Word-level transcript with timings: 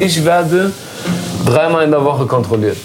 Ich 0.00 0.24
werde 0.24 0.72
dreimal 1.44 1.84
in 1.84 1.90
der 1.90 2.02
Woche 2.02 2.24
kontrolliert. 2.24 2.78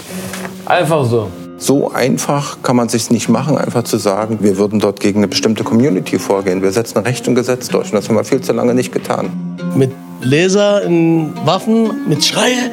Einfach 0.66 1.06
so. 1.06 1.32
So 1.58 1.90
einfach 1.90 2.58
kann 2.62 2.76
man 2.76 2.90
sich 2.90 3.10
nicht 3.10 3.30
machen, 3.30 3.58
einfach 3.58 3.86
zu 3.86 3.98
sagen, 3.98 4.40
wir 4.42 4.58
würden 4.58 4.82
dort 4.82 5.00
gegen 5.00 5.20
eine 5.20 5.30
bestimmte 5.30 5.64
Community 5.64 6.20
vorgehen. 6.20 6.62
Wir 6.62 6.74
setzen 6.74 6.98
Recht 7.00 7.26
und 7.30 7.36
Gesetz 7.36 7.70
durch. 7.70 7.86
Und 7.86 7.94
das 7.94 8.10
haben 8.10 8.18
wir 8.18 8.26
viel 8.26 8.42
zu 8.42 8.52
lange 8.52 8.74
nicht 8.74 8.92
getan. 8.92 9.30
Mit 9.76 9.94
Laser 10.22 10.84
in 10.84 11.32
Waffen, 11.46 12.06
mit 12.06 12.26
Schreie, 12.26 12.72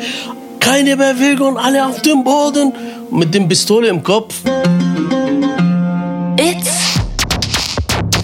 keine 0.58 0.96
Bewegung, 0.96 1.56
alle 1.56 1.86
auf 1.86 2.02
dem 2.02 2.24
Boden, 2.24 2.72
mit 3.12 3.32
dem 3.32 3.46
Pistole 3.46 3.86
im 3.86 4.02
Kopf. 4.02 4.34
It's 6.36 6.98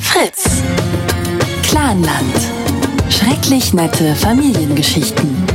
Fritz. 0.01 0.63
Clanland. 1.63 2.35
Schrecklich 3.09 3.73
nette 3.73 4.17
Familiengeschichten. 4.17 5.48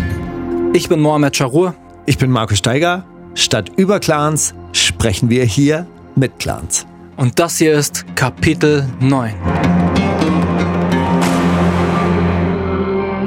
Ich 0.76 0.90
bin 0.90 1.02
Mohamed 1.02 1.36
Charur. 1.36 1.76
Ich 2.08 2.18
bin 2.18 2.32
Markus 2.32 2.58
Steiger. 2.58 3.05
Statt 3.36 3.70
über 3.77 4.00
Clans 4.00 4.55
sprechen 4.72 5.30
wir 5.30 5.45
hier 5.45 5.86
mit 6.16 6.40
Clans. 6.40 6.88
Und 7.16 7.38
das 7.38 7.59
hier 7.59 7.73
ist 7.73 8.05
Kapitel 8.16 8.88
9. 9.00 9.36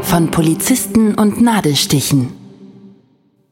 Von 0.03 0.33
Polizisten 0.33 1.15
und 1.15 1.41
Nadelstichen. 1.41 2.33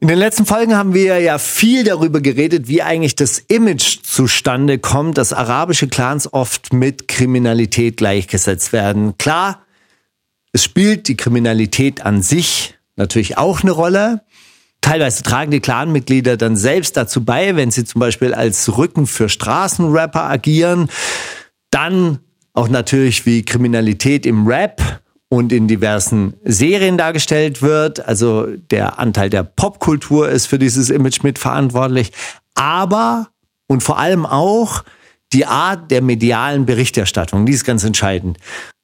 In 0.01 0.09
den 0.09 0.19
letzten 0.19 0.45
Folgen 0.45 0.75
haben 0.75 0.93
wir 0.93 1.21
ja 1.21 1.37
viel 1.37 1.85
darüber 1.85 2.19
geredet, 2.19 2.67
wie 2.67 2.81
eigentlich 2.81 3.15
das 3.15 3.39
Image 3.39 4.03
zustande 4.03 4.77
kommt, 4.77 5.17
dass 5.17 5.31
arabische 5.31 5.87
Clans 5.87 6.33
oft 6.33 6.73
mit 6.73 7.07
Kriminalität 7.07 7.95
gleichgesetzt 7.95 8.73
werden. 8.73 9.17
Klar, 9.17 9.61
es 10.51 10.65
spielt 10.65 11.07
die 11.07 11.15
Kriminalität 11.15 12.05
an 12.05 12.21
sich 12.21 12.74
natürlich 12.95 13.37
auch 13.37 13.61
eine 13.61 13.71
Rolle. 13.71 14.21
Teilweise 14.81 15.23
tragen 15.23 15.51
die 15.51 15.61
Clanmitglieder 15.61 16.37
dann 16.37 16.55
selbst 16.55 16.95
dazu 16.95 17.25
bei, 17.25 17.55
wenn 17.55 17.71
sie 17.71 17.85
zum 17.85 17.99
Beispiel 17.99 18.33
als 18.33 18.77
Rücken 18.77 19.07
für 19.07 19.29
Straßenrapper 19.29 20.23
agieren. 20.23 20.89
Dann 21.71 22.19
auch 22.53 22.69
natürlich, 22.69 23.25
wie 23.25 23.43
Kriminalität 23.43 24.25
im 24.25 24.47
Rap 24.47 25.01
und 25.27 25.51
in 25.51 25.67
diversen 25.67 26.35
Serien 26.43 26.97
dargestellt 26.97 27.61
wird. 27.61 28.05
Also 28.05 28.47
der 28.71 28.99
Anteil 28.99 29.29
der 29.29 29.43
Popkultur 29.43 30.29
ist 30.29 30.45
für 30.45 30.59
dieses 30.59 30.89
Image 30.89 31.23
mitverantwortlich. 31.23 32.11
Aber 32.53 33.29
und 33.67 33.81
vor 33.81 33.97
allem 33.97 34.25
auch 34.25 34.83
die 35.33 35.45
Art 35.45 35.91
der 35.91 36.01
medialen 36.01 36.65
Berichterstattung, 36.65 37.45
die 37.45 37.53
ist 37.53 37.65
ganz 37.65 37.83
entscheidend. 37.83 38.37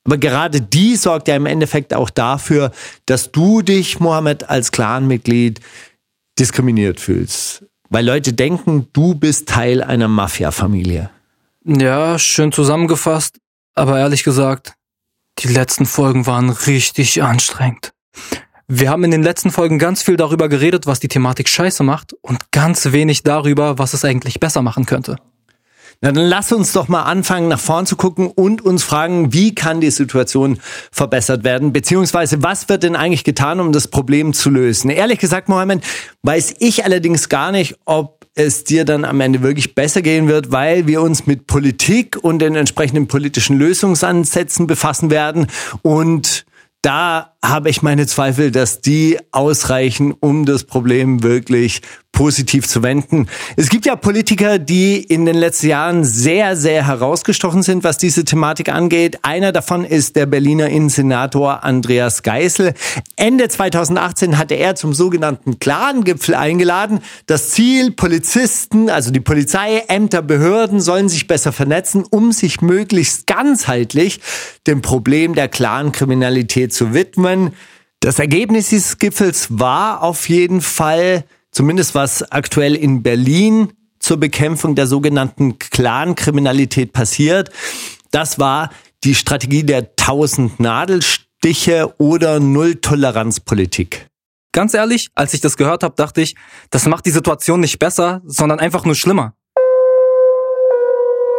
Aber 0.03 0.17
gerade 0.17 0.61
die 0.61 0.95
sorgt 0.95 1.27
ja 1.27 1.35
im 1.35 1.45
Endeffekt 1.45 1.94
auch 1.94 2.09
dafür, 2.09 2.71
dass 3.05 3.31
du 3.31 3.61
dich, 3.61 3.99
Mohammed, 3.99 4.49
als 4.49 4.71
Clanmitglied 4.71 5.59
diskriminiert 6.39 6.99
fühlst. 6.99 7.66
Weil 7.89 8.05
Leute 8.05 8.33
denken, 8.33 8.88
du 8.94 9.16
bist 9.16 9.49
Teil 9.49 9.83
einer 9.83 10.07
Mafia-Familie. 10.07 11.09
Ja, 11.66 12.17
schön 12.17 12.52
zusammengefasst. 12.52 13.38
Aber 13.75 13.99
ehrlich 13.99 14.23
gesagt, 14.23 14.73
die 15.39 15.49
letzten 15.49 15.85
Folgen 15.85 16.25
waren 16.25 16.49
richtig 16.49 17.22
anstrengend. 17.22 17.94
Wir 18.67 18.89
haben 18.89 19.03
in 19.03 19.11
den 19.11 19.23
letzten 19.23 19.52
Folgen 19.52 19.79
ganz 19.79 20.02
viel 20.02 20.16
darüber 20.16 20.47
geredet, 20.47 20.88
was 20.88 20.99
die 20.99 21.09
Thematik 21.09 21.49
scheiße 21.49 21.83
macht 21.83 22.13
und 22.22 22.52
ganz 22.52 22.94
wenig 22.94 23.23
darüber, 23.23 23.77
was 23.77 23.94
es 23.94 24.05
eigentlich 24.05 24.39
besser 24.39 24.61
machen 24.61 24.85
könnte. 24.85 25.17
Na, 26.03 26.11
dann 26.11 26.25
lass 26.25 26.52
uns 26.52 26.73
doch 26.73 26.88
mal 26.88 27.03
anfangen, 27.03 27.47
nach 27.47 27.59
vorn 27.59 27.85
zu 27.85 27.95
gucken 27.95 28.25
und 28.25 28.63
uns 28.66 28.83
fragen, 28.83 29.33
wie 29.33 29.53
kann 29.53 29.81
die 29.81 29.91
Situation 29.91 30.59
verbessert 30.91 31.44
werden? 31.44 31.73
Beziehungsweise, 31.73 32.41
was 32.41 32.69
wird 32.69 32.81
denn 32.81 32.95
eigentlich 32.95 33.23
getan, 33.23 33.59
um 33.59 33.71
das 33.71 33.88
Problem 33.88 34.33
zu 34.33 34.49
lösen? 34.49 34.89
Ehrlich 34.89 35.19
gesagt, 35.19 35.47
Mohammed, 35.47 35.83
weiß 36.23 36.55
ich 36.57 36.85
allerdings 36.85 37.29
gar 37.29 37.52
nicht, 37.52 37.75
ob 37.85 38.25
es 38.33 38.63
dir 38.63 38.83
dann 38.83 39.05
am 39.05 39.22
Ende 39.22 39.44
wirklich 39.44 39.75
besser 39.75 40.02
gehen 40.02 40.27
wird, 40.27 40.52
weil 40.52 40.88
wir 40.88 41.03
uns 41.03 41.27
mit 41.27 41.45
Politik 41.45 42.18
und 42.19 42.39
den 42.39 42.56
entsprechenden 42.56 43.07
politischen 43.07 43.59
Lösungsansätzen 43.59 44.66
befassen 44.66 45.12
werden 45.12 45.47
und 45.83 46.45
da 46.81 47.35
habe 47.45 47.69
ich 47.69 47.83
meine 47.83 48.07
Zweifel, 48.07 48.50
dass 48.50 48.81
die 48.81 49.19
ausreichen, 49.31 50.16
um 50.19 50.45
das 50.45 50.63
Problem 50.63 51.22
wirklich 51.22 51.81
positiv 52.11 52.67
zu 52.67 52.83
wenden. 52.83 53.27
Es 53.55 53.69
gibt 53.69 53.85
ja 53.85 53.95
Politiker, 53.95 54.59
die 54.59 55.01
in 55.01 55.25
den 55.25 55.35
letzten 55.35 55.67
Jahren 55.67 56.03
sehr, 56.03 56.55
sehr 56.55 56.85
herausgestochen 56.85 57.63
sind, 57.63 57.83
was 57.83 57.97
diese 57.97 58.25
Thematik 58.25 58.69
angeht. 58.69 59.19
Einer 59.23 59.51
davon 59.51 59.85
ist 59.85 60.16
der 60.16 60.25
Berliner 60.25 60.69
Innensenator 60.69 61.63
Andreas 61.63 62.21
Geisel. 62.21 62.73
Ende 63.16 63.47
2018 63.47 64.38
hatte 64.38 64.55
er 64.55 64.75
zum 64.75 64.94
sogenannten 64.94 65.59
Clan-Gipfel 65.59 66.35
eingeladen. 66.35 67.00
Das 67.25 67.51
Ziel, 67.51 67.91
Polizisten, 67.91 68.89
also 68.89 69.11
die 69.11 69.19
Polizei, 69.19 69.83
Ämter, 69.88 70.21
Behörden 70.21 70.81
sollen 70.81 71.09
sich 71.09 71.27
besser 71.27 71.51
vernetzen, 71.51 72.03
um 72.09 72.31
sich 72.31 72.61
möglichst 72.61 73.25
ganzheitlich 73.25 74.19
dem 74.67 74.81
Problem 74.81 75.33
der 75.33 75.47
Clan-Kriminalität 75.47 76.73
zu 76.73 76.94
widmen. 76.94 77.53
Das 78.00 78.19
Ergebnis 78.19 78.69
dieses 78.69 78.97
Gipfels 78.97 79.47
war 79.50 80.01
auf 80.03 80.27
jeden 80.27 80.61
Fall, 80.61 81.23
zumindest 81.51 81.95
was 81.95 82.23
aktuell 82.31 82.75
in 82.75 83.03
Berlin 83.03 83.73
zur 84.00 84.17
Bekämpfung 84.17 84.75
der 84.75 84.88
sogenannten 84.88 85.59
Clan-Kriminalität 85.59 86.91
passiert. 86.94 87.51
Das 88.09 88.39
war 88.39 88.72
die 89.03 89.16
Strategie 89.16 89.63
der 89.63 89.95
tausend 89.95 90.59
Nadelstiche 90.59 91.94
oder 91.97 92.39
Null-Toleranz-Politik. 92.39 94.07
Ganz 94.53 94.73
ehrlich, 94.73 95.09
als 95.16 95.34
ich 95.34 95.39
das 95.39 95.56
gehört 95.56 95.84
habe, 95.84 95.95
dachte 95.95 96.22
ich, 96.22 96.35
das 96.72 96.85
macht 96.85 97.06
die 97.06 97.12
Situation 97.12 97.62
nicht 97.62 97.79
besser, 97.79 98.22
sondern 98.25 98.59
einfach 98.59 98.83
nur 98.83 98.95
schlimmer. 98.95 99.33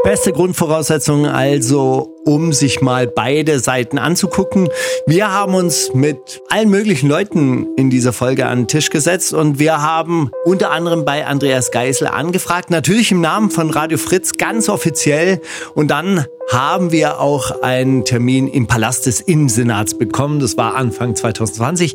Beste 0.02 0.32
Grundvoraussetzungen 0.32 1.26
also, 1.26 2.11
um 2.24 2.52
sich 2.52 2.80
mal 2.80 3.06
beide 3.06 3.58
Seiten 3.58 3.98
anzugucken. 3.98 4.68
Wir 5.06 5.30
haben 5.30 5.54
uns 5.54 5.92
mit 5.94 6.40
allen 6.48 6.70
möglichen 6.70 7.08
Leuten 7.08 7.66
in 7.76 7.90
dieser 7.90 8.12
Folge 8.12 8.46
an 8.46 8.62
den 8.62 8.68
Tisch 8.68 8.90
gesetzt 8.90 9.32
und 9.32 9.58
wir 9.58 9.82
haben 9.82 10.30
unter 10.44 10.70
anderem 10.70 11.04
bei 11.04 11.26
Andreas 11.26 11.70
Geisel 11.70 12.06
angefragt, 12.06 12.70
natürlich 12.70 13.10
im 13.12 13.20
Namen 13.20 13.50
von 13.50 13.70
Radio 13.70 13.98
Fritz 13.98 14.32
ganz 14.38 14.68
offiziell 14.68 15.40
und 15.74 15.90
dann 15.90 16.24
haben 16.50 16.92
wir 16.92 17.20
auch 17.20 17.62
einen 17.62 18.04
Termin 18.04 18.48
im 18.48 18.66
Palast 18.66 19.06
des 19.06 19.20
Innensenats 19.20 19.96
bekommen. 19.96 20.40
Das 20.40 20.56
war 20.56 20.74
Anfang 20.74 21.14
2020. 21.16 21.94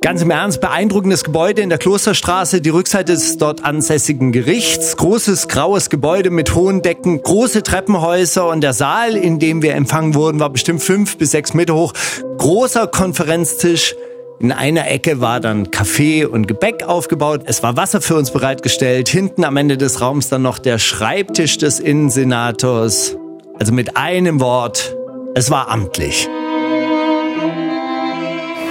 Ganz 0.00 0.22
im 0.22 0.30
Ernst, 0.30 0.60
beeindruckendes 0.60 1.24
Gebäude 1.24 1.62
in 1.62 1.70
der 1.70 1.78
Klosterstraße, 1.78 2.60
die 2.60 2.70
Rückseite 2.70 3.14
des 3.14 3.38
dort 3.38 3.64
ansässigen 3.64 4.30
Gerichts. 4.30 4.96
Großes 4.96 5.48
graues 5.48 5.90
Gebäude 5.90 6.30
mit 6.30 6.54
hohen 6.54 6.82
Decken, 6.82 7.20
große 7.20 7.62
Treppenhäuser 7.62 8.48
und 8.48 8.60
der 8.60 8.74
Saal, 8.74 9.16
in 9.16 9.38
dem 9.38 9.62
wir 9.62 9.65
empfangen 9.74 10.14
wurden, 10.14 10.40
war 10.40 10.50
bestimmt 10.50 10.82
fünf 10.82 11.18
bis 11.18 11.30
sechs 11.32 11.54
Meter 11.54 11.74
hoch. 11.74 11.92
Großer 12.38 12.86
Konferenztisch. 12.86 13.94
In 14.38 14.52
einer 14.52 14.90
Ecke 14.90 15.20
war 15.22 15.40
dann 15.40 15.70
Kaffee 15.70 16.26
und 16.26 16.46
Gebäck 16.46 16.84
aufgebaut. 16.84 17.42
Es 17.46 17.62
war 17.62 17.76
Wasser 17.78 18.02
für 18.02 18.16
uns 18.16 18.30
bereitgestellt. 18.30 19.08
Hinten 19.08 19.44
am 19.44 19.56
Ende 19.56 19.78
des 19.78 20.02
Raums 20.02 20.28
dann 20.28 20.42
noch 20.42 20.58
der 20.58 20.78
Schreibtisch 20.78 21.56
des 21.56 21.80
Innensenators. 21.80 23.16
Also 23.58 23.72
mit 23.72 23.96
einem 23.96 24.40
Wort, 24.40 24.94
es 25.34 25.50
war 25.50 25.70
amtlich. 25.70 26.28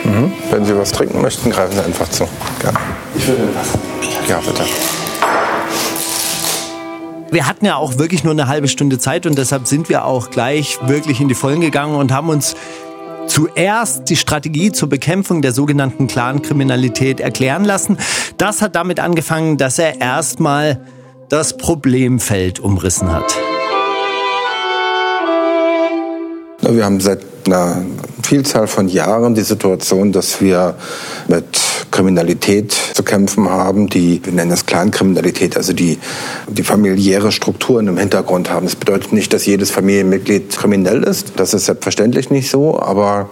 Mhm. 0.03 0.31
Wenn 0.51 0.66
Sie 0.66 0.77
was 0.77 0.91
trinken 0.91 1.22
möchten, 1.22 1.50
greifen 1.50 1.73
Sie 1.73 1.83
einfach 1.83 2.09
zu. 2.09 2.27
Gerne. 2.59 2.77
Ich 3.16 3.27
würde 3.27 3.50
was. 3.56 4.29
Ja, 4.29 4.39
bitte. 4.39 4.63
Wir 7.31 7.47
hatten 7.47 7.66
ja 7.66 7.75
auch 7.75 7.97
wirklich 7.97 8.24
nur 8.24 8.34
eine 8.34 8.47
halbe 8.47 8.68
Stunde 8.68 9.00
Zeit 9.00 9.25
und 9.25 9.38
deshalb 9.38 9.68
sind 9.68 9.90
wir 9.90 10.06
auch 10.06 10.30
gleich 10.30 10.78
wirklich 10.88 11.19
in 11.19 11.28
die 11.28 11.36
Vollen 11.36 11.62
gegangen 11.62 11.96
und 11.96 12.12
haben 12.12 12.30
uns 12.30 12.56
zuerst 13.28 14.09
die 14.09 14.16
Strategie 14.16 14.72
zur 14.72 14.90
Bekämpfung 14.90 15.41
der 15.41 15.52
sogenannten 15.52 16.08
Clankriminalität 16.08 17.19
erklären 17.19 17.66
lassen. 17.66 17.98
Das 18.38 18.62
hat 18.62 18.75
damit 18.75 19.00
angefangen, 19.00 19.57
dass 19.57 19.80
er 19.80 20.00
erstmal 20.00 20.80
das 21.30 21.57
Problemfeld 21.57 22.60
umrissen 22.60 23.12
hat. 23.12 23.36
Wir 26.62 26.86
haben 26.86 27.00
seit 27.00 27.21
einer 27.45 27.83
Vielzahl 28.24 28.68
von 28.68 28.88
Jahren 28.88 29.36
die 29.36 29.42
Situation, 29.42 30.12
dass 30.12 30.42
wir 30.42 30.75
mit 31.28 31.45
Kriminalität 31.95 32.74
zu 32.74 33.03
kämpfen 33.03 33.50
haben, 33.50 33.88
die, 33.88 34.19
wir 34.24 34.33
nennen 34.33 34.51
das 34.51 34.65
Clankriminalität, 34.65 35.56
also 35.56 35.71
die, 35.71 35.97
die 36.50 36.63
familiäre 36.63 37.31
Strukturen 37.31 37.88
im 37.88 37.97
Hintergrund 37.97 38.50
haben. 38.50 38.65
Das 38.65 38.75
bedeutet 38.75 39.13
nicht, 39.13 39.31
dass 39.31 39.45
jedes 39.45 39.71
Familienmitglied 39.71 40.57
kriminell 40.57 41.03
ist. 41.03 41.33
Das 41.38 41.53
ist 41.53 41.65
selbstverständlich 41.65 42.30
nicht 42.30 42.50
so, 42.50 42.77
aber 42.77 43.30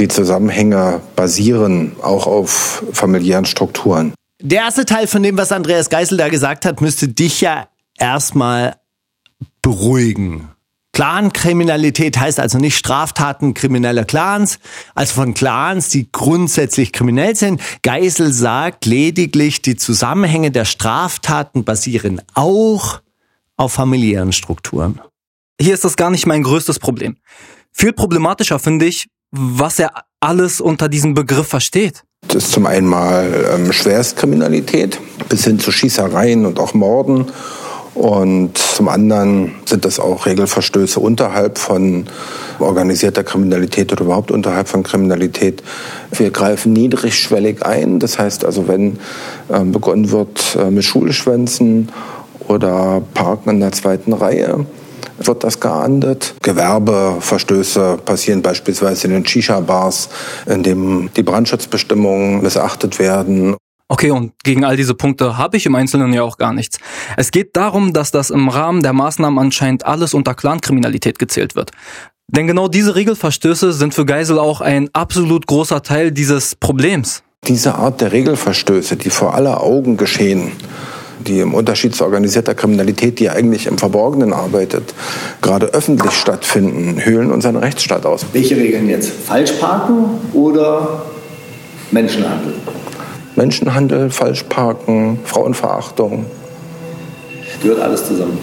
die 0.00 0.08
Zusammenhänge 0.08 1.00
basieren 1.14 1.92
auch 2.02 2.26
auf 2.26 2.82
familiären 2.92 3.44
Strukturen. 3.44 4.12
Der 4.42 4.62
erste 4.62 4.84
Teil 4.86 5.06
von 5.06 5.22
dem, 5.22 5.38
was 5.38 5.52
Andreas 5.52 5.88
Geisel 5.88 6.18
da 6.18 6.28
gesagt 6.28 6.64
hat, 6.64 6.80
müsste 6.80 7.06
dich 7.06 7.40
ja 7.40 7.68
erstmal 7.96 8.74
beruhigen. 9.62 10.48
Clankriminalität 11.00 12.20
heißt 12.20 12.38
also 12.38 12.58
nicht 12.58 12.76
Straftaten 12.76 13.54
krimineller 13.54 14.04
Clans, 14.04 14.58
also 14.94 15.14
von 15.14 15.32
Clans, 15.32 15.88
die 15.88 16.12
grundsätzlich 16.12 16.92
kriminell 16.92 17.34
sind. 17.34 17.62
Geisel 17.80 18.34
sagt 18.34 18.84
lediglich, 18.84 19.62
die 19.62 19.76
Zusammenhänge 19.76 20.50
der 20.50 20.66
Straftaten 20.66 21.64
basieren 21.64 22.20
auch 22.34 23.00
auf 23.56 23.72
familiären 23.72 24.34
Strukturen. 24.34 25.00
Hier 25.58 25.72
ist 25.72 25.86
das 25.86 25.96
gar 25.96 26.10
nicht 26.10 26.26
mein 26.26 26.42
größtes 26.42 26.78
Problem. 26.78 27.16
Viel 27.72 27.94
problematischer 27.94 28.58
finde 28.58 28.84
ich, 28.84 29.08
was 29.30 29.78
er 29.78 29.92
alles 30.20 30.60
unter 30.60 30.90
diesem 30.90 31.14
Begriff 31.14 31.48
versteht. 31.48 32.04
Das 32.28 32.44
ist 32.44 32.52
zum 32.52 32.66
einen 32.66 32.86
mal 32.86 33.50
ähm, 33.54 33.72
Schwerstkriminalität 33.72 35.00
bis 35.30 35.44
hin 35.44 35.60
zu 35.60 35.72
Schießereien 35.72 36.44
und 36.44 36.58
auch 36.58 36.74
Morden. 36.74 37.32
Und 37.94 38.56
zum 38.56 38.88
anderen 38.88 39.56
sind 39.66 39.84
das 39.84 39.98
auch 39.98 40.26
Regelverstöße 40.26 41.00
unterhalb 41.00 41.58
von 41.58 42.06
organisierter 42.58 43.24
Kriminalität 43.24 43.92
oder 43.92 44.04
überhaupt 44.04 44.30
unterhalb 44.30 44.68
von 44.68 44.82
Kriminalität. 44.82 45.62
Wir 46.12 46.30
greifen 46.30 46.72
niedrigschwellig 46.72 47.64
ein. 47.64 47.98
Das 47.98 48.18
heißt 48.18 48.44
also, 48.44 48.68
wenn 48.68 48.98
äh, 49.48 49.64
begonnen 49.64 50.10
wird 50.10 50.56
äh, 50.58 50.70
mit 50.70 50.84
Schulschwänzen 50.84 51.90
oder 52.46 53.02
Parken 53.14 53.50
in 53.50 53.60
der 53.60 53.72
zweiten 53.72 54.12
Reihe, 54.12 54.66
wird 55.18 55.44
das 55.44 55.60
geahndet. 55.60 56.34
Gewerbeverstöße 56.42 57.98
passieren 58.04 58.42
beispielsweise 58.42 59.06
in 59.06 59.12
den 59.12 59.26
Shisha-Bars, 59.26 60.08
in 60.46 60.62
dem 60.62 61.10
die 61.16 61.22
Brandschutzbestimmungen 61.22 62.42
missachtet 62.42 62.98
werden. 62.98 63.56
Okay, 63.90 64.12
und 64.12 64.32
gegen 64.44 64.64
all 64.64 64.76
diese 64.76 64.94
Punkte 64.94 65.36
habe 65.36 65.56
ich 65.56 65.66
im 65.66 65.74
Einzelnen 65.74 66.12
ja 66.12 66.22
auch 66.22 66.38
gar 66.38 66.52
nichts. 66.52 66.78
Es 67.16 67.32
geht 67.32 67.56
darum, 67.56 67.92
dass 67.92 68.12
das 68.12 68.30
im 68.30 68.48
Rahmen 68.48 68.84
der 68.84 68.92
Maßnahmen 68.92 69.36
anscheinend 69.36 69.84
alles 69.84 70.14
unter 70.14 70.34
Clankriminalität 70.34 71.18
gezählt 71.18 71.56
wird. 71.56 71.72
Denn 72.28 72.46
genau 72.46 72.68
diese 72.68 72.94
Regelverstöße 72.94 73.72
sind 73.72 73.92
für 73.92 74.06
Geisel 74.06 74.38
auch 74.38 74.60
ein 74.60 74.90
absolut 74.92 75.48
großer 75.48 75.82
Teil 75.82 76.12
dieses 76.12 76.54
Problems. 76.54 77.24
Diese 77.48 77.74
Art 77.74 78.00
der 78.00 78.12
Regelverstöße, 78.12 78.94
die 78.94 79.10
vor 79.10 79.34
aller 79.34 79.60
Augen 79.60 79.96
geschehen, 79.96 80.52
die 81.26 81.40
im 81.40 81.52
Unterschied 81.52 81.96
zu 81.96 82.04
organisierter 82.04 82.54
Kriminalität, 82.54 83.18
die 83.18 83.28
eigentlich 83.28 83.66
im 83.66 83.76
Verborgenen 83.76 84.32
arbeitet, 84.32 84.94
gerade 85.42 85.66
öffentlich 85.66 86.12
stattfinden, 86.12 87.04
höhlen 87.04 87.32
unseren 87.32 87.56
Rechtsstaat 87.56 88.06
aus. 88.06 88.24
Welche 88.32 88.56
Regeln 88.56 88.88
jetzt? 88.88 89.10
Falschparken 89.26 90.04
oder 90.32 91.06
Menschenhandel? 91.90 92.54
Menschenhandel, 93.40 94.10
Falschparken, 94.10 95.18
Frauenverachtung. 95.24 96.26
Gehört 97.62 97.80
alles 97.80 98.06
zusammen. 98.06 98.38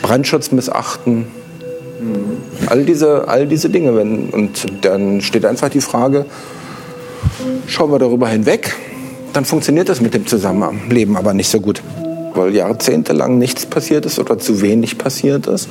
Brandschutz 0.00 0.50
missachten. 0.52 1.26
Mhm. 2.00 2.66
All, 2.66 2.84
diese, 2.84 3.28
all 3.28 3.46
diese 3.46 3.68
Dinge. 3.68 3.94
Wenn, 3.94 4.30
und 4.30 4.66
dann 4.80 5.20
steht 5.20 5.44
einfach 5.44 5.68
die 5.68 5.82
Frage, 5.82 6.24
schauen 7.66 7.92
wir 7.92 7.98
darüber 7.98 8.28
hinweg 8.28 8.74
dann 9.32 9.44
funktioniert 9.44 9.88
das 9.88 10.00
mit 10.00 10.14
dem 10.14 10.26
Zusammenleben 10.26 11.16
aber 11.16 11.34
nicht 11.34 11.48
so 11.48 11.60
gut. 11.60 11.82
Weil 12.34 12.54
jahrzehntelang 12.54 13.38
nichts 13.38 13.66
passiert 13.66 14.06
ist 14.06 14.18
oder 14.18 14.38
zu 14.38 14.60
wenig 14.60 14.98
passiert 14.98 15.46
ist. 15.46 15.68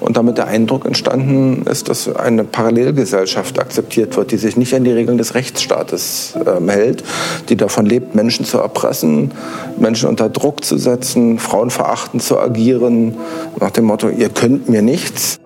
Und 0.00 0.16
damit 0.16 0.38
der 0.38 0.46
Eindruck 0.46 0.86
entstanden 0.86 1.66
ist, 1.66 1.88
dass 1.88 2.14
eine 2.14 2.44
Parallelgesellschaft 2.44 3.58
akzeptiert 3.58 4.16
wird, 4.16 4.30
die 4.30 4.36
sich 4.36 4.56
nicht 4.56 4.74
an 4.74 4.84
die 4.84 4.92
Regeln 4.92 5.18
des 5.18 5.34
Rechtsstaates 5.34 6.34
äh, 6.36 6.70
hält, 6.70 7.04
die 7.48 7.56
davon 7.56 7.86
lebt, 7.86 8.14
Menschen 8.14 8.44
zu 8.44 8.58
erpressen, 8.58 9.32
Menschen 9.78 10.08
unter 10.08 10.28
Druck 10.28 10.64
zu 10.64 10.78
setzen, 10.78 11.38
Frauen 11.38 11.70
verachten 11.70 12.20
zu 12.20 12.38
agieren, 12.38 13.16
nach 13.60 13.70
dem 13.70 13.84
Motto, 13.84 14.08
ihr 14.08 14.28
könnt 14.28 14.68
mir 14.68 14.82
nichts. 14.82 15.38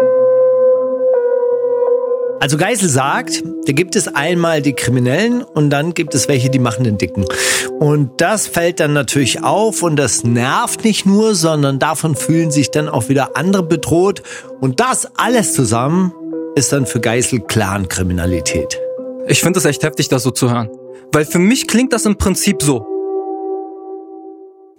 Also 2.42 2.56
Geisel 2.56 2.88
sagt, 2.88 3.44
da 3.66 3.72
gibt 3.72 3.94
es 3.94 4.08
einmal 4.08 4.62
die 4.62 4.72
Kriminellen 4.72 5.44
und 5.44 5.70
dann 5.70 5.94
gibt 5.94 6.12
es 6.12 6.26
welche, 6.26 6.50
die 6.50 6.58
machen 6.58 6.82
den 6.82 6.98
Dicken. 6.98 7.24
Und 7.78 8.20
das 8.20 8.48
fällt 8.48 8.80
dann 8.80 8.92
natürlich 8.92 9.44
auf 9.44 9.84
und 9.84 9.94
das 9.94 10.24
nervt 10.24 10.82
nicht 10.82 11.06
nur, 11.06 11.36
sondern 11.36 11.78
davon 11.78 12.16
fühlen 12.16 12.50
sich 12.50 12.72
dann 12.72 12.88
auch 12.88 13.08
wieder 13.08 13.36
andere 13.36 13.62
bedroht. 13.62 14.24
Und 14.60 14.80
das 14.80 15.06
alles 15.16 15.54
zusammen 15.54 16.12
ist 16.56 16.72
dann 16.72 16.84
für 16.84 16.98
Geisel 16.98 17.38
Clan-Kriminalität. 17.38 18.76
Ich 19.28 19.40
finde 19.40 19.60
es 19.60 19.64
echt 19.64 19.84
heftig, 19.84 20.08
das 20.08 20.24
so 20.24 20.32
zu 20.32 20.50
hören. 20.50 20.68
Weil 21.12 21.24
für 21.24 21.38
mich 21.38 21.68
klingt 21.68 21.92
das 21.92 22.06
im 22.06 22.18
Prinzip 22.18 22.60
so. 22.60 22.84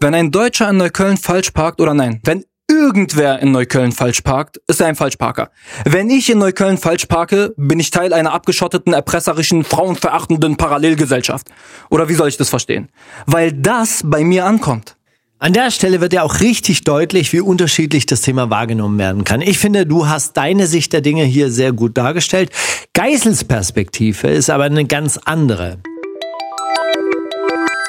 Wenn 0.01 0.13
ein 0.13 0.31
Deutscher 0.31 0.69
in 0.69 0.75
Neukölln 0.75 1.15
falsch 1.15 1.51
parkt 1.51 1.79
oder 1.79 1.93
nein, 1.93 2.19
wenn 2.25 2.43
irgendwer 2.73 3.39
in 3.39 3.51
Neukölln 3.51 3.91
falsch 3.91 4.21
parkt, 4.21 4.59
ist 4.67 4.81
ein 4.81 4.95
Falschparker. 4.95 5.49
Wenn 5.85 6.09
ich 6.09 6.29
in 6.29 6.39
Neukölln 6.39 6.77
falsch 6.77 7.05
parke, 7.05 7.53
bin 7.57 7.79
ich 7.79 7.91
Teil 7.91 8.13
einer 8.13 8.33
abgeschotteten, 8.33 8.93
erpresserischen, 8.93 9.63
frauenverachtenden 9.63 10.57
Parallelgesellschaft. 10.57 11.47
Oder 11.89 12.09
wie 12.09 12.15
soll 12.15 12.29
ich 12.29 12.37
das 12.37 12.49
verstehen? 12.49 12.89
Weil 13.25 13.53
das 13.53 14.01
bei 14.05 14.23
mir 14.23 14.45
ankommt. 14.45 14.97
An 15.39 15.51
der 15.51 15.71
Stelle 15.71 15.99
wird 15.99 16.13
ja 16.13 16.23
auch 16.23 16.39
richtig 16.39 16.85
deutlich, 16.85 17.33
wie 17.33 17.41
unterschiedlich 17.41 18.05
das 18.05 18.21
Thema 18.21 18.49
wahrgenommen 18.49 18.97
werden 18.97 19.25
kann. 19.25 19.41
Ich 19.41 19.59
finde, 19.59 19.85
du 19.85 20.07
hast 20.07 20.37
deine 20.37 20.67
Sicht 20.67 20.93
der 20.93 21.01
Dinge 21.01 21.25
hier 21.25 21.51
sehr 21.51 21.73
gut 21.73 21.97
dargestellt. 21.97 22.49
Geisels 22.93 23.43
Perspektive 23.43 24.29
ist 24.29 24.49
aber 24.49 24.63
eine 24.63 24.85
ganz 24.85 25.17
andere. 25.17 25.79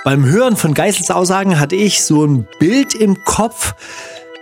Beim 0.05 0.27
Hören 0.27 0.57
von 0.57 0.75
Geisels 0.75 1.11
Aussagen 1.11 1.59
hatte 1.59 1.77
ich 1.77 2.03
so 2.03 2.27
ein 2.27 2.47
Bild 2.59 2.95
im 2.95 3.23
Kopf, 3.25 3.75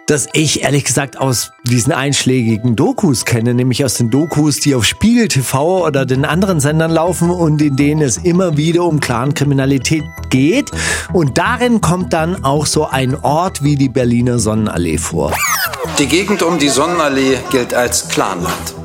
das 0.07 0.29
ich 0.33 0.63
ehrlich 0.63 0.85
gesagt 0.85 1.19
aus 1.19 1.53
diesen 1.65 1.93
einschlägigen 1.93 2.77
Dokus 2.77 3.25
kenne, 3.25 3.55
nämlich 3.55 3.85
aus 3.85 3.95
den 3.95 4.11
Dokus, 4.11 4.61
die 4.61 4.75
auf 4.75 4.85
Spiegel 4.85 5.29
TV 5.29 5.87
oder 5.87 6.05
den 6.05 6.25
anderen 6.25 6.61
Sendern 6.61 6.91
laufen 6.91 7.31
und 7.31 7.63
in 7.63 7.77
denen 7.77 8.03
es 8.03 8.19
immer 8.19 8.57
wieder 8.57 8.85
um 8.85 9.01
Clankriminalität 9.01 10.05
geht. 10.31 10.71
Und 11.13 11.39
darin 11.39 11.81
kommt 11.81 12.13
dann 12.13 12.45
auch 12.45 12.67
so 12.67 12.87
ein 12.87 13.15
Ort 13.23 13.63
wie 13.63 13.77
die 13.77 13.89
Berliner 13.89 14.39
Sonnenallee 14.39 14.99
vor. 14.99 15.33
Die 15.99 16.07
Gegend 16.07 16.43
um 16.43 16.59
die 16.59 16.69
Sonnenallee 16.69 17.39
gilt 17.51 17.75
als 17.75 18.09
Clanland. 18.09 18.82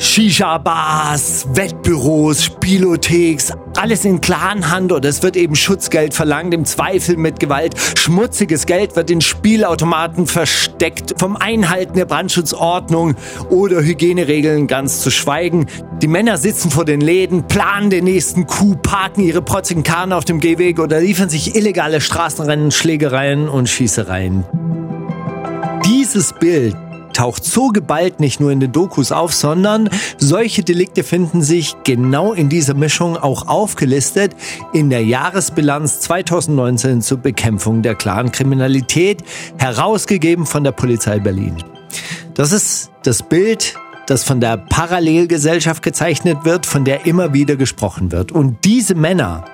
Shisha-Bars, 0.00 1.46
Wettbüros, 1.52 2.42
Spielotheks, 2.42 3.52
alles 3.78 4.06
in 4.06 4.22
Clanhand 4.22 4.92
und 4.92 5.04
es 5.04 5.22
wird 5.22 5.36
eben 5.36 5.54
Schutzgeld 5.54 6.14
verlangt, 6.14 6.54
im 6.54 6.64
Zweifel 6.64 7.18
mit 7.18 7.38
Gewalt. 7.38 7.74
Schmutziges 7.98 8.64
Geld 8.64 8.96
wird 8.96 9.10
in 9.10 9.20
Spielautomaten 9.20 10.26
versteckt, 10.26 11.16
vom 11.18 11.36
Einhalten 11.36 11.92
der 11.92 12.06
Brandschutzordnung 12.06 13.14
oder 13.50 13.82
Hygieneregeln 13.82 14.66
ganz 14.66 15.00
zu 15.00 15.10
schweigen. 15.10 15.66
Die 16.00 16.08
Männer 16.08 16.38
sitzen 16.38 16.70
vor 16.70 16.86
den 16.86 17.02
Läden, 17.02 17.46
planen 17.46 17.90
den 17.90 18.04
nächsten 18.04 18.46
Coup, 18.46 18.80
parken 18.80 19.22
ihre 19.22 19.42
protzigen 19.42 19.82
Karren 19.82 20.14
auf 20.14 20.24
dem 20.24 20.40
Gehweg 20.40 20.78
oder 20.78 20.98
liefern 20.98 21.28
sich 21.28 21.54
illegale 21.56 22.00
Straßenrennen, 22.00 22.70
Schlägereien 22.70 23.50
und 23.50 23.68
Schießereien. 23.68 24.44
Dieses 25.84 26.32
Bild 26.32 26.74
taucht 27.12 27.44
so 27.44 27.68
geballt 27.68 28.20
nicht 28.20 28.40
nur 28.40 28.50
in 28.50 28.60
den 28.60 28.72
Dokus 28.72 29.12
auf, 29.12 29.32
sondern 29.32 29.88
solche 30.18 30.62
Delikte 30.62 31.04
finden 31.04 31.42
sich 31.42 31.76
genau 31.84 32.32
in 32.32 32.48
dieser 32.48 32.74
Mischung 32.74 33.16
auch 33.16 33.48
aufgelistet 33.48 34.34
in 34.72 34.90
der 34.90 35.04
Jahresbilanz 35.04 36.00
2019 36.00 37.02
zur 37.02 37.18
Bekämpfung 37.18 37.82
der 37.82 37.94
klaren 37.94 38.32
Kriminalität, 38.32 39.22
herausgegeben 39.58 40.46
von 40.46 40.64
der 40.64 40.72
Polizei 40.72 41.18
Berlin. 41.18 41.56
Das 42.34 42.52
ist 42.52 42.90
das 43.02 43.22
Bild, 43.22 43.76
das 44.06 44.24
von 44.24 44.40
der 44.40 44.56
Parallelgesellschaft 44.56 45.82
gezeichnet 45.82 46.44
wird, 46.44 46.66
von 46.66 46.84
der 46.84 47.06
immer 47.06 47.32
wieder 47.32 47.56
gesprochen 47.56 48.12
wird. 48.12 48.32
Und 48.32 48.64
diese 48.64 48.94
Männer, 48.94 49.44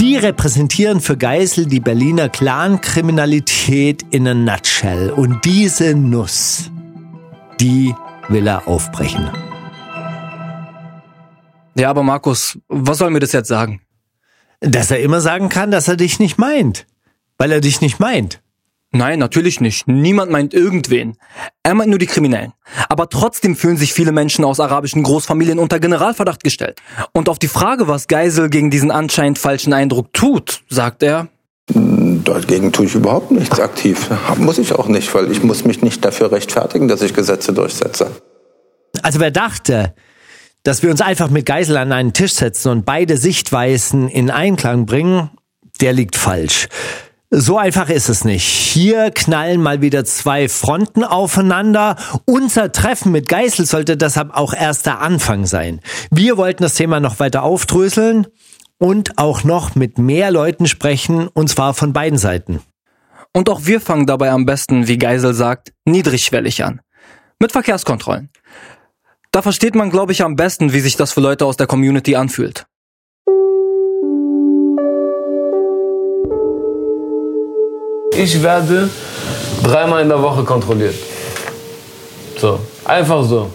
die 0.00 0.16
repräsentieren 0.16 1.00
für 1.00 1.16
Geisel 1.16 1.66
die 1.66 1.80
Berliner 1.80 2.28
Clankriminalität 2.28 4.04
in 4.10 4.26
a 4.26 4.34
nutshell. 4.34 5.10
Und 5.10 5.44
diese 5.44 5.94
Nuss, 5.94 6.70
die 7.60 7.94
will 8.28 8.46
er 8.46 8.66
aufbrechen. 8.68 9.30
Ja, 11.76 11.90
aber 11.90 12.02
Markus, 12.02 12.58
was 12.68 12.98
soll 12.98 13.10
mir 13.10 13.20
das 13.20 13.32
jetzt 13.32 13.48
sagen? 13.48 13.80
Dass 14.60 14.90
er 14.90 15.00
immer 15.00 15.20
sagen 15.20 15.48
kann, 15.48 15.70
dass 15.70 15.88
er 15.88 15.96
dich 15.96 16.18
nicht 16.18 16.38
meint. 16.38 16.86
Weil 17.36 17.50
er 17.50 17.60
dich 17.60 17.80
nicht 17.80 17.98
meint. 17.98 18.40
Nein, 18.92 19.18
natürlich 19.18 19.60
nicht. 19.60 19.88
Niemand 19.88 20.30
meint 20.30 20.54
irgendwen. 20.54 21.16
Er 21.64 21.74
meint 21.74 21.90
nur 21.90 21.98
die 21.98 22.06
Kriminellen. 22.06 22.52
Aber 22.88 23.08
trotzdem 23.08 23.56
fühlen 23.56 23.76
sich 23.76 23.92
viele 23.92 24.12
Menschen 24.12 24.44
aus 24.44 24.60
arabischen 24.60 25.02
Großfamilien 25.02 25.58
unter 25.58 25.80
Generalverdacht 25.80 26.44
gestellt. 26.44 26.80
Und 27.12 27.28
auf 27.28 27.40
die 27.40 27.48
Frage, 27.48 27.88
was 27.88 28.06
Geisel 28.06 28.50
gegen 28.50 28.70
diesen 28.70 28.92
anscheinend 28.92 29.40
falschen 29.40 29.72
Eindruck 29.72 30.12
tut, 30.12 30.62
sagt 30.68 31.02
er, 31.02 31.26
Dagegen 31.66 32.72
tue 32.72 32.86
ich 32.86 32.94
überhaupt 32.94 33.30
nichts 33.30 33.58
aktiv. 33.58 34.10
Muss 34.36 34.58
ich 34.58 34.72
auch 34.72 34.88
nicht, 34.88 35.14
weil 35.14 35.30
ich 35.30 35.42
muss 35.42 35.64
mich 35.64 35.82
nicht 35.82 36.04
dafür 36.04 36.30
rechtfertigen, 36.30 36.88
dass 36.88 37.00
ich 37.02 37.14
Gesetze 37.14 37.52
durchsetze. 37.52 38.10
Also 39.02 39.20
wer 39.20 39.30
dachte, 39.30 39.94
dass 40.62 40.82
wir 40.82 40.90
uns 40.90 41.00
einfach 41.00 41.30
mit 41.30 41.46
Geisel 41.46 41.76
an 41.76 41.92
einen 41.92 42.12
Tisch 42.12 42.34
setzen 42.34 42.70
und 42.70 42.84
beide 42.84 43.16
Sichtweisen 43.16 44.08
in 44.08 44.30
Einklang 44.30 44.86
bringen, 44.86 45.30
der 45.80 45.92
liegt 45.92 46.16
falsch. 46.16 46.68
So 47.30 47.58
einfach 47.58 47.88
ist 47.88 48.08
es 48.08 48.24
nicht. 48.24 48.44
Hier 48.44 49.10
knallen 49.10 49.60
mal 49.60 49.80
wieder 49.80 50.04
zwei 50.04 50.48
Fronten 50.48 51.02
aufeinander. 51.02 51.96
Unser 52.26 52.70
Treffen 52.70 53.10
mit 53.10 53.28
Geißel 53.28 53.66
sollte 53.66 53.96
deshalb 53.96 54.34
auch 54.34 54.54
erst 54.54 54.86
der 54.86 55.00
Anfang 55.00 55.44
sein. 55.44 55.80
Wir 56.10 56.36
wollten 56.36 56.62
das 56.62 56.74
Thema 56.74 57.00
noch 57.00 57.18
weiter 57.18 57.42
aufdröseln 57.42 58.28
und 58.78 59.18
auch 59.18 59.44
noch 59.44 59.74
mit 59.74 59.98
mehr 59.98 60.30
Leuten 60.30 60.66
sprechen, 60.66 61.28
und 61.28 61.48
zwar 61.48 61.74
von 61.74 61.92
beiden 61.92 62.18
Seiten. 62.18 62.60
Und 63.32 63.48
auch 63.48 63.62
wir 63.64 63.80
fangen 63.80 64.06
dabei 64.06 64.30
am 64.30 64.46
besten, 64.46 64.86
wie 64.86 64.98
Geisel 64.98 65.34
sagt, 65.34 65.72
niedrigschwellig 65.84 66.64
an. 66.64 66.80
Mit 67.40 67.52
Verkehrskontrollen. 67.52 68.30
Da 69.32 69.42
versteht 69.42 69.74
man, 69.74 69.90
glaube 69.90 70.12
ich, 70.12 70.22
am 70.22 70.36
besten, 70.36 70.72
wie 70.72 70.80
sich 70.80 70.96
das 70.96 71.12
für 71.12 71.20
Leute 71.20 71.44
aus 71.44 71.56
der 71.56 71.66
Community 71.66 72.14
anfühlt. 72.14 72.66
Ich 78.16 78.40
werde 78.42 78.88
dreimal 79.64 80.02
in 80.02 80.08
der 80.08 80.22
Woche 80.22 80.44
kontrolliert. 80.44 80.94
So, 82.38 82.60
einfach 82.84 83.24
so. 83.24 83.50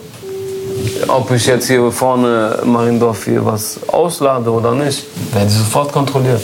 Ob 1.07 1.31
ich 1.31 1.45
jetzt 1.45 1.67
hier 1.67 1.91
vorne 1.91 2.61
Mariendorf 2.65 3.25
hier 3.25 3.45
was 3.45 3.79
auslade 3.87 4.51
oder 4.51 4.73
nicht, 4.73 5.05
werde 5.33 5.47
ich 5.47 5.53
sofort 5.53 5.91
kontrolliert. 5.91 6.41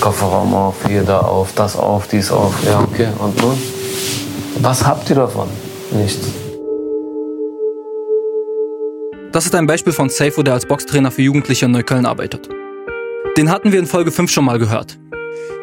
Kofferraum 0.00 0.54
auf, 0.54 0.74
hier 0.86 1.02
da 1.02 1.20
auf, 1.20 1.52
das 1.54 1.76
auf, 1.76 2.06
dies 2.08 2.30
auf. 2.30 2.54
Ja, 2.64 2.80
okay. 2.80 3.08
Und 3.18 3.40
nun? 3.42 3.58
Was 4.60 4.84
habt 4.84 5.08
ihr 5.10 5.16
davon? 5.16 5.48
Nichts. 5.90 6.26
Das 9.32 9.44
ist 9.44 9.54
ein 9.54 9.66
Beispiel 9.66 9.92
von 9.92 10.08
Seifo, 10.08 10.42
der 10.42 10.54
als 10.54 10.66
Boxtrainer 10.66 11.10
für 11.10 11.22
Jugendliche 11.22 11.66
in 11.66 11.72
Neukölln 11.72 12.06
arbeitet. 12.06 12.48
Den 13.36 13.50
hatten 13.50 13.72
wir 13.72 13.78
in 13.78 13.86
Folge 13.86 14.10
5 14.10 14.30
schon 14.30 14.44
mal 14.44 14.58
gehört. 14.58 14.98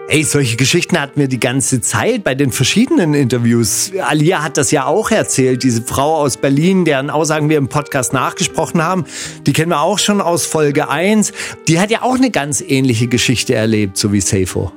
Ey, 0.08 0.24
solche 0.24 0.56
Geschichten 0.56 1.02
hatten 1.02 1.20
wir 1.20 1.28
die 1.28 1.40
ganze 1.40 1.82
Zeit 1.82 2.24
bei 2.24 2.36
den 2.36 2.52
verschiedenen 2.52 3.16
Interviews. 3.16 3.92
Alia 4.00 4.44
hat 4.44 4.56
das 4.56 4.70
ja 4.70 4.86
auch 4.86 5.10
erzählt, 5.10 5.64
diese 5.64 5.82
Frau 5.82 6.18
aus 6.18 6.38
Berlin, 6.38 6.86
deren 6.86 7.10
Aussagen 7.10 7.50
wir 7.50 7.58
im 7.58 7.70
Podcast 7.70 8.14
nachgesprochen 8.14 8.84
haben. 8.84 9.06
Die 9.48 9.54
kennen 9.54 9.72
wir 9.72 9.82
auch 9.82 9.98
schon 9.98 10.22
aus 10.22 10.46
Folge 10.46 10.90
1. 10.90 11.34
Die 11.68 11.80
hat 11.80 11.90
ja 11.90 12.04
auch 12.04 12.16
eine 12.16 12.30
ganz 12.30 12.62
ähnliche 12.62 13.08
Geschichte 13.08 13.56
erlebt, 13.56 13.98
so 13.98 14.14
wie 14.14 14.22
Seifo. 14.22 14.72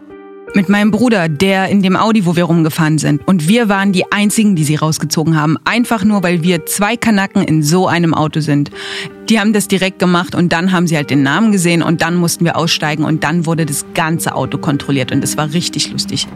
Mit 0.55 0.69
meinem 0.71 0.91
Bruder, 0.91 1.29
der 1.29 1.69
in 1.69 1.83
dem 1.83 1.95
Audi, 1.95 2.25
wo 2.25 2.35
wir 2.35 2.45
rumgefahren 2.45 2.99
sind. 2.99 3.27
Und 3.27 3.49
wir 3.49 3.69
waren 3.69 3.93
die 3.93 4.11
einzigen, 4.11 4.57
die 4.57 4.65
sie 4.65 4.77
rausgezogen 4.77 5.37
haben. 5.37 5.59
Einfach 5.65 6.05
nur, 6.05 6.23
weil 6.23 6.43
wir 6.43 6.65
zwei 6.65 6.97
Kanacken 6.97 7.43
in 7.43 7.63
so 7.63 7.87
einem 7.87 8.15
Auto 8.15 8.41
sind. 8.41 8.71
Die 9.29 9.39
haben 9.39 9.53
das 9.53 9.69
direkt 9.69 9.99
gemacht 9.99 10.35
und 10.35 10.53
dann 10.53 10.73
haben 10.73 10.87
sie 10.87 10.97
halt 10.97 11.11
den 11.11 11.23
Namen 11.23 11.53
gesehen 11.53 11.83
und 11.83 12.01
dann 12.01 12.17
mussten 12.17 12.47
wir 12.47 12.57
aussteigen 12.57 13.05
und 13.05 13.25
dann 13.25 13.45
wurde 13.45 13.67
das 13.67 13.85
ganze 13.93 14.35
Auto 14.35 14.57
kontrolliert 14.57 15.13
und 15.13 15.23
es 15.23 15.37
war 15.37 15.53
richtig 15.53 15.93
lustig. 15.93 16.27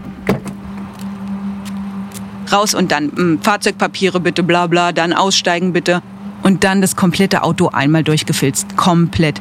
Raus 2.52 2.74
und 2.74 2.92
dann 2.92 3.06
mh, 3.06 3.16
hm, 3.16 3.42
Fahrzeugpapiere 3.42 4.20
bitte, 4.20 4.42
bla 4.42 4.66
bla, 4.66 4.92
dann 4.92 5.14
aussteigen 5.14 5.72
bitte. 5.72 6.02
Und 6.42 6.64
dann 6.64 6.80
das 6.80 6.96
komplette 6.96 7.44
Auto 7.44 7.68
einmal 7.68 8.02
durchgefilzt. 8.02 8.76
Komplett. 8.76 9.40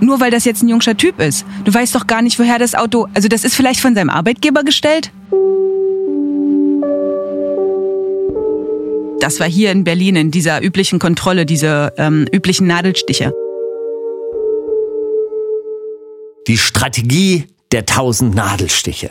Nur 0.00 0.20
weil 0.20 0.30
das 0.30 0.44
jetzt 0.44 0.62
ein 0.62 0.68
jungscher 0.68 0.96
Typ 0.96 1.20
ist. 1.20 1.44
Du 1.64 1.72
weißt 1.72 1.94
doch 1.94 2.06
gar 2.06 2.22
nicht, 2.22 2.38
woher 2.38 2.58
das 2.58 2.74
Auto. 2.74 3.08
Also 3.14 3.28
das 3.28 3.44
ist 3.44 3.54
vielleicht 3.54 3.80
von 3.80 3.94
seinem 3.94 4.10
Arbeitgeber 4.10 4.62
gestellt? 4.62 5.10
Das 9.20 9.40
war 9.40 9.48
hier 9.48 9.72
in 9.72 9.84
Berlin 9.84 10.16
in 10.16 10.30
dieser 10.30 10.62
üblichen 10.62 10.98
Kontrolle, 10.98 11.44
diese 11.44 11.92
ähm, 11.98 12.26
üblichen 12.32 12.66
Nadelstiche. 12.66 13.32
Die 16.46 16.56
Strategie 16.56 17.46
der 17.72 17.84
tausend 17.84 18.34
Nadelstiche. 18.34 19.10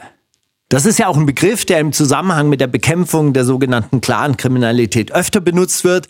Das 0.70 0.86
ist 0.86 1.00
ja 1.00 1.08
auch 1.08 1.17
ein 1.17 1.25
Begriff, 1.25 1.65
der 1.65 1.79
im 1.79 1.94
Zusammenhang 1.94 2.50
mit 2.50 2.60
der 2.60 2.67
Bekämpfung 2.67 3.32
der 3.34 3.46
sogenannten 3.46 4.01
Clan-Kriminalität 4.01 5.12
öfter 5.12 5.39
benutzt 5.39 5.84
wird. 5.84 6.08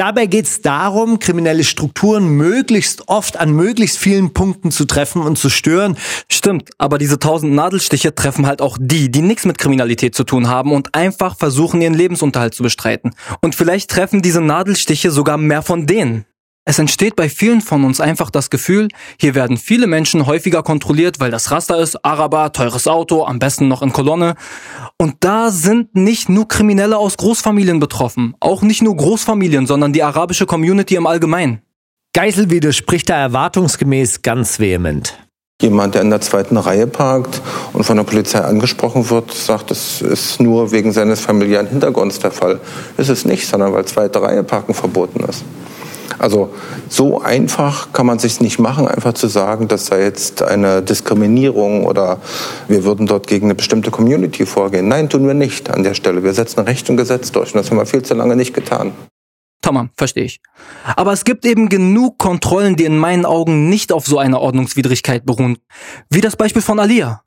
Dabei 0.00 0.24
geht 0.24 0.46
es 0.46 0.62
darum, 0.62 1.18
kriminelle 1.18 1.62
Strukturen 1.62 2.26
möglichst 2.26 3.10
oft 3.10 3.36
an 3.36 3.52
möglichst 3.52 3.98
vielen 3.98 4.32
Punkten 4.32 4.70
zu 4.70 4.86
treffen 4.86 5.20
und 5.20 5.36
zu 5.36 5.50
stören. 5.50 5.98
Stimmt, 6.32 6.70
aber 6.78 6.96
diese 6.96 7.18
tausend 7.18 7.52
Nadelstiche 7.52 8.14
treffen 8.14 8.46
halt 8.46 8.62
auch 8.62 8.78
die, 8.80 9.10
die 9.10 9.20
nichts 9.20 9.44
mit 9.44 9.58
Kriminalität 9.58 10.14
zu 10.14 10.24
tun 10.24 10.48
haben 10.48 10.72
und 10.72 10.94
einfach 10.94 11.36
versuchen, 11.36 11.82
ihren 11.82 11.92
Lebensunterhalt 11.92 12.54
zu 12.54 12.62
bestreiten. 12.62 13.10
Und 13.42 13.54
vielleicht 13.54 13.90
treffen 13.90 14.22
diese 14.22 14.40
Nadelstiche 14.40 15.10
sogar 15.10 15.36
mehr 15.36 15.60
von 15.60 15.84
denen. 15.84 16.24
Es 16.70 16.78
entsteht 16.78 17.16
bei 17.16 17.28
vielen 17.28 17.62
von 17.62 17.82
uns 17.82 18.00
einfach 18.00 18.30
das 18.30 18.48
Gefühl, 18.48 18.86
hier 19.18 19.34
werden 19.34 19.56
viele 19.56 19.88
Menschen 19.88 20.26
häufiger 20.26 20.62
kontrolliert, 20.62 21.18
weil 21.18 21.32
das 21.32 21.50
Raster 21.50 21.80
ist, 21.80 22.04
Araber, 22.04 22.52
teures 22.52 22.86
Auto, 22.86 23.24
am 23.24 23.40
besten 23.40 23.66
noch 23.66 23.82
in 23.82 23.92
Kolonne. 23.92 24.36
Und 24.96 25.16
da 25.18 25.50
sind 25.50 25.96
nicht 25.96 26.28
nur 26.28 26.46
Kriminelle 26.46 26.96
aus 26.96 27.16
Großfamilien 27.16 27.80
betroffen, 27.80 28.36
auch 28.38 28.62
nicht 28.62 28.82
nur 28.82 28.96
Großfamilien, 28.96 29.66
sondern 29.66 29.92
die 29.92 30.04
arabische 30.04 30.46
Community 30.46 30.94
im 30.94 31.08
Allgemeinen. 31.08 31.60
Geisel 32.12 32.50
widerspricht 32.50 33.10
da 33.10 33.16
erwartungsgemäß 33.16 34.22
ganz 34.22 34.60
vehement. 34.60 35.18
Jemand, 35.60 35.96
der 35.96 36.02
in 36.02 36.10
der 36.10 36.20
zweiten 36.20 36.56
Reihe 36.56 36.86
parkt 36.86 37.42
und 37.72 37.82
von 37.82 37.96
der 37.96 38.04
Polizei 38.04 38.42
angesprochen 38.42 39.10
wird, 39.10 39.32
sagt, 39.32 39.72
das 39.72 40.02
ist 40.02 40.40
nur 40.40 40.70
wegen 40.70 40.92
seines 40.92 41.18
familiären 41.18 41.66
Hintergrunds 41.66 42.20
der 42.20 42.30
Fall. 42.30 42.60
Ist 42.96 43.08
es 43.08 43.24
nicht, 43.24 43.48
sondern 43.48 43.72
weil 43.72 43.86
zweite 43.86 44.22
Reihe 44.22 44.44
parken 44.44 44.72
verboten 44.72 45.24
ist. 45.28 45.42
Also 46.20 46.52
so 46.90 47.22
einfach 47.22 47.94
kann 47.94 48.04
man 48.04 48.18
sich 48.18 48.42
nicht 48.42 48.58
machen, 48.58 48.86
einfach 48.86 49.14
zu 49.14 49.26
sagen, 49.26 49.68
das 49.68 49.86
sei 49.86 50.02
jetzt 50.02 50.42
eine 50.42 50.82
Diskriminierung 50.82 51.86
oder 51.86 52.18
wir 52.68 52.84
würden 52.84 53.06
dort 53.06 53.26
gegen 53.26 53.46
eine 53.46 53.54
bestimmte 53.54 53.90
Community 53.90 54.44
vorgehen. 54.44 54.86
Nein, 54.86 55.08
tun 55.08 55.26
wir 55.26 55.32
nicht 55.32 55.70
an 55.70 55.82
der 55.82 55.94
Stelle. 55.94 56.22
Wir 56.22 56.34
setzen 56.34 56.60
Recht 56.60 56.90
und 56.90 56.98
Gesetz 56.98 57.32
durch 57.32 57.54
und 57.54 57.60
das 57.62 57.70
haben 57.70 57.78
wir 57.78 57.86
viel 57.86 58.02
zu 58.02 58.12
lange 58.12 58.36
nicht 58.36 58.52
getan. 58.52 58.92
Tamam, 59.62 59.90
verstehe 59.96 60.24
ich. 60.24 60.40
Aber 60.94 61.14
es 61.14 61.24
gibt 61.24 61.46
eben 61.46 61.70
genug 61.70 62.18
Kontrollen, 62.18 62.76
die 62.76 62.84
in 62.84 62.98
meinen 62.98 63.24
Augen 63.24 63.70
nicht 63.70 63.90
auf 63.90 64.06
so 64.06 64.18
einer 64.18 64.40
Ordnungswidrigkeit 64.40 65.24
beruhen. 65.24 65.56
Wie 66.10 66.20
das 66.20 66.36
Beispiel 66.36 66.62
von 66.62 66.78
Alia. 66.78 67.22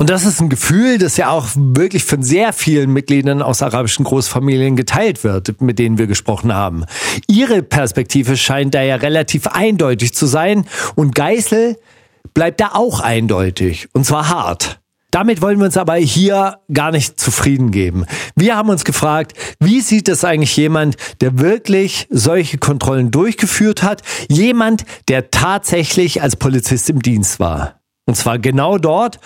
Und 0.00 0.08
das 0.08 0.24
ist 0.24 0.40
ein 0.40 0.48
Gefühl, 0.48 0.96
das 0.96 1.18
ja 1.18 1.28
auch 1.28 1.48
wirklich 1.54 2.04
von 2.04 2.22
sehr 2.22 2.54
vielen 2.54 2.90
Mitgliedern 2.90 3.42
aus 3.42 3.60
arabischen 3.60 4.06
Großfamilien 4.06 4.74
geteilt 4.74 5.24
wird, 5.24 5.60
mit 5.60 5.78
denen 5.78 5.98
wir 5.98 6.06
gesprochen 6.06 6.54
haben. 6.54 6.86
Ihre 7.28 7.62
Perspektive 7.62 8.38
scheint 8.38 8.74
da 8.74 8.80
ja 8.80 8.96
relativ 8.96 9.46
eindeutig 9.46 10.14
zu 10.14 10.24
sein 10.24 10.64
und 10.94 11.14
Geißel 11.14 11.76
bleibt 12.32 12.62
da 12.62 12.70
auch 12.72 13.00
eindeutig 13.00 13.88
und 13.92 14.06
zwar 14.06 14.30
hart. 14.30 14.80
Damit 15.10 15.42
wollen 15.42 15.58
wir 15.58 15.66
uns 15.66 15.76
aber 15.76 15.96
hier 15.96 16.60
gar 16.72 16.92
nicht 16.92 17.20
zufrieden 17.20 17.70
geben. 17.70 18.06
Wir 18.34 18.56
haben 18.56 18.70
uns 18.70 18.86
gefragt, 18.86 19.34
wie 19.58 19.82
sieht 19.82 20.08
es 20.08 20.24
eigentlich 20.24 20.56
jemand, 20.56 20.96
der 21.20 21.38
wirklich 21.40 22.06
solche 22.08 22.56
Kontrollen 22.56 23.10
durchgeführt 23.10 23.82
hat? 23.82 24.00
Jemand, 24.30 24.86
der 25.08 25.30
tatsächlich 25.30 26.22
als 26.22 26.36
Polizist 26.36 26.88
im 26.88 27.02
Dienst 27.02 27.38
war. 27.38 27.80
Und 28.06 28.16
zwar 28.16 28.38
genau 28.38 28.78
dort, 28.78 29.20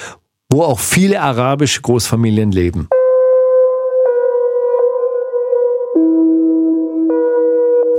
wo 0.55 0.63
auch 0.63 0.79
viele 0.79 1.21
arabische 1.21 1.83
Großfamilien 1.83 2.53
leben. 2.53 2.89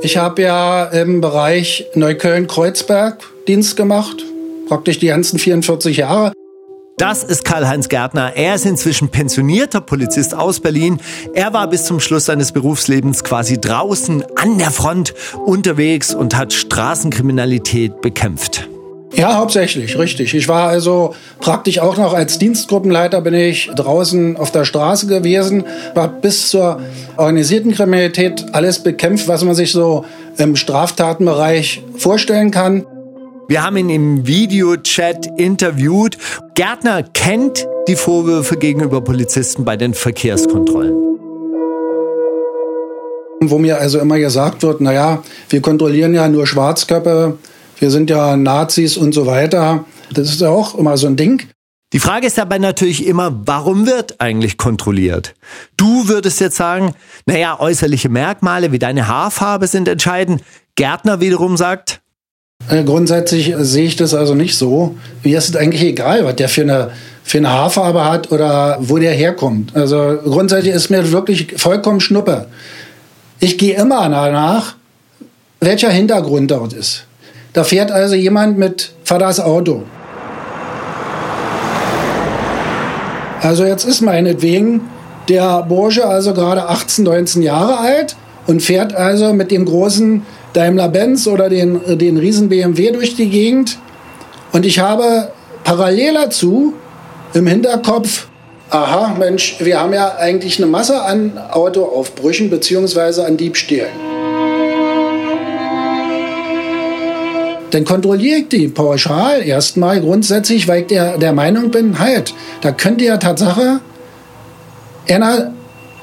Ich 0.02 0.16
habe 0.16 0.42
ja 0.42 0.86
im 0.86 1.20
Bereich 1.20 1.86
Neukölln-Kreuzberg 1.96 3.18
Dienst 3.48 3.76
gemacht, 3.76 4.24
praktisch 4.70 5.00
die 5.00 5.08
ganzen 5.08 5.38
44 5.38 5.98
Jahre. 5.98 6.32
Das 6.98 7.26
ist 7.26 7.44
Karl-Heinz 7.44 7.90
Gärtner. 7.90 8.38
Er 8.38 8.56
ist 8.56 8.66
inzwischen 8.66 9.10
pensionierter 9.10 9.82
Polizist 9.82 10.34
aus 10.34 10.62
Berlin. 10.62 11.02
Er 11.34 11.52
war 11.52 11.70
bis 11.70 11.84
zum 11.84 12.00
Schluss 12.00 12.26
seines 12.26 12.54
Berufslebens 12.54 13.26
quasi 13.26 13.60
draußen 13.60 14.24
an 14.38 14.58
der 14.60 14.72
Front 14.72 15.14
unterwegs 15.46 16.16
und 16.16 16.38
hat 16.38 16.54
Straßenkriminalität 16.54 18.00
bekämpft. 18.00 18.70
Ja, 19.16 19.38
hauptsächlich, 19.38 19.98
richtig. 19.98 20.34
Ich 20.34 20.48
war 20.50 20.68
also 20.68 21.16
praktisch 21.40 21.80
auch 21.80 21.98
noch 21.98 22.14
als 22.14 22.38
Dienstgruppenleiter 22.38 23.22
bin 23.22 23.34
ich 23.34 23.72
draußen 23.74 24.36
auf 24.36 24.52
der 24.52 24.66
Straße 24.66 25.08
gewesen, 25.08 25.64
habe 25.96 26.22
bis 26.22 26.50
zur 26.50 26.82
organisierten 27.16 27.74
Kriminalität 27.74 28.46
alles 28.52 28.80
bekämpft, 28.80 29.28
was 29.30 29.44
man 29.44 29.56
sich 29.56 29.72
so 29.72 30.04
im 30.38 30.58
Straftatenbereich 30.58 31.82
vorstellen 31.98 32.52
kann. 32.52 32.86
Wir 33.48 33.64
haben 33.64 33.78
ihn 33.78 33.90
im 33.90 34.28
Videochat 34.28 35.28
interviewt. 35.38 36.18
Gärtner 36.56 37.04
kennt 37.04 37.68
die 37.88 37.96
Vorwürfe 37.96 38.58
gegenüber 38.58 39.02
Polizisten 39.02 39.64
bei 39.64 39.78
den 39.78 39.94
Verkehrskontrollen. 39.94 40.94
Wo 43.42 43.60
mir 43.60 43.80
also 43.80 44.00
immer 44.00 44.18
gesagt 44.18 44.64
wird, 44.64 44.82
naja, 44.82 45.24
wir 45.50 45.62
kontrollieren 45.62 46.16
ja 46.16 46.28
nur 46.28 46.48
Schwarzköpfe, 46.48 47.38
wir 47.80 47.92
sind 47.92 48.10
ja 48.10 48.38
Nazis 48.38 48.98
und 48.98 49.14
so 49.14 49.26
weiter. 49.26 49.86
Das 50.14 50.30
ist 50.30 50.42
ja 50.42 50.50
auch 50.50 50.76
immer 50.76 50.98
so 50.98 51.08
ein 51.08 51.16
Ding. 51.16 51.44
Die 51.94 52.00
Frage 52.00 52.28
ist 52.28 52.38
dabei 52.38 52.58
natürlich 52.58 53.06
immer, 53.06 53.42
warum 53.46 53.86
wird 53.86 54.20
eigentlich 54.20 54.58
kontrolliert? 54.58 55.36
Du 55.78 56.08
würdest 56.08 56.42
jetzt 56.42 56.58
sagen, 56.58 56.94
naja, 57.26 57.60
äußerliche 57.60 58.10
Merkmale 58.10 58.72
wie 58.72 58.80
deine 58.80 59.08
Haarfarbe 59.08 59.68
sind 59.68 59.88
entscheidend. 59.88 60.42
Gärtner 60.76 61.22
wiederum 61.22 61.56
sagt, 61.56 62.02
äh, 62.70 62.84
Grundsätzlich 62.84 63.54
sehe 63.60 63.86
ich 63.86 63.96
das 63.96 64.14
also 64.14 64.36
nicht 64.36 64.58
so. 64.58 64.98
Mir 65.24 65.38
ist 65.38 65.50
es 65.50 65.56
eigentlich 65.56 65.84
egal, 65.84 66.26
was 66.26 66.36
der 66.36 66.50
für 66.50 66.62
eine 66.62 66.92
für 67.24 67.40
eine 67.40 67.50
Haarfarbe 67.50 68.06
hat 68.06 68.32
oder 68.32 68.78
wo 68.82 69.00
der 69.00 69.12
herkommt. 69.12 69.76
Also 69.76 70.20
grundsätzlich 70.24 70.76
ist 70.76 70.92
mir 70.92 71.12
wirklich 71.12 71.56
vollkommen 71.58 72.00
Schnuppe. 72.00 72.48
Ich 73.40 73.58
gehe 73.58 73.76
immer 73.76 74.08
danach, 74.10 74.76
welcher 75.60 75.90
Hintergrund 75.90 76.52
dort 76.52 76.74
ist. 76.74 77.05
Da 77.56 77.64
fährt 77.64 77.90
also 77.90 78.16
jemand 78.16 78.58
mit 78.58 78.92
Vaters 79.06 79.40
Auto. 79.40 79.84
Also 83.42 83.64
jetzt 83.64 83.86
ist 83.86 84.02
meinetwegen 84.02 84.82
der 85.30 85.64
Bursche 85.64 86.06
also 86.06 86.34
gerade 86.34 86.68
18, 86.68 87.06
19 87.06 87.42
Jahre 87.42 87.78
alt 87.80 88.18
und 88.46 88.62
fährt 88.62 88.94
also 88.94 89.32
mit 89.34 89.52
dem 89.52 89.64
großen 89.66 90.26
Daimler-Benz 90.52 91.28
oder 91.28 91.48
den, 91.50 91.98
den 91.98 92.18
riesen 92.18 92.50
BMW 92.50 92.92
durch 92.92 93.16
die 93.16 93.30
Gegend. 93.30 93.78
Und 94.52 94.66
ich 94.66 94.80
habe 94.80 95.30
parallel 95.64 96.16
dazu 96.16 96.74
im 97.34 97.48
Hinterkopf, 97.48 98.28
aha, 98.70 99.16
Mensch, 99.18 99.58
wir 99.60 99.80
haben 99.80 99.94
ja 99.94 100.18
eigentlich 100.18 100.58
eine 100.58 100.68
Masse 100.68 101.02
an 101.02 101.38
Autoaufbrüchen 101.52 102.50
bzw. 102.50 103.22
an 103.22 103.38
Diebstählen. 103.38 104.15
Dann 107.72 107.84
kontrolliere 107.84 108.40
ich 108.40 108.48
die 108.50 108.68
pauschal 108.68 109.42
erstmal 109.42 110.00
grundsätzlich, 110.00 110.68
weil 110.68 110.82
ich 110.82 110.88
der, 110.88 111.18
der 111.18 111.34
Meinung 111.34 111.72
bin, 111.72 112.00
halt, 112.00 112.34
da 112.62 112.72
könnte 112.72 113.06
ja 113.06 113.18
Tatsache 113.18 113.80
einer 115.08 115.52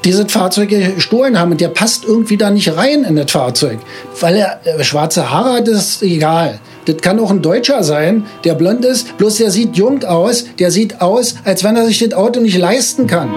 dieses 0.05 0.33
Fahrzeug 0.33 0.69
gestohlen 0.69 1.39
haben 1.39 1.53
und 1.53 1.61
der 1.61 1.69
passt 1.69 2.05
irgendwie 2.05 2.37
da 2.37 2.51
nicht 2.51 2.77
rein 2.77 3.05
in 3.05 3.17
das 3.17 3.31
Fahrzeug. 3.31 3.79
Weil 4.21 4.37
er 4.37 4.61
äh, 4.65 4.83
schwarze 4.83 5.31
Haare 5.31 5.55
hat, 5.55 5.69
ist 5.69 6.03
egal. 6.03 6.61
Das 6.87 6.97
kann 6.97 7.21
auch 7.21 7.31
ein 7.31 7.43
Deutscher 7.43 7.85
sein, 7.85 8.27
der 8.45 8.55
blond 8.55 8.85
ist, 8.85 9.17
bloß 9.17 9.37
der 9.37 9.53
sieht 9.53 9.77
jung 9.77 10.03
aus, 10.03 10.45
der 10.59 10.73
sieht 10.73 11.01
aus, 11.01 11.37
als 11.45 11.63
wenn 11.63 11.77
er 11.77 11.87
sich 11.87 12.01
das 12.01 12.15
Auto 12.15 12.41
nicht 12.41 12.59
leisten 12.59 13.07
kann. 13.07 13.31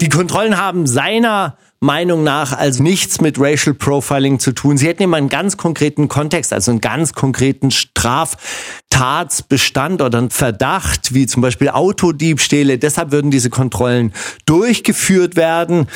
Die 0.00 0.08
Kontrollen 0.08 0.56
haben 0.56 0.86
seiner 0.86 1.58
Meinung 1.78 2.24
nach 2.24 2.56
also 2.56 2.82
nichts 2.82 3.20
mit 3.20 3.38
Racial 3.38 3.74
Profiling 3.74 4.38
zu 4.38 4.52
tun. 4.52 4.78
Sie 4.78 4.86
hätten 4.86 5.02
immer 5.02 5.18
einen 5.18 5.28
ganz 5.28 5.58
konkreten 5.58 6.08
Kontext, 6.08 6.54
also 6.54 6.70
einen 6.70 6.80
ganz 6.80 7.12
konkreten 7.12 7.70
Straftatsbestand 7.70 10.00
oder 10.00 10.16
einen 10.18 10.30
Verdacht, 10.30 11.12
wie 11.12 11.26
zum 11.26 11.42
Beispiel 11.42 11.68
Autodiebstähle. 11.68 12.78
Deshalb 12.78 13.12
würden 13.12 13.30
diese 13.30 13.50
Kontrollen 13.50 14.14
durchgeführt 14.46 15.36
werden. 15.36 15.86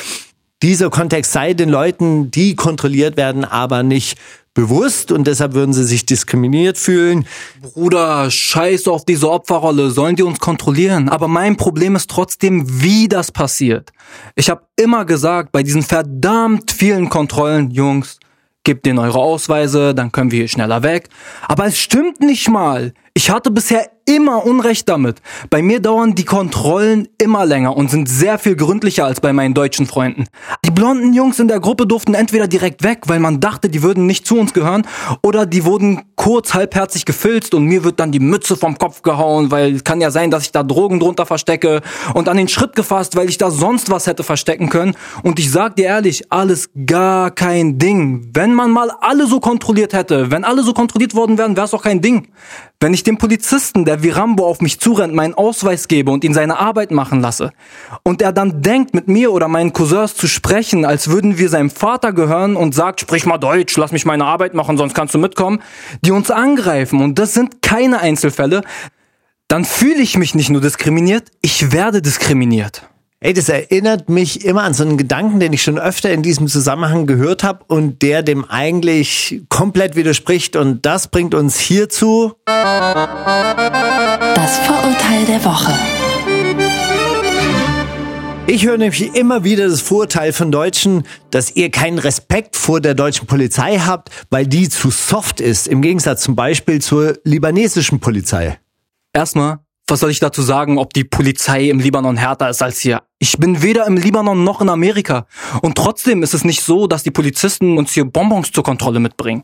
Dieser 0.61 0.91
Kontext 0.91 1.31
sei 1.31 1.55
den 1.55 1.69
Leuten, 1.69 2.29
die 2.29 2.55
kontrolliert 2.55 3.17
werden, 3.17 3.43
aber 3.43 3.81
nicht 3.81 4.19
bewusst 4.55 5.11
und 5.11 5.27
deshalb 5.27 5.53
würden 5.53 5.73
sie 5.73 5.83
sich 5.83 6.07
diskriminiert 6.07 6.79
fühlen. 6.79 7.27
Bruder, 7.61 8.31
scheiß 8.31 8.87
auf 8.87 9.05
diese 9.05 9.29
Opferrolle, 9.29 9.91
sollen 9.91 10.15
die 10.15 10.23
uns 10.23 10.39
kontrollieren? 10.39 11.09
Aber 11.09 11.27
mein 11.27 11.57
Problem 11.57 11.95
ist 11.95 12.09
trotzdem, 12.09 12.65
wie 12.81 13.07
das 13.07 13.31
passiert. 13.31 13.91
Ich 14.33 14.49
habe 14.49 14.65
immer 14.75 15.05
gesagt, 15.05 15.51
bei 15.51 15.61
diesen 15.61 15.83
verdammt 15.83 16.71
vielen 16.71 17.09
Kontrollen, 17.09 17.69
Jungs, 17.69 18.17
gebt 18.63 18.85
denen 18.85 18.97
eure 18.97 19.19
Ausweise, 19.19 19.93
dann 19.93 20.11
können 20.11 20.31
wir 20.31 20.39
hier 20.39 20.47
schneller 20.47 20.81
weg. 20.81 21.09
Aber 21.47 21.65
es 21.65 21.77
stimmt 21.77 22.19
nicht 22.19 22.49
mal. 22.49 22.93
Ich 23.17 23.29
hatte 23.29 23.49
bisher 23.49 23.89
immer 24.05 24.45
Unrecht 24.45 24.89
damit. 24.89 25.21
Bei 25.49 25.61
mir 25.61 25.79
dauern 25.79 26.15
die 26.15 26.25
Kontrollen 26.25 27.07
immer 27.17 27.45
länger 27.45 27.75
und 27.75 27.89
sind 27.89 28.09
sehr 28.09 28.37
viel 28.37 28.57
gründlicher 28.57 29.05
als 29.05 29.21
bei 29.21 29.31
meinen 29.31 29.53
deutschen 29.53 29.87
Freunden. 29.87 30.25
Die 30.65 30.69
blonden 30.69 31.13
Jungs 31.13 31.39
in 31.39 31.47
der 31.47 31.61
Gruppe 31.61 31.87
durften 31.87 32.13
entweder 32.13 32.47
direkt 32.47 32.83
weg, 32.83 33.03
weil 33.07 33.19
man 33.19 33.39
dachte, 33.39 33.69
die 33.69 33.81
würden 33.81 34.05
nicht 34.05 34.27
zu 34.27 34.37
uns 34.37 34.53
gehören, 34.53 34.85
oder 35.23 35.45
die 35.45 35.63
wurden 35.63 36.01
kurz 36.15 36.53
halbherzig 36.53 37.05
gefilzt 37.05 37.53
und 37.53 37.63
mir 37.63 37.85
wird 37.85 38.01
dann 38.01 38.11
die 38.11 38.19
Mütze 38.19 38.57
vom 38.57 38.77
Kopf 38.77 39.01
gehauen, 39.01 39.49
weil 39.49 39.79
kann 39.79 40.01
ja 40.01 40.11
sein, 40.11 40.29
dass 40.29 40.43
ich 40.43 40.51
da 40.51 40.63
Drogen 40.63 40.99
drunter 40.99 41.25
verstecke 41.25 41.81
und 42.13 42.27
an 42.27 42.35
den 42.35 42.49
Schritt 42.49 42.75
gefasst, 42.75 43.15
weil 43.15 43.29
ich 43.29 43.37
da 43.37 43.49
sonst 43.49 43.89
was 43.89 44.07
hätte 44.07 44.23
verstecken 44.23 44.69
können. 44.69 44.95
Und 45.23 45.39
ich 45.39 45.49
sag 45.49 45.77
dir 45.77 45.85
ehrlich, 45.85 46.31
alles 46.31 46.69
gar 46.85 47.31
kein 47.31 47.79
Ding. 47.79 48.29
Wenn 48.33 48.53
man 48.53 48.71
mal 48.71 48.91
alle 48.99 49.25
so 49.25 49.39
kontrolliert 49.39 49.93
hätte, 49.93 50.31
wenn 50.31 50.43
alle 50.43 50.63
so 50.63 50.73
kontrolliert 50.73 51.15
worden 51.15 51.37
wären, 51.37 51.55
wäre 51.55 51.65
es 51.65 51.73
auch 51.73 51.83
kein 51.83 52.01
Ding. 52.01 52.27
Wenn 52.81 52.93
ich 52.93 53.04
dem 53.07 53.17
Polizisten, 53.17 53.85
der 53.85 54.03
wie 54.03 54.09
Rambo 54.09 54.45
auf 54.45 54.61
mich 54.61 54.79
zurennt, 54.79 55.13
meinen 55.13 55.33
Ausweis 55.33 55.87
gebe 55.87 56.11
und 56.11 56.23
ihn 56.23 56.33
seine 56.33 56.59
Arbeit 56.59 56.91
machen 56.91 57.21
lasse, 57.21 57.51
und 58.03 58.21
er 58.21 58.31
dann 58.31 58.61
denkt, 58.61 58.93
mit 58.93 59.07
mir 59.07 59.31
oder 59.31 59.47
meinen 59.47 59.73
Cousins 59.73 60.15
zu 60.15 60.27
sprechen, 60.27 60.85
als 60.85 61.09
würden 61.09 61.37
wir 61.37 61.49
seinem 61.49 61.69
Vater 61.69 62.13
gehören 62.13 62.55
und 62.55 62.75
sagt, 62.75 63.01
sprich 63.01 63.25
mal 63.25 63.37
Deutsch, 63.37 63.77
lass 63.77 63.91
mich 63.91 64.05
meine 64.05 64.25
Arbeit 64.25 64.53
machen, 64.53 64.77
sonst 64.77 64.93
kannst 64.93 65.13
du 65.13 65.17
mitkommen, 65.17 65.61
die 66.01 66.11
uns 66.11 66.31
angreifen, 66.31 67.01
und 67.01 67.19
das 67.19 67.33
sind 67.33 67.61
keine 67.61 67.99
Einzelfälle, 67.99 68.61
dann 69.47 69.65
fühle 69.65 70.01
ich 70.01 70.17
mich 70.17 70.35
nicht 70.35 70.49
nur 70.49 70.61
diskriminiert, 70.61 71.29
ich 71.41 71.71
werde 71.71 72.01
diskriminiert. 72.01 72.89
Ey, 73.21 73.33
das 73.33 73.47
erinnert 73.49 74.09
mich 74.09 74.43
immer 74.43 74.63
an 74.63 74.73
so 74.73 74.83
einen 74.83 74.97
Gedanken, 74.97 75.39
den 75.39 75.53
ich 75.53 75.63
schon 75.63 75.79
öfter 75.79 76.11
in 76.11 76.21
diesem 76.21 76.47
Zusammenhang 76.47 77.07
gehört 77.07 77.43
habe 77.43 77.63
und 77.67 78.01
der 78.01 78.23
dem 78.23 78.43
eigentlich 78.45 79.41
komplett 79.47 79.95
widerspricht. 79.95 80.55
Und 80.55 80.85
das 80.85 81.07
bringt 81.07 81.33
uns 81.33 81.57
hierzu. 81.57 82.33
Das 82.45 82.57
Vorurteil 84.59 85.25
der 85.27 85.43
Woche. 85.45 85.73
Ich 88.47 88.65
höre 88.65 88.77
nämlich 88.77 89.15
immer 89.15 89.43
wieder 89.43 89.67
das 89.67 89.81
Vorurteil 89.81 90.31
von 90.31 90.51
Deutschen, 90.51 91.03
dass 91.31 91.55
ihr 91.55 91.71
keinen 91.71 91.97
Respekt 91.97 92.55
vor 92.55 92.79
der 92.79 92.93
deutschen 92.93 93.25
Polizei 93.27 93.79
habt, 93.79 94.09
weil 94.29 94.45
die 94.45 94.69
zu 94.69 94.91
soft 94.91 95.41
ist, 95.41 95.67
im 95.67 95.81
Gegensatz 95.81 96.21
zum 96.21 96.35
Beispiel 96.35 96.79
zur 96.79 97.17
libanesischen 97.23 97.99
Polizei. 97.99 98.59
Erstmal, 99.13 99.64
was 99.87 99.99
soll 99.99 100.11
ich 100.11 100.19
dazu 100.19 100.41
sagen, 100.41 100.77
ob 100.77 100.93
die 100.93 101.03
Polizei 101.03 101.69
im 101.69 101.79
Libanon 101.79 102.17
härter 102.17 102.49
ist 102.49 102.61
als 102.61 102.79
hier? 102.79 103.03
Ich 103.19 103.37
bin 103.37 103.61
weder 103.61 103.85
im 103.85 103.97
Libanon 103.97 104.43
noch 104.43 104.61
in 104.61 104.69
Amerika. 104.69 105.27
Und 105.61 105.77
trotzdem 105.77 106.23
ist 106.23 106.33
es 106.33 106.43
nicht 106.43 106.63
so, 106.63 106.87
dass 106.87 107.03
die 107.03 107.11
Polizisten 107.11 107.77
uns 107.77 107.91
hier 107.93 108.05
Bonbons 108.05 108.51
zur 108.51 108.63
Kontrolle 108.63 108.99
mitbringen. 108.99 109.43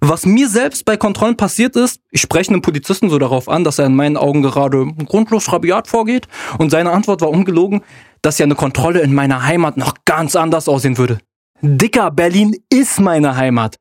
Was 0.00 0.24
mir 0.24 0.48
selbst 0.48 0.86
bei 0.86 0.96
Kontrollen 0.96 1.36
passiert 1.36 1.76
ist, 1.76 2.00
ich 2.10 2.22
spreche 2.22 2.52
einen 2.52 2.62
Polizisten 2.62 3.10
so 3.10 3.18
darauf 3.18 3.48
an, 3.48 3.64
dass 3.64 3.78
er 3.78 3.86
in 3.86 3.94
meinen 3.94 4.16
Augen 4.16 4.40
gerade 4.40 4.86
grundlos 5.04 5.52
rabiat 5.52 5.88
vorgeht 5.88 6.26
und 6.58 6.70
seine 6.70 6.90
Antwort 6.90 7.20
war 7.20 7.28
ungelogen, 7.28 7.82
dass 8.22 8.38
ja 8.38 8.44
eine 8.44 8.54
Kontrolle 8.54 9.00
in 9.00 9.12
meiner 9.12 9.44
Heimat 9.44 9.76
noch 9.76 9.94
ganz 10.06 10.36
anders 10.36 10.68
aussehen 10.68 10.96
würde. 10.96 11.18
Dicker, 11.60 12.10
Berlin 12.10 12.56
ist 12.70 12.98
meine 12.98 13.36
Heimat. 13.36 13.76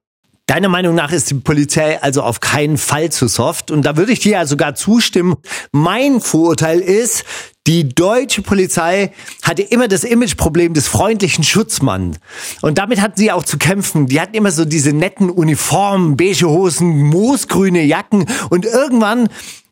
Deiner 0.50 0.68
Meinung 0.68 0.96
nach 0.96 1.12
ist 1.12 1.30
die 1.30 1.36
Polizei 1.36 2.02
also 2.02 2.24
auf 2.24 2.40
keinen 2.40 2.80
Fall 2.80 3.12
zu 3.12 3.28
soft. 3.28 3.70
Und 3.70 3.84
da 3.84 3.98
würde 3.98 4.12
ich 4.12 4.20
dir 4.20 4.32
ja 4.32 4.46
sogar 4.48 4.74
zustimmen. 4.74 5.36
Mein 5.72 6.22
Vorurteil 6.22 6.80
ist, 6.80 7.24
die 7.68 7.88
deutsche 7.88 8.42
Polizei 8.42 9.14
hatte 9.44 9.62
immer 9.62 9.88
das 9.88 10.04
Imageproblem 10.04 10.74
des 10.74 10.88
freundlichen 10.88 11.44
Schutzmanns. 11.44 12.18
Und 12.64 12.80
damit 12.80 13.00
hatten 13.00 13.20
sie 13.20 13.32
auch 13.32 13.44
zu 13.44 13.60
kämpfen. 13.60 14.08
Die 14.08 14.20
hatten 14.20 14.34
immer 14.34 14.50
so 14.50 14.66
diese 14.66 14.92
netten 14.92 15.30
Uniformen, 15.30 16.18
beige 16.18 16.50
Hosen, 16.50 17.04
moosgrüne 17.04 17.84
Jacken. 17.84 18.26
Und 18.50 18.66
irgendwann 18.66 19.30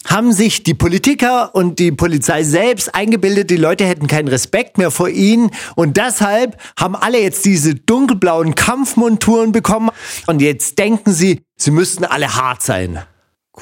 haben 0.07 0.31
sich 0.31 0.63
die 0.63 0.73
Politiker 0.73 1.53
und 1.53 1.79
die 1.79 1.91
Polizei 1.91 2.43
selbst 2.43 2.95
eingebildet, 2.95 3.49
die 3.49 3.57
Leute 3.57 3.85
hätten 3.85 4.07
keinen 4.07 4.27
Respekt 4.27 4.77
mehr 4.77 4.89
vor 4.89 5.09
ihnen 5.09 5.51
und 5.75 5.97
deshalb 5.97 6.57
haben 6.79 6.95
alle 6.95 7.21
jetzt 7.21 7.45
diese 7.45 7.75
dunkelblauen 7.75 8.55
Kampfmonturen 8.55 9.51
bekommen 9.51 9.91
und 10.25 10.41
jetzt 10.41 10.79
denken 10.79 11.13
sie, 11.13 11.41
sie 11.55 11.71
müssten 11.71 12.05
alle 12.05 12.35
hart 12.35 12.63
sein. 12.63 13.03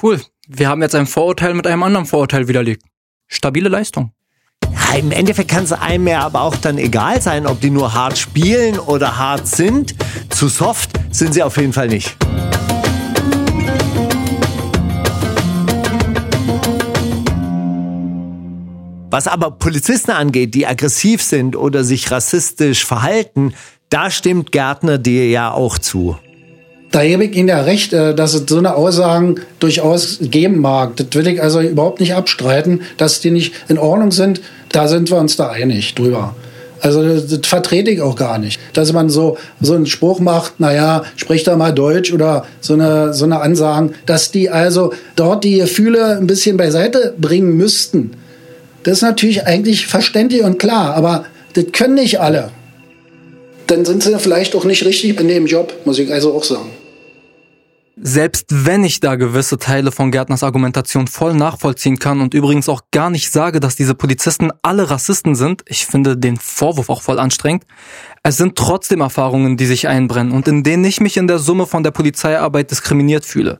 Cool. 0.02 0.20
Wir 0.48 0.68
haben 0.68 0.82
jetzt 0.82 0.94
ein 0.94 1.06
Vorurteil 1.06 1.54
mit 1.54 1.66
einem 1.66 1.82
anderen 1.82 2.06
Vorurteil 2.06 2.46
widerlegt. 2.48 2.82
Stabile 3.26 3.68
Leistung. 3.68 4.12
Ja, 4.64 4.98
Im 4.98 5.10
Endeffekt 5.10 5.50
kann 5.50 5.64
es 5.64 5.72
einem 5.72 6.06
ja 6.06 6.20
aber 6.20 6.42
auch 6.42 6.56
dann 6.56 6.78
egal 6.78 7.20
sein, 7.20 7.46
ob 7.46 7.60
die 7.60 7.70
nur 7.70 7.94
hart 7.94 8.16
spielen 8.16 8.78
oder 8.78 9.16
hart 9.18 9.48
sind. 9.48 9.96
Zu 10.30 10.48
soft 10.48 10.90
sind 11.10 11.34
sie 11.34 11.42
auf 11.42 11.56
jeden 11.56 11.72
Fall 11.72 11.88
nicht. 11.88 12.16
Was 19.10 19.28
aber 19.28 19.52
Polizisten 19.52 20.10
angeht, 20.10 20.54
die 20.54 20.66
aggressiv 20.66 21.22
sind 21.22 21.54
oder 21.54 21.84
sich 21.84 22.10
rassistisch 22.10 22.84
verhalten, 22.84 23.54
da 23.88 24.10
stimmt 24.10 24.50
Gärtner 24.50 24.98
dir 24.98 25.28
ja 25.28 25.52
auch 25.52 25.78
zu. 25.78 26.16
Da 26.90 27.04
gebe 27.04 27.24
ich 27.24 27.36
Ihnen 27.36 27.48
ja 27.48 27.60
recht, 27.60 27.92
äh, 27.92 28.14
dass 28.14 28.34
es 28.34 28.44
so 28.48 28.58
eine 28.58 28.74
Aussagen 28.74 29.36
durchaus 29.60 30.18
geben 30.20 30.60
mag. 30.60 30.96
Das 30.96 31.08
will 31.12 31.26
ich 31.26 31.42
also 31.42 31.60
überhaupt 31.60 32.00
nicht 32.00 32.14
abstreiten, 32.14 32.82
dass 32.96 33.20
die 33.20 33.30
nicht 33.30 33.54
in 33.68 33.78
Ordnung 33.78 34.12
sind. 34.12 34.40
Da 34.70 34.88
sind 34.88 35.10
wir 35.10 35.18
uns 35.18 35.36
da 35.36 35.50
einig 35.50 35.94
drüber. 35.94 36.34
Also 36.80 37.02
das 37.02 37.46
vertrete 37.46 37.90
ich 37.90 38.00
auch 38.00 38.16
gar 38.16 38.38
nicht. 38.38 38.60
Dass 38.72 38.92
man 38.92 39.08
so, 39.08 39.36
so 39.60 39.74
einen 39.74 39.86
Spruch 39.86 40.20
macht, 40.20 40.60
naja, 40.60 41.04
sprich 41.16 41.44
da 41.44 41.56
mal 41.56 41.72
Deutsch 41.72 42.12
oder 42.12 42.46
so 42.60 42.74
eine, 42.74 43.14
so 43.14 43.24
eine 43.24 43.40
Ansagen, 43.40 43.94
dass 44.06 44.30
die 44.30 44.50
also 44.50 44.92
dort 45.16 45.44
die 45.44 45.58
Gefühle 45.58 46.16
ein 46.16 46.26
bisschen 46.26 46.56
beiseite 46.56 47.14
bringen 47.18 47.56
müssten. 47.56 48.12
Das 48.86 48.98
ist 48.98 49.02
natürlich 49.02 49.44
eigentlich 49.44 49.88
verständlich 49.88 50.44
und 50.44 50.60
klar, 50.60 50.94
aber 50.94 51.24
das 51.54 51.64
können 51.72 51.94
nicht 51.94 52.20
alle. 52.20 52.52
Dann 53.66 53.84
sind 53.84 54.04
sie 54.04 54.16
vielleicht 54.20 54.54
auch 54.54 54.64
nicht 54.64 54.84
richtig 54.84 55.18
in 55.18 55.26
dem 55.26 55.46
Job, 55.46 55.74
muss 55.84 55.98
ich 55.98 56.12
also 56.12 56.32
auch 56.32 56.44
sagen. 56.44 56.70
Selbst 58.00 58.44
wenn 58.50 58.84
ich 58.84 59.00
da 59.00 59.16
gewisse 59.16 59.58
Teile 59.58 59.90
von 59.90 60.12
Gärtners 60.12 60.44
Argumentation 60.44 61.08
voll 61.08 61.34
nachvollziehen 61.34 61.98
kann 61.98 62.20
und 62.20 62.32
übrigens 62.32 62.68
auch 62.68 62.82
gar 62.92 63.10
nicht 63.10 63.32
sage, 63.32 63.58
dass 63.58 63.74
diese 63.74 63.96
Polizisten 63.96 64.52
alle 64.62 64.88
Rassisten 64.88 65.34
sind, 65.34 65.62
ich 65.66 65.84
finde 65.84 66.16
den 66.16 66.36
Vorwurf 66.36 66.88
auch 66.88 67.02
voll 67.02 67.18
anstrengend, 67.18 67.64
es 68.22 68.36
sind 68.36 68.54
trotzdem 68.54 69.00
Erfahrungen, 69.00 69.56
die 69.56 69.66
sich 69.66 69.88
einbrennen 69.88 70.32
und 70.32 70.46
in 70.46 70.62
denen 70.62 70.84
ich 70.84 71.00
mich 71.00 71.16
in 71.16 71.26
der 71.26 71.40
Summe 71.40 71.66
von 71.66 71.82
der 71.82 71.90
Polizeiarbeit 71.90 72.70
diskriminiert 72.70 73.26
fühle. 73.26 73.58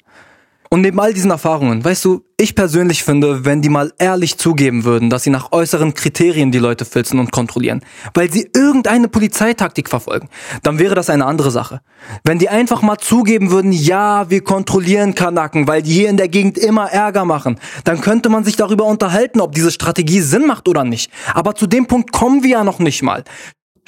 Und 0.70 0.80
neben 0.80 1.00
all 1.00 1.14
diesen 1.14 1.30
Erfahrungen, 1.30 1.84
weißt 1.84 2.04
du, 2.04 2.24
ich 2.38 2.54
persönlich 2.54 3.02
finde, 3.02 3.44
wenn 3.44 3.62
die 3.62 3.68
mal 3.68 3.92
ehrlich 3.98 4.36
zugeben 4.36 4.84
würden, 4.84 5.08
dass 5.08 5.22
sie 5.22 5.30
nach 5.30 5.52
äußeren 5.52 5.94
Kriterien 5.94 6.52
die 6.52 6.58
Leute 6.58 6.84
filzen 6.84 7.18
und 7.18 7.32
kontrollieren, 7.32 7.82
weil 8.12 8.30
sie 8.30 8.50
irgendeine 8.54 9.08
Polizeitaktik 9.08 9.88
verfolgen, 9.88 10.28
dann 10.62 10.78
wäre 10.78 10.94
das 10.94 11.08
eine 11.08 11.24
andere 11.24 11.50
Sache. 11.50 11.80
Wenn 12.24 12.38
die 12.38 12.48
einfach 12.48 12.82
mal 12.82 12.98
zugeben 12.98 13.50
würden, 13.50 13.72
ja, 13.72 14.28
wir 14.28 14.44
kontrollieren 14.44 15.14
Kanaken, 15.14 15.66
weil 15.66 15.82
die 15.82 15.92
hier 15.92 16.10
in 16.10 16.18
der 16.18 16.28
Gegend 16.28 16.58
immer 16.58 16.90
Ärger 16.90 17.24
machen, 17.24 17.58
dann 17.84 18.00
könnte 18.00 18.28
man 18.28 18.44
sich 18.44 18.56
darüber 18.56 18.84
unterhalten, 18.84 19.40
ob 19.40 19.54
diese 19.54 19.70
Strategie 19.70 20.20
Sinn 20.20 20.46
macht 20.46 20.68
oder 20.68 20.84
nicht. 20.84 21.10
Aber 21.32 21.54
zu 21.54 21.66
dem 21.66 21.86
Punkt 21.86 22.12
kommen 22.12 22.42
wir 22.42 22.50
ja 22.50 22.64
noch 22.64 22.80
nicht 22.80 23.02
mal. 23.02 23.24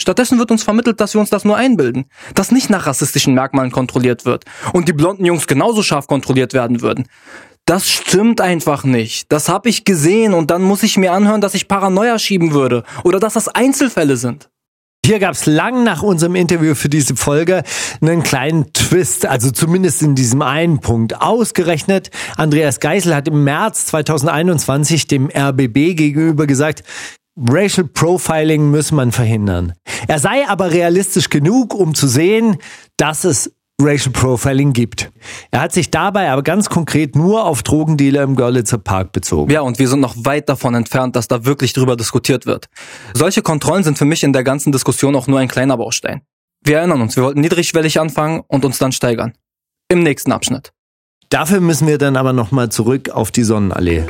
Stattdessen 0.01 0.39
wird 0.39 0.51
uns 0.51 0.63
vermittelt, 0.63 1.01
dass 1.01 1.15
wir 1.15 1.21
uns 1.21 1.31
das 1.31 1.45
nur 1.45 1.57
einbilden, 1.57 2.07
dass 2.35 2.53
nicht 2.53 2.71
nach 2.71 2.87
rassistischen 2.87 3.35
Merkmalen 3.35 3.73
kontrolliert 3.73 4.25
wird 4.25 4.45
und 4.73 4.89
die 4.89 4.93
blonden 4.93 5.25
Jungs 5.25 5.47
genauso 5.47 5.83
scharf 5.83 6.07
kontrolliert 6.07 6.55
werden 6.55 6.81
würden. 6.81 7.07
Das 7.67 7.91
stimmt 7.91 8.41
einfach 8.41 8.85
nicht. 8.85 9.31
Das 9.31 9.49
habe 9.49 9.69
ich 9.69 9.85
gesehen 9.85 10.33
und 10.33 10.51
dann 10.51 10.63
muss 10.63 10.83
ich 10.83 10.97
mir 10.97 11.13
anhören, 11.13 11.43
dass 11.43 11.55
ich 11.55 11.69
Paranoia 11.69 12.19
schieben 12.19 12.53
würde 12.53 12.85
oder 13.05 13.21
dass 13.21 13.35
das 13.35 13.49
Einzelfälle 13.49 14.17
sind. 14.17 14.49
Hier 15.09 15.21
gab 15.21 15.33
es 15.33 15.47
lang 15.47 15.85
nach 15.85 16.03
unserem 16.03 16.35
Interview 16.35 16.75
für 16.75 16.91
diese 16.91 17.17
Folge 17.17 17.63
einen 18.03 18.23
kleinen 18.23 18.73
Twist, 18.75 19.25
also 19.25 19.51
zumindest 19.51 20.03
in 20.03 20.15
diesem 20.15 20.43
einen 20.43 20.81
Punkt. 20.81 21.23
Ausgerechnet, 21.23 22.11
Andreas 22.37 22.79
Geisel 22.79 23.15
hat 23.15 23.27
im 23.27 23.43
März 23.43 23.87
2021 23.87 25.07
dem 25.07 25.31
RBB 25.35 25.97
gegenüber 25.97 26.47
gesagt, 26.47 26.83
Racial 27.47 27.87
Profiling 27.87 28.71
muss 28.71 28.91
man 28.91 29.13
verhindern. 29.13 29.75
Er 30.09 30.19
sei 30.19 30.49
aber 30.49 30.73
realistisch 30.73 31.29
genug, 31.29 31.73
um 31.73 31.95
zu 31.95 32.09
sehen, 32.09 32.57
dass 32.97 33.25
es 33.25 33.55
Racial 33.81 34.13
Profiling 34.13 34.73
gibt. 34.73 35.13
Er 35.53 35.61
hat 35.61 35.73
sich 35.73 35.93
dabei 35.93 36.31
aber 36.31 36.43
ganz 36.43 36.69
konkret 36.69 37.15
nur 37.15 37.45
auf 37.45 37.63
Drogendealer 37.63 38.23
im 38.23 38.35
Görlitzer 38.35 38.79
Park 38.79 39.13
bezogen. 39.13 39.53
Ja, 39.53 39.61
und 39.61 39.79
wir 39.79 39.87
sind 39.87 40.01
noch 40.01 40.17
weit 40.17 40.49
davon 40.49 40.75
entfernt, 40.75 41.15
dass 41.15 41.29
da 41.29 41.45
wirklich 41.45 41.75
drüber 41.75 41.97
diskutiert 41.97 42.45
wird. 42.45 42.67
Solche 43.15 43.41
Kontrollen 43.43 43.85
sind 43.85 43.99
für 43.99 44.05
mich 44.05 44.25
in 44.25 44.33
der 44.33 44.43
ganzen 44.43 44.73
Diskussion 44.73 45.15
auch 45.15 45.29
nur 45.29 45.39
ein 45.39 45.47
kleiner 45.47 45.77
Baustein. 45.77 46.23
Wir 46.65 46.79
erinnern 46.79 47.01
uns, 47.01 47.15
wir 47.15 47.23
wollten 47.23 47.41
niedrigschwellig 47.41 48.01
anfangen 48.01 48.43
und 48.49 48.65
uns 48.65 48.79
dann 48.79 48.91
steigern. 48.91 49.35
Im 49.89 50.03
nächsten 50.03 50.33
Abschnitt. 50.33 50.73
Dafür 51.29 51.61
müssen 51.61 51.87
wir 51.87 51.99
dann 51.99 52.17
aber 52.17 52.33
nochmal 52.33 52.71
zurück 52.71 53.11
auf 53.11 53.31
die 53.31 53.45
Sonnenallee. 53.45 54.07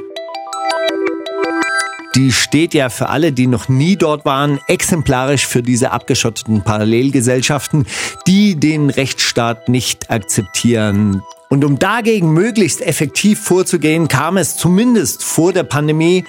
Die 2.18 2.33
steht 2.33 2.74
ja 2.74 2.88
für 2.88 3.11
alle, 3.11 3.31
die 3.31 3.46
noch 3.46 3.68
nie 3.68 3.94
dort 3.94 4.24
waren, 4.24 4.59
exemplarisch 4.66 5.46
für 5.46 5.62
diese 5.62 5.92
abgeschotteten 5.92 6.62
Parallelgesellschaften, 6.62 7.87
die 8.26 8.57
den 8.57 8.90
Rechtsstaat 8.90 9.68
nicht 9.68 10.11
akzeptieren. 10.11 11.22
Und 11.48 11.64
um 11.64 11.78
dagegen 11.78 12.33
möglichst 12.33 12.81
effektiv 12.81 13.38
vorzugehen, 13.40 14.09
kam 14.09 14.37
es 14.37 14.57
zumindest 14.57 15.22
vor 15.22 15.52
der 15.52 15.62
Pandemie 15.62 16.24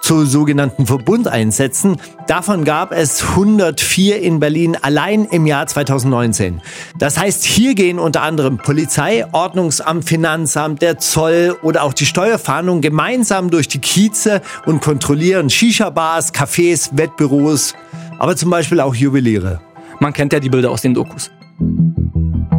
zu 0.00 0.24
sogenannten 0.26 0.86
Verbundeinsätzen. 0.86 1.96
Davon 2.26 2.64
gab 2.64 2.92
es 2.92 3.22
104 3.22 4.20
in 4.20 4.40
Berlin 4.40 4.76
allein 4.80 5.24
im 5.24 5.46
Jahr 5.46 5.66
2019. 5.66 6.60
Das 6.98 7.18
heißt, 7.18 7.44
hier 7.44 7.74
gehen 7.74 7.98
unter 7.98 8.22
anderem 8.22 8.58
Polizei, 8.58 9.26
Ordnungsamt, 9.32 10.04
Finanzamt, 10.04 10.82
der 10.82 10.98
Zoll 10.98 11.56
oder 11.62 11.82
auch 11.82 11.92
die 11.92 12.06
Steuerfahndung 12.06 12.80
gemeinsam 12.80 13.50
durch 13.50 13.68
die 13.68 13.80
Kieze 13.80 14.42
und 14.66 14.82
kontrollieren 14.82 15.50
Shisha-Bars, 15.50 16.32
Cafés, 16.32 16.90
Wettbüros, 16.92 17.74
aber 18.18 18.36
zum 18.36 18.50
Beispiel 18.50 18.80
auch 18.80 18.94
Juweliere. 18.94 19.60
Man 20.00 20.12
kennt 20.12 20.32
ja 20.32 20.40
die 20.40 20.50
Bilder 20.50 20.70
aus 20.70 20.82
den 20.82 20.94
Dokus. 20.94 21.30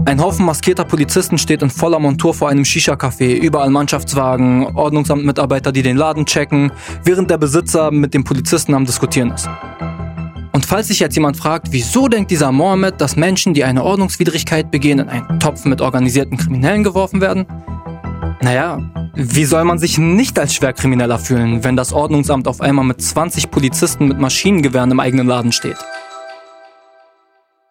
Ein 0.05 0.21
Haufen 0.21 0.45
maskierter 0.45 0.85
Polizisten 0.85 1.37
steht 1.37 1.61
in 1.61 1.69
voller 1.69 1.99
Montur 1.99 2.33
vor 2.33 2.49
einem 2.49 2.63
Shisha-Café, 2.63 3.35
überall 3.35 3.69
Mannschaftswagen, 3.69 4.65
Ordnungsamtmitarbeiter, 4.75 5.71
die 5.71 5.83
den 5.83 5.97
Laden 5.97 6.25
checken, 6.25 6.71
während 7.03 7.29
der 7.29 7.37
Besitzer 7.37 7.91
mit 7.91 8.13
dem 8.13 8.23
Polizisten 8.23 8.73
am 8.73 8.85
Diskutieren 8.85 9.31
ist. 9.31 9.49
Und 10.51 10.65
falls 10.65 10.87
sich 10.87 10.99
jetzt 10.99 11.15
jemand 11.15 11.37
fragt, 11.37 11.67
wieso 11.71 12.07
denkt 12.07 12.31
dieser 12.31 12.51
Mohammed, 12.51 12.99
dass 12.99 13.15
Menschen, 13.15 13.53
die 13.53 13.63
eine 13.63 13.83
Ordnungswidrigkeit 13.83 14.71
begehen, 14.71 14.99
in 14.99 15.09
einen 15.09 15.39
Topf 15.39 15.65
mit 15.65 15.81
organisierten 15.81 16.37
Kriminellen 16.37 16.83
geworfen 16.83 17.21
werden? 17.21 17.45
Naja, 18.41 18.79
wie 19.15 19.45
soll 19.45 19.63
man 19.63 19.79
sich 19.79 19.97
nicht 19.97 20.39
als 20.39 20.55
Schwerkrimineller 20.55 21.19
fühlen, 21.19 21.63
wenn 21.63 21.75
das 21.75 21.93
Ordnungsamt 21.93 22.47
auf 22.47 22.61
einmal 22.61 22.85
mit 22.85 23.01
20 23.01 23.51
Polizisten 23.51 24.07
mit 24.07 24.19
Maschinengewehren 24.19 24.91
im 24.91 24.99
eigenen 24.99 25.27
Laden 25.27 25.51
steht? 25.51 25.77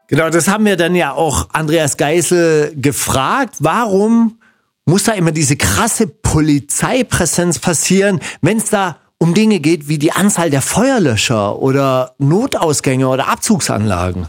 Genau, 0.08 0.30
das 0.30 0.48
haben 0.48 0.64
wir 0.64 0.76
dann 0.76 0.94
ja 0.94 1.12
auch 1.12 1.50
Andreas 1.52 1.98
Geisel 1.98 2.72
gefragt. 2.74 3.56
Warum 3.60 4.38
muss 4.86 5.04
da 5.04 5.12
immer 5.12 5.32
diese 5.32 5.56
krasse 5.56 6.06
Polizeipräsenz 6.06 7.58
passieren, 7.58 8.20
wenn 8.40 8.56
es 8.56 8.70
da 8.70 8.96
um 9.18 9.34
Dinge 9.34 9.60
geht 9.60 9.86
wie 9.86 9.98
die 9.98 10.12
Anzahl 10.12 10.48
der 10.48 10.62
Feuerlöscher 10.62 11.58
oder 11.60 12.14
Notausgänge 12.16 13.06
oder 13.06 13.28
Abzugsanlagen? 13.28 14.28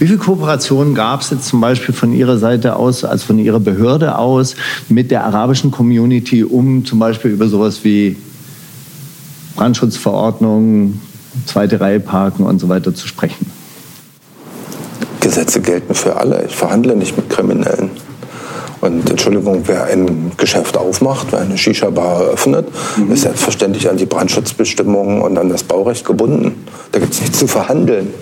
Wie 0.00 0.08
viel 0.08 0.18
Kooperationen 0.18 0.96
gab 0.96 1.20
es 1.20 1.30
jetzt 1.30 1.46
zum 1.46 1.60
Beispiel 1.60 1.94
von 1.94 2.12
Ihrer 2.12 2.38
Seite 2.38 2.74
aus, 2.74 3.04
als 3.04 3.22
von 3.22 3.38
Ihrer 3.38 3.60
Behörde 3.60 4.18
aus, 4.18 4.56
mit 4.88 5.12
der 5.12 5.24
arabischen 5.24 5.70
Community, 5.70 6.42
um 6.42 6.84
zum 6.84 6.98
Beispiel 6.98 7.30
über 7.30 7.46
sowas 7.46 7.84
wie 7.84 8.16
Brandschutzverordnung, 9.54 11.00
zweite 11.46 11.80
Reihe 11.80 12.00
parken 12.00 12.42
und 12.44 12.58
so 12.58 12.68
weiter 12.68 12.92
zu 12.94 13.06
sprechen? 13.06 13.57
Gesetze 15.20 15.60
gelten 15.60 15.94
für 15.94 16.16
alle. 16.16 16.46
Ich 16.46 16.56
verhandle 16.56 16.96
nicht 16.96 17.16
mit 17.16 17.30
Kriminellen. 17.30 17.90
Und 18.80 19.10
Entschuldigung, 19.10 19.62
wer 19.66 19.84
ein 19.84 20.32
Geschäft 20.36 20.76
aufmacht, 20.76 21.28
wer 21.30 21.40
eine 21.40 21.58
Shisha-Bar 21.58 22.22
eröffnet, 22.22 22.68
mhm. 22.96 23.12
ist 23.12 23.22
selbstverständlich 23.22 23.88
an 23.90 23.96
die 23.96 24.06
Brandschutzbestimmungen 24.06 25.20
und 25.20 25.36
an 25.36 25.48
das 25.48 25.64
Baurecht 25.64 26.04
gebunden. 26.04 26.66
Da 26.92 27.00
gibt 27.00 27.12
es 27.12 27.20
nichts 27.20 27.38
zu 27.38 27.48
verhandeln. 27.48 28.14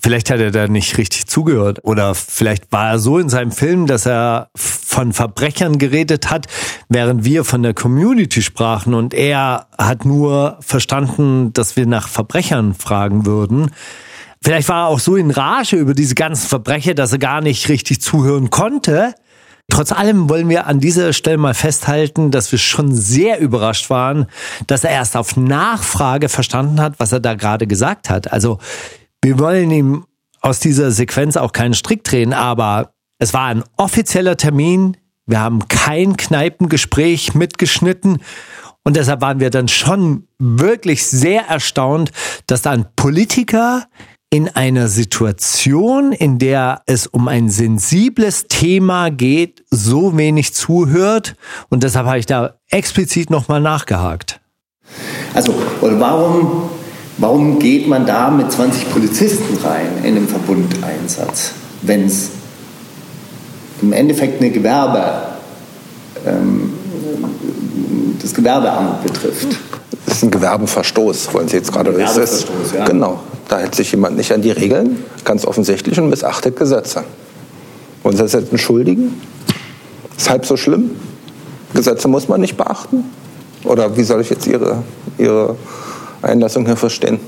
Vielleicht 0.00 0.30
hat 0.30 0.40
er 0.40 0.50
da 0.50 0.68
nicht 0.68 0.96
richtig 0.96 1.26
zugehört 1.26 1.80
oder 1.82 2.14
vielleicht 2.14 2.72
war 2.72 2.92
er 2.92 2.98
so 2.98 3.18
in 3.18 3.28
seinem 3.28 3.52
Film, 3.52 3.86
dass 3.86 4.06
er 4.06 4.48
von 4.54 5.12
Verbrechern 5.12 5.76
geredet 5.76 6.30
hat, 6.30 6.46
während 6.88 7.24
wir 7.24 7.44
von 7.44 7.62
der 7.62 7.74
Community 7.74 8.40
sprachen 8.40 8.94
und 8.94 9.12
er 9.12 9.66
hat 9.76 10.06
nur 10.06 10.56
verstanden, 10.60 11.52
dass 11.52 11.76
wir 11.76 11.86
nach 11.86 12.08
Verbrechern 12.08 12.72
fragen 12.74 13.26
würden. 13.26 13.70
Vielleicht 14.42 14.68
war 14.68 14.84
er 14.84 14.88
auch 14.88 14.98
so 14.98 15.16
in 15.16 15.30
Rage 15.30 15.76
über 15.76 15.94
diese 15.94 16.14
ganzen 16.14 16.48
Verbrecher, 16.48 16.94
dass 16.94 17.12
er 17.12 17.18
gar 17.18 17.40
nicht 17.40 17.68
richtig 17.68 18.00
zuhören 18.02 18.50
konnte. 18.50 19.14
Trotz 19.68 19.92
allem 19.92 20.28
wollen 20.28 20.48
wir 20.48 20.66
an 20.66 20.80
dieser 20.80 21.12
Stelle 21.12 21.38
mal 21.38 21.54
festhalten, 21.54 22.30
dass 22.30 22.50
wir 22.50 22.58
schon 22.58 22.94
sehr 22.94 23.38
überrascht 23.38 23.88
waren, 23.88 24.26
dass 24.66 24.84
er 24.84 24.90
erst 24.90 25.16
auf 25.16 25.36
Nachfrage 25.36 26.28
verstanden 26.28 26.80
hat, 26.80 26.94
was 26.98 27.12
er 27.12 27.20
da 27.20 27.34
gerade 27.34 27.66
gesagt 27.66 28.10
hat. 28.10 28.32
Also 28.32 28.58
wir 29.22 29.38
wollen 29.38 29.70
ihm 29.70 30.06
aus 30.40 30.58
dieser 30.58 30.90
Sequenz 30.90 31.36
auch 31.36 31.52
keinen 31.52 31.74
Strick 31.74 32.02
drehen, 32.02 32.32
aber 32.32 32.92
es 33.18 33.32
war 33.32 33.46
ein 33.46 33.62
offizieller 33.76 34.36
Termin. 34.36 34.96
Wir 35.26 35.40
haben 35.40 35.68
kein 35.68 36.16
Kneipengespräch 36.16 37.34
mitgeschnitten. 37.34 38.18
Und 38.84 38.96
deshalb 38.96 39.20
waren 39.20 39.38
wir 39.38 39.50
dann 39.50 39.68
schon 39.68 40.26
wirklich 40.40 41.06
sehr 41.06 41.46
erstaunt, 41.46 42.10
dass 42.48 42.62
da 42.62 42.72
ein 42.72 42.86
Politiker 42.96 43.86
in 44.32 44.48
einer 44.48 44.88
Situation, 44.88 46.12
in 46.12 46.38
der 46.38 46.80
es 46.86 47.06
um 47.06 47.28
ein 47.28 47.50
sensibles 47.50 48.46
Thema 48.48 49.10
geht, 49.10 49.62
so 49.70 50.16
wenig 50.16 50.54
zuhört. 50.54 51.36
Und 51.68 51.82
deshalb 51.82 52.06
habe 52.06 52.18
ich 52.18 52.24
da 52.24 52.54
explizit 52.70 53.28
nochmal 53.28 53.60
nachgehakt. 53.60 54.40
Also, 55.34 55.54
oder 55.82 56.00
warum, 56.00 56.70
warum 57.18 57.58
geht 57.58 57.86
man 57.86 58.06
da 58.06 58.30
mit 58.30 58.50
20 58.50 58.90
Polizisten 58.90 59.58
rein 59.62 60.02
in 60.02 60.14
den 60.14 60.26
Verbundeinsatz, 60.26 61.52
wenn 61.82 62.06
es 62.06 62.30
im 63.82 63.92
Endeffekt 63.92 64.40
eine 64.40 64.50
Gewerbe, 64.50 65.26
ähm, 66.26 66.72
das 68.20 68.34
Gewerbeamt 68.34 69.02
betrifft? 69.02 69.48
Das 70.06 70.16
ist 70.16 70.24
ein 70.24 70.30
Gewerbeverstoß, 70.30 71.32
wollen 71.32 71.48
Sie 71.48 71.56
jetzt 71.56 71.72
gerade 71.72 71.96
wissen? 71.96 72.48
Ja. 72.74 72.84
Genau. 72.84 73.20
Da 73.48 73.58
hält 73.58 73.74
sich 73.74 73.90
jemand 73.92 74.16
nicht 74.16 74.32
an 74.32 74.42
die 74.42 74.50
Regeln, 74.50 75.04
ganz 75.24 75.44
offensichtlich, 75.44 75.98
und 75.98 76.08
missachtet 76.08 76.56
Gesetze. 76.56 77.04
Wollen 78.02 78.16
Sie 78.16 78.22
das 78.22 78.32
jetzt 78.32 78.50
entschuldigen? 78.50 79.20
Ist 80.16 80.30
halb 80.30 80.46
so 80.46 80.56
schlimm? 80.56 80.92
Gesetze 81.74 82.08
muss 82.08 82.28
man 82.28 82.40
nicht 82.40 82.56
beachten? 82.56 83.04
Oder 83.64 83.96
wie 83.96 84.02
soll 84.02 84.20
ich 84.20 84.30
jetzt 84.30 84.46
Ihre, 84.46 84.82
Ihre 85.18 85.56
Einlassung 86.20 86.66
hier 86.66 86.76
verstehen? 86.76 87.20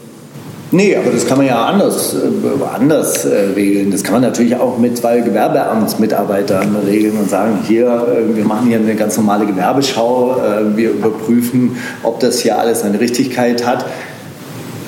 Nee, 0.70 0.96
aber 0.96 1.10
das 1.10 1.26
kann 1.26 1.38
man 1.38 1.46
ja 1.46 1.64
anders, 1.66 2.14
äh, 2.14 2.74
anders 2.74 3.24
äh, 3.24 3.50
regeln. 3.54 3.90
Das 3.90 4.02
kann 4.02 4.14
man 4.14 4.22
natürlich 4.22 4.56
auch 4.56 4.78
mit 4.78 4.96
zwei 4.96 5.20
Gewerbeamtsmitarbeitern 5.20 6.76
regeln 6.86 7.16
und 7.18 7.30
sagen, 7.30 7.58
hier, 7.66 7.86
äh, 7.86 8.36
wir 8.36 8.44
machen 8.44 8.66
hier 8.68 8.78
eine 8.78 8.94
ganz 8.94 9.16
normale 9.16 9.46
Gewerbeschau, 9.46 10.36
wir 10.74 10.90
überprüfen, 10.90 11.76
ob 12.02 12.20
das 12.20 12.40
hier 12.40 12.58
alles 12.58 12.82
eine 12.82 12.98
Richtigkeit 12.98 13.66
hat. 13.66 13.84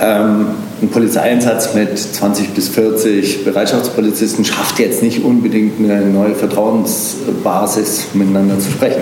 Ähm, 0.01 0.49
ein 0.83 0.89
Polizeieinsatz 0.89 1.73
mit 1.75 1.99
20 1.99 2.51
bis 2.51 2.69
40 2.69 3.45
Bereitschaftspolizisten 3.45 4.45
schafft 4.45 4.79
jetzt 4.79 5.03
nicht 5.03 5.25
unbedingt 5.25 5.79
eine 5.79 6.07
neue 6.07 6.35
Vertrauensbasis, 6.35 8.09
miteinander 8.13 8.59
zu 8.59 8.71
sprechen. 8.71 9.01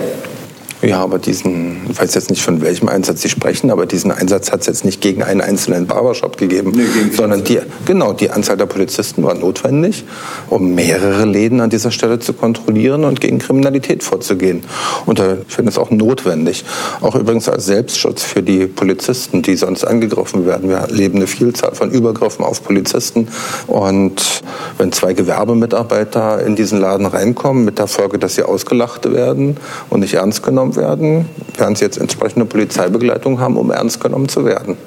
Ja, 0.85 1.01
aber 1.01 1.17
diesen, 1.17 1.77
ich 1.89 1.99
weiß 1.99 2.13
jetzt 2.13 2.29
nicht 2.29 2.43
von 2.43 2.61
welchem 2.61 2.89
Einsatz 2.89 3.23
Sie 3.23 3.29
sprechen, 3.29 3.71
aber 3.71 3.87
diesen 3.87 4.11
Einsatz 4.11 4.51
hat 4.51 4.61
es 4.61 4.67
jetzt 4.67 4.85
nicht 4.85 5.01
gegen 5.01 5.23
einen 5.23 5.41
einzelnen 5.41 5.87
Barbershop 5.87 6.37
gegeben, 6.37 6.73
nee, 6.75 6.85
sondern 7.11 7.43
die, 7.43 7.59
genau, 7.85 8.13
die 8.13 8.29
Anzahl 8.29 8.55
der 8.55 8.67
Polizisten 8.67 9.23
war 9.23 9.33
notwendig, 9.33 10.03
um 10.47 10.75
mehrere 10.75 11.25
Läden 11.25 11.59
an 11.59 11.71
dieser 11.71 11.89
Stelle 11.89 12.19
zu 12.19 12.33
kontrollieren 12.33 13.03
und 13.03 13.19
gegen 13.19 13.39
Kriminalität 13.39 14.03
vorzugehen. 14.03 14.63
Und 15.07 15.19
äh, 15.19 15.37
ich 15.47 15.55
finde 15.55 15.71
es 15.71 15.79
auch 15.79 15.89
notwendig, 15.89 16.63
auch 17.01 17.15
übrigens 17.15 17.49
als 17.49 17.65
Selbstschutz 17.65 18.21
für 18.21 18.43
die 18.43 18.67
Polizisten, 18.67 19.41
die 19.41 19.55
sonst 19.55 19.85
angegriffen 19.85 20.45
werden. 20.45 20.69
Wir 20.69 20.77
erleben 20.77 21.17
eine 21.17 21.27
Vielzahl 21.27 21.73
von 21.73 21.89
Übergriffen 21.89 22.45
auf 22.45 22.63
Polizisten 22.63 23.27
und 23.65 24.43
wenn 24.77 24.91
zwei 24.91 25.13
Gewerbemitarbeiter 25.13 26.45
in 26.45 26.55
diesen 26.55 26.79
Laden 26.79 27.07
reinkommen, 27.07 27.65
mit 27.65 27.79
der 27.79 27.87
Folge, 27.87 28.19
dass 28.19 28.35
sie 28.35 28.43
ausgelacht 28.43 29.11
werden 29.11 29.57
und 29.89 30.01
nicht 30.01 30.13
ernst 30.13 30.43
genommen 30.43 30.74
werden, 30.75 31.25
werden 31.57 31.75
sie 31.75 31.85
jetzt 31.85 31.97
entsprechende 31.97 32.45
Polizeibegleitung 32.45 33.39
haben, 33.39 33.57
um 33.57 33.71
ernst 33.71 33.99
genommen 33.99 34.29
zu 34.29 34.45
werden. 34.45 34.77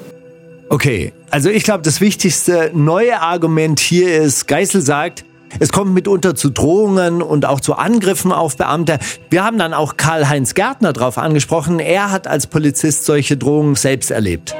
Okay, 0.69 1.13
also 1.31 1.49
ich 1.49 1.63
glaube, 1.63 1.81
das 1.83 1.99
wichtigste 1.99 2.71
neue 2.73 3.21
Argument 3.21 3.79
hier 3.79 4.21
ist, 4.21 4.47
Geißel 4.47 4.81
sagt, 4.81 5.25
es 5.59 5.71
kommt 5.71 5.93
mitunter 5.93 6.35
zu 6.35 6.51
Drohungen 6.51 7.23
und 7.23 7.45
auch 7.45 7.59
zu 7.59 7.73
Angriffen 7.73 8.31
auf 8.31 8.55
Beamte. 8.55 8.99
Wir 9.31 9.43
haben 9.43 9.57
dann 9.57 9.73
auch 9.73 9.97
Karl-Heinz 9.97 10.53
Gärtner 10.53 10.93
darauf 10.93 11.17
angesprochen. 11.17 11.79
Er 11.79 12.11
hat 12.11 12.27
als 12.27 12.45
Polizist 12.45 13.05
solche 13.05 13.35
Drohungen 13.35 13.73
selbst 13.73 14.11
erlebt. 14.11 14.55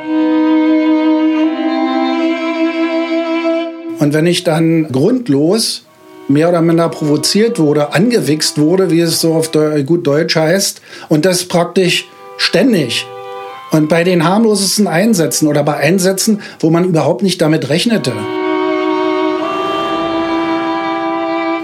Und 4.00 4.14
wenn 4.14 4.26
ich 4.26 4.44
dann 4.44 4.92
grundlos 4.92 5.86
mehr 6.30 6.50
oder 6.50 6.62
minder 6.62 6.88
provoziert 6.90 7.60
wurde, 7.60 7.94
angewichst 7.94 8.58
wurde, 8.58 8.92
wie 8.92 9.02
es 9.02 9.20
so 9.20 9.34
auf 9.34 9.52
gut 9.86 10.08
Deutsch 10.08 10.36
heißt, 10.36 10.82
und 11.10 11.26
das 11.26 11.46
praktisch 11.46 12.08
ständig. 12.38 13.06
Und 13.72 13.90
bei 13.90 14.04
den 14.04 14.28
harmlosesten 14.28 14.88
Einsätzen 14.88 15.48
oder 15.48 15.64
bei 15.64 15.76
Einsätzen, 15.76 16.42
wo 16.60 16.70
man 16.70 16.86
überhaupt 16.86 17.22
nicht 17.22 17.42
damit 17.42 17.70
rechnete. 17.70 18.14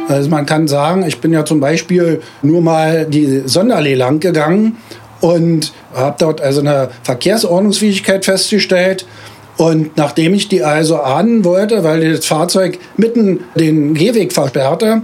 Also 0.08 0.30
man 0.30 0.46
kann 0.46 0.68
sagen, 0.68 1.04
ich 1.08 1.20
bin 1.20 1.34
ja 1.34 1.46
zum 1.46 1.60
Beispiel 1.60 2.22
nur 2.44 2.62
mal 2.62 3.06
die 3.06 3.44
Sonderlee 3.46 3.96
lang 3.96 4.20
gegangen 4.20 4.78
und 5.20 5.74
habe 5.96 6.16
dort 6.20 6.42
also 6.42 6.62
eine 6.62 6.90
Verkehrsordnungsfähigkeit 7.04 8.24
festgestellt 8.24 9.08
und 9.58 9.96
nachdem 9.96 10.34
ich 10.34 10.50
die 10.50 10.64
also 10.64 10.98
ahnen 10.98 11.46
wollte, 11.46 11.84
weil 11.84 12.14
das 12.14 12.26
Fahrzeug 12.26 12.78
mitten 12.98 13.40
den 13.56 13.94
Gehweg 13.94 14.34
versperrte, 14.34 15.04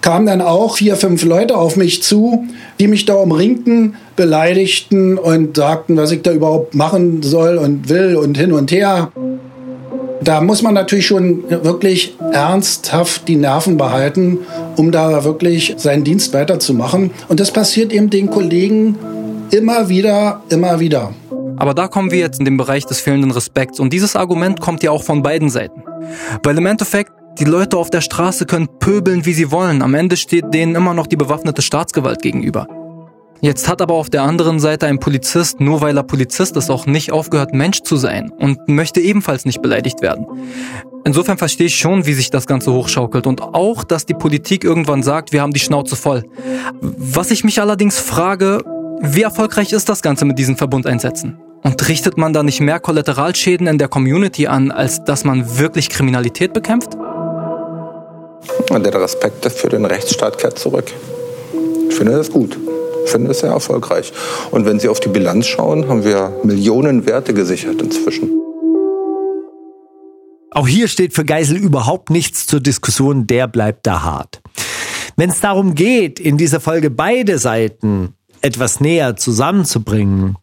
kamen 0.00 0.26
dann 0.26 0.40
auch 0.40 0.76
vier, 0.76 0.96
fünf 0.96 1.24
Leute 1.24 1.56
auf 1.56 1.76
mich 1.76 2.02
zu, 2.02 2.44
die 2.80 2.88
mich 2.88 3.06
da 3.06 3.14
umringten, 3.14 3.94
beleidigten 4.16 5.16
und 5.16 5.56
sagten, 5.56 5.96
was 5.96 6.10
ich 6.10 6.22
da 6.22 6.32
überhaupt 6.32 6.74
machen 6.74 7.22
soll 7.22 7.56
und 7.56 7.88
will 7.88 8.16
und 8.16 8.36
hin 8.36 8.52
und 8.52 8.72
her. 8.72 9.12
Da 10.22 10.40
muss 10.40 10.62
man 10.62 10.74
natürlich 10.74 11.06
schon 11.06 11.44
wirklich 11.48 12.16
ernsthaft 12.32 13.26
die 13.28 13.36
Nerven 13.36 13.76
behalten, 13.76 14.38
um 14.76 14.92
da 14.92 15.24
wirklich 15.24 15.74
seinen 15.78 16.04
Dienst 16.04 16.32
weiterzumachen. 16.32 17.10
Und 17.28 17.40
das 17.40 17.50
passiert 17.50 17.92
eben 17.92 18.10
den 18.10 18.30
Kollegen 18.30 18.96
immer 19.50 19.88
wieder, 19.88 20.42
immer 20.48 20.78
wieder. 20.80 21.12
Aber 21.62 21.74
da 21.74 21.86
kommen 21.86 22.10
wir 22.10 22.18
jetzt 22.18 22.40
in 22.40 22.44
den 22.44 22.56
Bereich 22.56 22.86
des 22.86 22.98
fehlenden 22.98 23.30
Respekts 23.30 23.78
und 23.78 23.92
dieses 23.92 24.16
Argument 24.16 24.60
kommt 24.60 24.82
ja 24.82 24.90
auch 24.90 25.04
von 25.04 25.22
beiden 25.22 25.48
Seiten. 25.48 25.84
Weil 26.42 26.58
im 26.58 26.66
Endeffekt, 26.66 27.12
die 27.38 27.44
Leute 27.44 27.76
auf 27.76 27.88
der 27.88 28.00
Straße 28.00 28.46
können 28.46 28.66
pöbeln, 28.80 29.26
wie 29.26 29.32
sie 29.32 29.52
wollen. 29.52 29.80
Am 29.80 29.94
Ende 29.94 30.16
steht 30.16 30.52
denen 30.52 30.74
immer 30.74 30.92
noch 30.92 31.06
die 31.06 31.14
bewaffnete 31.14 31.62
Staatsgewalt 31.62 32.20
gegenüber. 32.20 32.66
Jetzt 33.40 33.68
hat 33.68 33.80
aber 33.80 33.94
auf 33.94 34.10
der 34.10 34.24
anderen 34.24 34.58
Seite 34.58 34.88
ein 34.88 34.98
Polizist, 34.98 35.60
nur 35.60 35.80
weil 35.80 35.96
er 35.96 36.02
Polizist 36.02 36.56
ist, 36.56 36.68
auch 36.68 36.86
nicht 36.86 37.12
aufgehört, 37.12 37.54
Mensch 37.54 37.82
zu 37.82 37.96
sein 37.96 38.32
und 38.32 38.66
möchte 38.66 39.00
ebenfalls 39.00 39.44
nicht 39.44 39.62
beleidigt 39.62 40.02
werden. 40.02 40.26
Insofern 41.04 41.38
verstehe 41.38 41.68
ich 41.68 41.76
schon, 41.76 42.06
wie 42.06 42.14
sich 42.14 42.30
das 42.30 42.48
Ganze 42.48 42.72
hochschaukelt 42.72 43.28
und 43.28 43.40
auch, 43.40 43.84
dass 43.84 44.04
die 44.04 44.14
Politik 44.14 44.64
irgendwann 44.64 45.04
sagt, 45.04 45.32
wir 45.32 45.42
haben 45.42 45.52
die 45.52 45.60
Schnauze 45.60 45.94
voll. 45.94 46.24
Was 46.80 47.30
ich 47.30 47.44
mich 47.44 47.60
allerdings 47.60 48.00
frage, 48.00 48.64
wie 49.00 49.22
erfolgreich 49.22 49.72
ist 49.72 49.88
das 49.88 50.02
Ganze 50.02 50.24
mit 50.24 50.40
diesen 50.40 50.56
Verbundeinsätzen? 50.56 51.38
Und 51.62 51.88
richtet 51.88 52.18
man 52.18 52.32
da 52.32 52.42
nicht 52.42 52.60
mehr 52.60 52.80
Kollateralschäden 52.80 53.66
in 53.66 53.78
der 53.78 53.88
Community 53.88 54.46
an, 54.48 54.70
als 54.70 55.04
dass 55.04 55.24
man 55.24 55.58
wirklich 55.58 55.88
Kriminalität 55.88 56.52
bekämpft? 56.52 56.96
Und 58.70 58.84
der 58.84 58.94
Respekt 58.94 59.44
für 59.52 59.68
den 59.68 59.84
Rechtsstaat 59.84 60.38
kehrt 60.38 60.58
zurück. 60.58 60.92
Ich 61.88 61.94
finde 61.94 62.12
das 62.16 62.30
gut. 62.30 62.58
Ich 63.04 63.10
finde 63.10 63.28
das 63.28 63.40
sehr 63.40 63.50
erfolgreich. 63.50 64.12
Und 64.50 64.64
wenn 64.64 64.80
Sie 64.80 64.88
auf 64.88 65.00
die 65.00 65.08
Bilanz 65.08 65.46
schauen, 65.46 65.88
haben 65.88 66.04
wir 66.04 66.32
Millionen 66.42 67.06
Werte 67.06 67.34
gesichert 67.34 67.80
inzwischen. 67.80 68.30
Auch 70.50 70.68
hier 70.68 70.88
steht 70.88 71.14
für 71.14 71.24
Geisel 71.24 71.56
überhaupt 71.56 72.10
nichts 72.10 72.46
zur 72.46 72.60
Diskussion, 72.60 73.26
der 73.26 73.48
bleibt 73.48 73.86
da 73.86 74.02
hart. 74.02 74.42
Wenn 75.16 75.30
es 75.30 75.40
darum 75.40 75.74
geht, 75.74 76.20
in 76.20 76.36
dieser 76.36 76.60
Folge 76.60 76.90
beide 76.90 77.38
Seiten 77.38 78.14
etwas 78.40 78.80
näher 78.80 79.16
zusammenzubringen. 79.16 80.36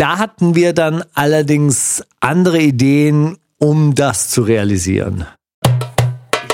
Da 0.00 0.16
hatten 0.16 0.54
wir 0.54 0.72
dann 0.72 1.04
allerdings 1.12 2.02
andere 2.20 2.58
Ideen, 2.58 3.36
um 3.58 3.94
das 3.94 4.30
zu 4.30 4.40
realisieren. 4.40 5.26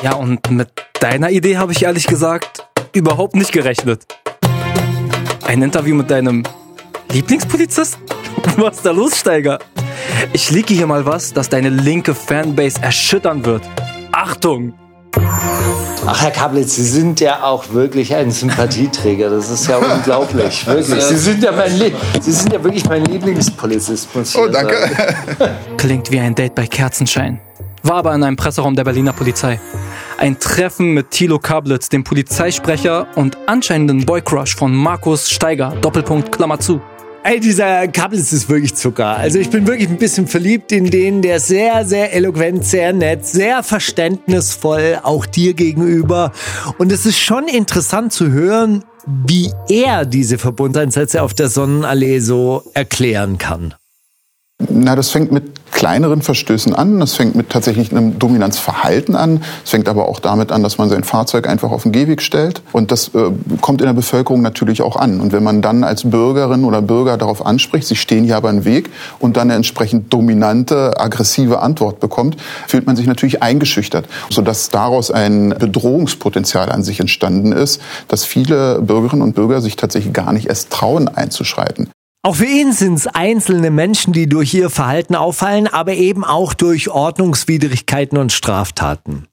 Ja, 0.02 0.14
und 0.14 0.50
mit 0.50 0.70
deiner 0.98 1.30
Idee 1.30 1.56
habe 1.56 1.70
ich 1.70 1.84
ehrlich 1.84 2.08
gesagt 2.08 2.66
überhaupt 2.92 3.36
nicht 3.36 3.52
gerechnet. 3.52 4.04
Ein 5.44 5.62
Interview 5.62 5.94
mit 5.94 6.10
deinem 6.10 6.42
Lieblingspolizist? 7.12 8.00
Was 8.56 8.78
ist 8.78 8.86
da 8.86 8.90
los, 8.90 9.16
Steiger? 9.16 9.60
Ich 10.32 10.50
liege 10.50 10.74
hier 10.74 10.88
mal 10.88 11.06
was, 11.06 11.32
das 11.32 11.48
deine 11.48 11.68
linke 11.68 12.16
Fanbase 12.16 12.82
erschüttern 12.82 13.44
wird. 13.44 13.62
Achtung! 14.10 14.74
Ach, 16.08 16.22
Herr 16.22 16.30
Kablitz, 16.30 16.76
Sie 16.76 16.84
sind 16.84 17.20
ja 17.20 17.42
auch 17.42 17.72
wirklich 17.72 18.14
ein 18.14 18.30
Sympathieträger. 18.30 19.28
Das 19.30 19.50
ist 19.50 19.66
ja 19.66 19.76
unglaublich, 19.96 20.66
wirklich. 20.66 21.02
Sie 21.02 21.16
sind 21.16 21.42
ja, 21.42 21.52
mein 21.52 21.72
Sie 22.20 22.32
sind 22.32 22.52
ja 22.52 22.62
wirklich 22.62 22.88
mein 22.88 23.04
Lieblingspolizist, 23.04 24.14
muss 24.14 24.34
ich 24.34 24.40
Oh, 24.40 24.46
danke. 24.46 24.76
Sagen. 24.76 25.54
Klingt 25.76 26.10
wie 26.10 26.20
ein 26.20 26.34
Date 26.34 26.54
bei 26.54 26.66
Kerzenschein. 26.66 27.40
War 27.82 27.96
aber 27.96 28.14
in 28.14 28.22
einem 28.22 28.36
Presseraum 28.36 28.74
der 28.76 28.84
Berliner 28.84 29.12
Polizei. 29.12 29.60
Ein 30.18 30.38
Treffen 30.38 30.94
mit 30.94 31.10
Thilo 31.10 31.38
Kablitz, 31.38 31.88
dem 31.88 32.04
Polizeisprecher 32.04 33.06
und 33.16 33.36
anscheinenden 33.46 34.06
Boycrush 34.06 34.56
von 34.56 34.74
Markus 34.74 35.30
Steiger, 35.30 35.74
Doppelpunkt, 35.80 36.32
Klammer 36.32 36.58
zu. 36.58 36.80
Ey, 37.28 37.40
dieser 37.40 37.88
Kappels 37.88 38.32
ist 38.32 38.48
wirklich 38.48 38.76
Zucker. 38.76 39.16
Also 39.16 39.40
ich 39.40 39.50
bin 39.50 39.66
wirklich 39.66 39.88
ein 39.88 39.96
bisschen 39.96 40.28
verliebt 40.28 40.70
in 40.70 40.92
den, 40.92 41.22
der 41.22 41.38
ist 41.38 41.48
sehr, 41.48 41.84
sehr 41.84 42.14
eloquent, 42.14 42.64
sehr 42.64 42.92
nett, 42.92 43.26
sehr 43.26 43.64
verständnisvoll, 43.64 45.00
auch 45.02 45.26
dir 45.26 45.54
gegenüber. 45.54 46.30
Und 46.78 46.92
es 46.92 47.04
ist 47.04 47.18
schon 47.18 47.48
interessant 47.48 48.12
zu 48.12 48.30
hören, 48.30 48.84
wie 49.26 49.50
er 49.68 50.04
diese 50.04 50.38
Verbundeinsätze 50.38 51.20
auf 51.20 51.34
der 51.34 51.48
Sonnenallee 51.48 52.20
so 52.20 52.62
erklären 52.74 53.38
kann. 53.38 53.74
Na, 54.68 54.96
das 54.96 55.10
fängt 55.10 55.32
mit 55.32 55.70
kleineren 55.70 56.22
Verstößen 56.22 56.74
an. 56.74 56.98
Das 56.98 57.14
fängt 57.14 57.34
mit 57.34 57.50
tatsächlich 57.50 57.90
einem 57.90 58.18
Dominanzverhalten 58.18 59.14
an. 59.14 59.42
Es 59.62 59.70
fängt 59.70 59.88
aber 59.88 60.08
auch 60.08 60.18
damit 60.18 60.50
an, 60.50 60.62
dass 60.62 60.78
man 60.78 60.88
sein 60.88 61.04
Fahrzeug 61.04 61.46
einfach 61.46 61.70
auf 61.70 61.82
den 61.82 61.92
Gehweg 61.92 62.22
stellt. 62.22 62.62
Und 62.72 62.90
das 62.90 63.08
äh, 63.08 63.32
kommt 63.60 63.82
in 63.82 63.86
der 63.86 63.92
Bevölkerung 63.92 64.40
natürlich 64.40 64.80
auch 64.80 64.96
an. 64.96 65.20
Und 65.20 65.32
wenn 65.32 65.42
man 65.42 65.60
dann 65.60 65.84
als 65.84 66.08
Bürgerin 66.08 66.64
oder 66.64 66.80
Bürger 66.80 67.18
darauf 67.18 67.44
anspricht, 67.44 67.86
sie 67.86 67.96
stehen 67.96 68.24
hier 68.24 68.36
aber 68.36 68.48
im 68.48 68.64
Weg 68.64 68.90
und 69.18 69.36
dann 69.36 69.48
eine 69.48 69.54
entsprechend 69.56 70.12
dominante, 70.12 70.98
aggressive 70.98 71.60
Antwort 71.60 72.00
bekommt, 72.00 72.36
fühlt 72.66 72.86
man 72.86 72.96
sich 72.96 73.06
natürlich 73.06 73.42
eingeschüchtert, 73.42 74.06
sodass 74.30 74.70
daraus 74.70 75.10
ein 75.10 75.50
Bedrohungspotenzial 75.50 76.72
an 76.72 76.82
sich 76.82 77.00
entstanden 77.00 77.52
ist, 77.52 77.82
dass 78.08 78.24
viele 78.24 78.80
Bürgerinnen 78.80 79.22
und 79.22 79.34
Bürger 79.34 79.60
sich 79.60 79.76
tatsächlich 79.76 80.14
gar 80.14 80.32
nicht 80.32 80.46
erst 80.48 80.70
trauen 80.70 81.08
einzuschreiten. 81.08 81.90
Auch 82.26 82.34
für 82.34 82.44
ihn 82.44 82.72
sind 82.72 82.94
es 82.94 83.06
einzelne 83.06 83.70
Menschen, 83.70 84.12
die 84.12 84.28
durch 84.28 84.52
ihr 84.52 84.68
Verhalten 84.68 85.14
auffallen, 85.14 85.68
aber 85.68 85.92
eben 85.92 86.24
auch 86.24 86.54
durch 86.54 86.88
Ordnungswidrigkeiten 86.88 88.18
und 88.18 88.32
Straftaten. 88.32 89.28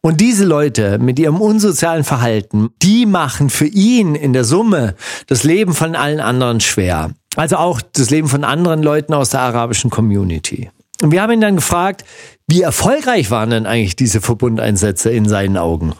Und 0.00 0.20
diese 0.20 0.44
Leute 0.44 0.98
mit 0.98 1.20
ihrem 1.20 1.40
unsozialen 1.40 2.02
Verhalten, 2.02 2.70
die 2.82 3.06
machen 3.06 3.48
für 3.48 3.68
ihn 3.68 4.16
in 4.16 4.32
der 4.32 4.42
Summe 4.42 4.96
das 5.28 5.44
Leben 5.44 5.72
von 5.72 5.94
allen 5.94 6.18
anderen 6.18 6.58
schwer. 6.58 7.12
Also 7.36 7.58
auch 7.58 7.80
das 7.80 8.10
Leben 8.10 8.26
von 8.26 8.42
anderen 8.42 8.82
Leuten 8.82 9.14
aus 9.14 9.30
der 9.30 9.42
arabischen 9.42 9.90
Community. 9.90 10.72
Und 11.02 11.12
wir 11.12 11.22
haben 11.22 11.32
ihn 11.32 11.40
dann 11.40 11.54
gefragt, 11.54 12.04
wie 12.48 12.62
erfolgreich 12.62 13.30
waren 13.30 13.50
denn 13.50 13.66
eigentlich 13.66 13.94
diese 13.94 14.20
Verbundeinsätze 14.20 15.10
in 15.10 15.28
seinen 15.28 15.56
Augen? 15.56 15.94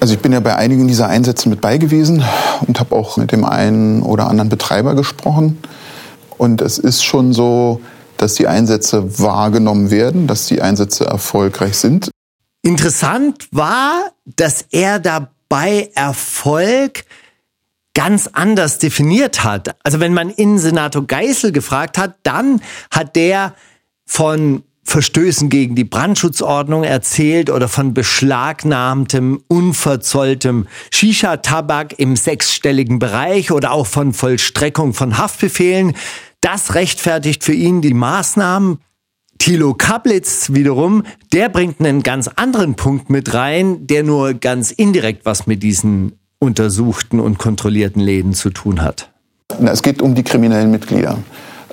Also 0.00 0.14
ich 0.14 0.20
bin 0.20 0.32
ja 0.32 0.40
bei 0.40 0.56
einigen 0.56 0.88
dieser 0.88 1.08
Einsätze 1.08 1.50
mit 1.50 1.60
bei 1.60 1.76
gewesen 1.76 2.24
und 2.66 2.80
habe 2.80 2.96
auch 2.96 3.18
mit 3.18 3.32
dem 3.32 3.44
einen 3.44 4.02
oder 4.02 4.28
anderen 4.28 4.48
Betreiber 4.48 4.94
gesprochen. 4.94 5.58
Und 6.38 6.62
es 6.62 6.78
ist 6.78 7.04
schon 7.04 7.34
so, 7.34 7.82
dass 8.16 8.34
die 8.34 8.46
Einsätze 8.46 9.18
wahrgenommen 9.18 9.90
werden, 9.90 10.26
dass 10.26 10.46
die 10.46 10.62
Einsätze 10.62 11.04
erfolgreich 11.04 11.76
sind. 11.76 12.10
Interessant 12.62 13.46
war, 13.52 14.10
dass 14.24 14.64
er 14.70 15.00
dabei 15.00 15.90
Erfolg 15.94 17.04
ganz 17.92 18.26
anders 18.32 18.78
definiert 18.78 19.44
hat. 19.44 19.76
Also 19.82 20.00
wenn 20.00 20.14
man 20.14 20.30
Innensenator 20.30 21.06
Geisel 21.06 21.52
gefragt 21.52 21.98
hat, 21.98 22.14
dann 22.22 22.62
hat 22.90 23.16
der 23.16 23.54
von 24.06 24.62
Verstößen 24.82 25.50
gegen 25.50 25.74
die 25.74 25.84
Brandschutzordnung 25.84 26.84
erzählt 26.84 27.50
oder 27.50 27.68
von 27.68 27.94
beschlagnahmtem, 27.94 29.42
unverzolltem 29.46 30.66
Shisha-Tabak 30.90 31.98
im 31.98 32.16
sechsstelligen 32.16 32.98
Bereich 32.98 33.52
oder 33.52 33.72
auch 33.72 33.86
von 33.86 34.12
Vollstreckung 34.12 34.94
von 34.94 35.18
Haftbefehlen. 35.18 35.94
Das 36.40 36.74
rechtfertigt 36.74 37.44
für 37.44 37.52
ihn 37.52 37.82
die 37.82 37.94
Maßnahmen. 37.94 38.78
Thilo 39.38 39.74
Kablitz 39.74 40.50
wiederum, 40.52 41.04
der 41.32 41.48
bringt 41.48 41.80
einen 41.80 42.02
ganz 42.02 42.28
anderen 42.28 42.74
Punkt 42.74 43.10
mit 43.10 43.32
rein, 43.32 43.86
der 43.86 44.02
nur 44.02 44.34
ganz 44.34 44.70
indirekt 44.70 45.24
was 45.24 45.46
mit 45.46 45.62
diesen 45.62 46.18
untersuchten 46.38 47.20
und 47.20 47.38
kontrollierten 47.38 48.02
Läden 48.02 48.34
zu 48.34 48.50
tun 48.50 48.82
hat. 48.82 49.10
Es 49.64 49.82
geht 49.82 50.02
um 50.02 50.14
die 50.14 50.22
kriminellen 50.22 50.70
Mitglieder 50.70 51.18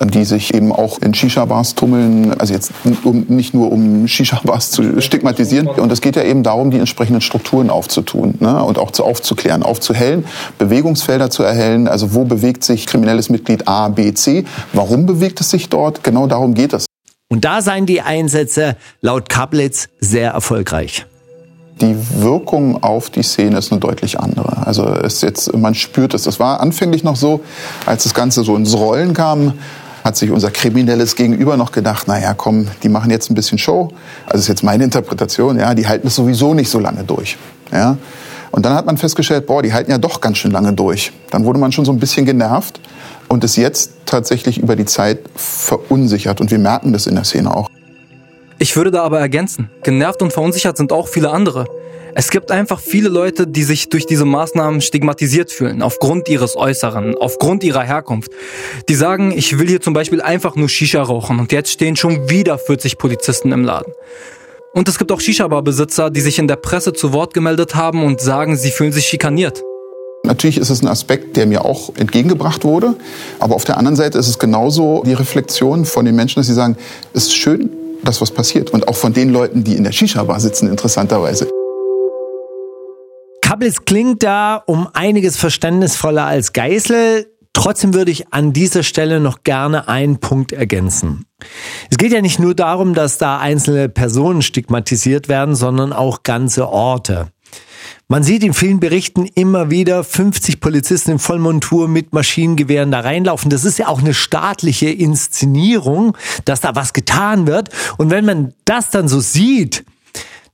die 0.06 0.26
sich 0.26 0.54
eben 0.54 0.72
auch 0.72 1.00
in 1.00 1.14
Shisha-Bars 1.14 1.76
tummeln, 1.76 2.40
also 2.40 2.54
jetzt 2.54 2.72
um, 3.04 3.26
nicht 3.28 3.54
nur 3.54 3.72
um 3.72 4.08
Shisha-Bars 4.08 4.72
zu 4.72 5.02
stigmatisieren. 5.02 5.68
Und 5.68 5.92
es 5.92 6.02
geht 6.02 6.16
ja 6.16 6.24
eben 6.24 6.44
darum, 6.44 6.72
die 6.72 6.78
entsprechenden 6.78 7.22
Strukturen 7.22 7.70
aufzutun 7.70 8.36
ne? 8.40 8.64
und 8.64 8.78
auch 8.78 8.92
zu 8.92 9.04
aufzuklären, 9.04 9.64
aufzuhellen, 9.64 10.26
Bewegungsfelder 10.58 11.30
zu 11.30 11.44
erhellen. 11.44 11.88
Also 11.88 12.14
wo 12.14 12.26
bewegt 12.26 12.64
sich 12.64 12.86
kriminelles 12.86 13.30
Mitglied 13.30 13.68
A, 13.68 13.90
B, 13.90 14.14
C? 14.14 14.46
Warum 14.74 15.06
bewegt 15.06 15.42
es 15.42 15.50
sich 15.50 15.70
dort? 15.70 16.04
Genau 16.04 16.28
darum 16.28 16.54
geht 16.54 16.74
es. 16.74 16.86
Und 17.30 17.44
da 17.44 17.62
seien 17.62 17.86
die 17.86 18.02
Einsätze 18.02 18.78
laut 19.02 19.30
Kablitz 19.30 19.90
sehr 20.00 20.32
erfolgreich 20.32 21.06
die 21.82 21.96
Wirkung 22.22 22.82
auf 22.84 23.10
die 23.10 23.24
Szene 23.24 23.58
ist 23.58 23.72
eine 23.72 23.80
deutlich 23.80 24.20
andere. 24.20 24.66
Also 24.66 24.86
es 24.86 25.22
jetzt, 25.22 25.56
man 25.56 25.76
spürt 25.76 26.14
es. 26.14 26.26
Es 26.26 26.40
war 26.40 26.60
anfänglich 26.60 27.04
noch 27.04 27.16
so, 27.16 27.42
als 27.86 28.04
das 28.04 28.14
Ganze 28.14 28.44
so 28.44 28.56
ins 28.56 28.76
Rollen 28.76 29.14
kam, 29.14 29.54
hat 30.08 30.16
sich 30.16 30.32
unser 30.32 30.52
kriminelles 30.52 31.16
Gegenüber 31.16 31.58
noch 31.58 31.74
gedacht, 31.74 32.08
naja, 32.08 32.34
komm, 32.34 32.70
die 32.82 32.88
machen 32.88 33.12
jetzt 33.12 33.30
ein 33.30 33.36
bisschen 33.36 33.58
Show. 33.58 33.90
Also 34.26 34.40
ist 34.40 34.48
jetzt 34.48 34.64
meine 34.64 34.86
Interpretation, 34.86 35.60
ja, 35.60 35.76
die 35.76 35.86
halten 35.86 36.08
es 36.08 36.16
sowieso 36.16 36.54
nicht 36.54 36.70
so 36.70 36.80
lange 36.80 37.04
durch. 37.04 37.38
Ja. 37.74 37.98
Und 38.52 38.66
dann 38.66 38.74
hat 38.74 38.86
man 38.86 38.98
festgestellt, 38.98 39.46
boah, 39.46 39.62
die 39.62 39.74
halten 39.74 39.92
ja 39.92 39.98
doch 39.98 40.22
ganz 40.22 40.38
schön 40.38 40.52
lange 40.52 40.72
durch. 40.72 41.12
Dann 41.30 41.44
wurde 41.44 41.60
man 41.60 41.74
schon 41.74 41.84
so 41.84 41.92
ein 41.92 42.00
bisschen 42.00 42.26
genervt 42.26 42.80
und 43.28 43.44
ist 43.44 43.58
jetzt 43.58 43.92
tatsächlich 44.06 44.60
über 44.60 44.78
die 44.78 44.86
Zeit 44.86 45.20
verunsichert. 45.36 46.40
Und 46.40 46.52
wir 46.52 46.60
merken 46.60 46.94
das 46.94 47.06
in 47.06 47.16
der 47.16 47.26
Szene 47.26 47.54
auch. 47.54 47.70
Ich 48.58 48.78
würde 48.78 48.92
da 48.92 49.04
aber 49.04 49.20
ergänzen, 49.20 49.70
genervt 49.84 50.22
und 50.22 50.32
verunsichert 50.32 50.78
sind 50.78 50.94
auch 50.94 51.10
viele 51.10 51.32
andere. 51.32 51.66
Es 52.20 52.32
gibt 52.32 52.50
einfach 52.50 52.80
viele 52.80 53.10
Leute, 53.10 53.46
die 53.46 53.62
sich 53.62 53.90
durch 53.90 54.08
diese 54.08 54.26
Maßnahmen 54.26 54.82
stigmatisiert 54.82 55.52
fühlen, 55.52 55.84
aufgrund 55.84 56.28
ihres 56.30 56.56
Äußeren, 56.58 57.16
aufgrund 57.16 57.64
ihrer 57.64 57.84
Herkunft. 57.84 58.32
Die 58.90 58.96
sagen, 58.96 59.32
ich 59.32 59.60
will 59.60 59.68
hier 59.68 59.82
zum 59.82 59.94
Beispiel 59.94 60.20
einfach 60.24 60.56
nur 60.56 60.68
Shisha 60.68 61.00
rauchen 61.04 61.40
und 61.40 61.52
jetzt 61.52 61.70
stehen 61.70 61.96
schon 61.96 62.28
wieder 62.28 62.58
40 62.58 62.98
Polizisten 62.98 63.52
im 63.52 63.64
Laden. 63.64 63.94
Und 64.74 64.90
es 64.90 64.98
gibt 64.98 65.12
auch 65.12 65.20
Shisha-Bar-Besitzer, 65.20 66.10
die 66.10 66.22
sich 66.22 66.40
in 66.40 66.48
der 66.48 66.56
Presse 66.56 66.92
zu 66.92 67.14
Wort 67.14 67.36
gemeldet 67.36 67.76
haben 67.76 68.04
und 68.04 68.20
sagen, 68.20 68.58
sie 68.58 68.72
fühlen 68.72 68.94
sich 68.94 69.06
schikaniert. 69.06 69.62
Natürlich 70.24 70.58
ist 70.58 70.72
es 70.72 70.82
ein 70.82 70.88
Aspekt, 70.88 71.38
der 71.38 71.46
mir 71.46 71.66
auch 71.66 71.92
entgegengebracht 71.98 72.64
wurde. 72.64 72.96
Aber 73.38 73.54
auf 73.54 73.64
der 73.64 73.78
anderen 73.78 73.96
Seite 73.96 74.18
ist 74.18 74.28
es 74.28 74.40
genauso 74.40 75.04
die 75.06 75.14
Reflexion 75.14 75.86
von 75.86 76.04
den 76.04 76.16
Menschen, 76.16 76.40
dass 76.40 76.48
sie 76.48 76.56
sagen, 76.56 76.78
es 77.14 77.26
ist 77.26 77.36
schön, 77.36 77.70
dass 78.04 78.22
was 78.22 78.32
passiert. 78.32 78.72
Und 78.72 78.88
auch 78.88 78.96
von 78.96 79.14
den 79.14 79.30
Leuten, 79.30 79.64
die 79.64 79.76
in 79.76 79.84
der 79.84 79.92
Shisha-Bar 79.92 80.40
sitzen, 80.40 80.68
interessanterweise. 80.68 81.48
Kablitz 83.58 83.86
klingt 83.86 84.22
da 84.22 84.58
um 84.68 84.88
einiges 84.94 85.36
verständnisvoller 85.36 86.26
als 86.26 86.54
Geißel. 86.54 87.26
Trotzdem 87.54 87.96
würde 87.96 88.12
ich 88.12 88.32
an 88.32 88.54
dieser 88.54 88.84
Stelle 88.84 89.20
noch 89.20 89.42
gerne 89.42 89.88
einen 89.88 90.20
Punkt 90.20 90.52
ergänzen. 90.52 91.26
Es 91.90 91.98
geht 91.98 92.12
ja 92.12 92.22
nicht 92.22 92.38
nur 92.38 92.54
darum, 92.54 92.94
dass 92.94 93.18
da 93.18 93.40
einzelne 93.40 93.90
Personen 93.90 94.44
stigmatisiert 94.44 95.28
werden, 95.28 95.56
sondern 95.56 95.92
auch 95.92 96.22
ganze 96.22 96.70
Orte. 96.70 97.30
Man 98.08 98.22
sieht 98.22 98.44
in 98.44 98.54
vielen 98.54 98.80
Berichten 98.80 99.26
immer 99.26 99.72
wieder 99.72 100.04
50 100.04 100.60
Polizisten 100.60 101.14
in 101.14 101.20
Vollmontur 101.20 101.88
mit 101.88 102.14
Maschinengewehren 102.14 102.92
da 102.92 103.00
reinlaufen. 103.00 103.50
Das 103.50 103.66
ist 103.66 103.80
ja 103.80 103.88
auch 103.88 104.02
eine 104.02 104.14
staatliche 104.14 104.90
Inszenierung, 104.92 106.16
dass 106.46 106.62
da 106.62 106.76
was 106.76 106.94
getan 106.94 107.48
wird. 107.48 107.70
Und 107.98 108.12
wenn 108.12 108.24
man 108.24 108.54
das 108.66 108.92
dann 108.92 109.08
so 109.08 109.20
sieht, 109.20 109.84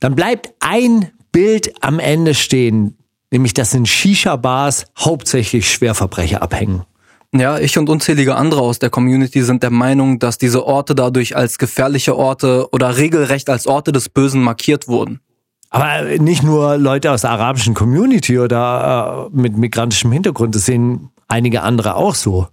dann 0.00 0.14
bleibt 0.14 0.54
ein 0.60 1.10
Bild 1.34 1.74
am 1.80 1.98
Ende 1.98 2.32
stehen, 2.32 2.96
nämlich 3.32 3.54
dass 3.54 3.74
in 3.74 3.86
Shisha-Bars 3.86 4.86
hauptsächlich 4.96 5.68
Schwerverbrecher 5.68 6.40
abhängen. 6.40 6.84
Ja, 7.34 7.58
ich 7.58 7.76
und 7.76 7.88
unzählige 7.88 8.36
andere 8.36 8.60
aus 8.60 8.78
der 8.78 8.88
Community 8.88 9.42
sind 9.42 9.64
der 9.64 9.70
Meinung, 9.70 10.20
dass 10.20 10.38
diese 10.38 10.64
Orte 10.64 10.94
dadurch 10.94 11.34
als 11.36 11.58
gefährliche 11.58 12.16
Orte 12.16 12.68
oder 12.70 12.96
regelrecht 12.96 13.50
als 13.50 13.66
Orte 13.66 13.90
des 13.90 14.08
Bösen 14.08 14.44
markiert 14.44 14.86
wurden. 14.86 15.18
Aber 15.70 16.04
nicht 16.18 16.44
nur 16.44 16.76
Leute 16.76 17.10
aus 17.10 17.22
der 17.22 17.30
arabischen 17.30 17.74
Community 17.74 18.38
oder 18.38 19.28
äh, 19.32 19.36
mit 19.36 19.56
migrantischem 19.56 20.12
Hintergrund, 20.12 20.54
das 20.54 20.66
sehen 20.66 21.10
einige 21.26 21.62
andere 21.62 21.96
auch 21.96 22.14
so. 22.14 22.46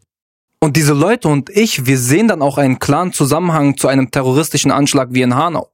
Und 0.59 0.75
diese 0.75 0.93
Leute 0.93 1.27
und 1.27 1.51
ich, 1.51 1.85
wir 1.85 1.99
sehen 1.99 2.27
dann 2.27 2.41
auch 2.41 2.57
einen 2.57 2.79
klaren 2.79 3.13
Zusammenhang 3.13 3.77
zu 3.77 3.87
einem 3.87 4.09
terroristischen 4.09 4.71
Anschlag 4.71 5.09
wie 5.11 5.21
in 5.21 5.35
Hanau. 5.35 5.70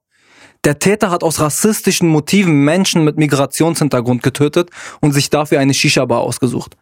Der 0.67 0.80
Täter 0.80 1.12
hat 1.12 1.23
aus 1.23 1.39
rassistischen 1.39 2.10
Motiven 2.10 2.65
Menschen 2.65 3.06
mit 3.06 3.15
Migrationshintergrund 3.15 4.21
getötet 4.21 4.69
und 4.99 5.13
sich 5.13 5.30
dafür 5.30 5.62
eine 5.62 5.73
Shisha-Bar 5.73 6.19
ausgesucht. 6.19 6.75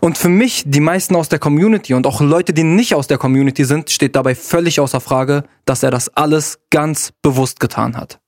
Und 0.00 0.16
für 0.16 0.28
mich, 0.28 0.62
die 0.64 0.78
meisten 0.78 1.16
aus 1.16 1.28
der 1.28 1.40
Community 1.40 1.94
und 1.94 2.06
auch 2.06 2.20
Leute, 2.20 2.52
die 2.52 2.62
nicht 2.62 2.94
aus 2.94 3.08
der 3.08 3.18
Community 3.18 3.64
sind, 3.64 3.90
steht 3.90 4.14
dabei 4.14 4.36
völlig 4.36 4.78
außer 4.78 5.00
Frage, 5.00 5.42
dass 5.64 5.82
er 5.82 5.90
das 5.90 6.08
alles 6.10 6.60
ganz 6.70 7.14
bewusst 7.20 7.58
getan 7.58 7.96
hat. 7.96 8.20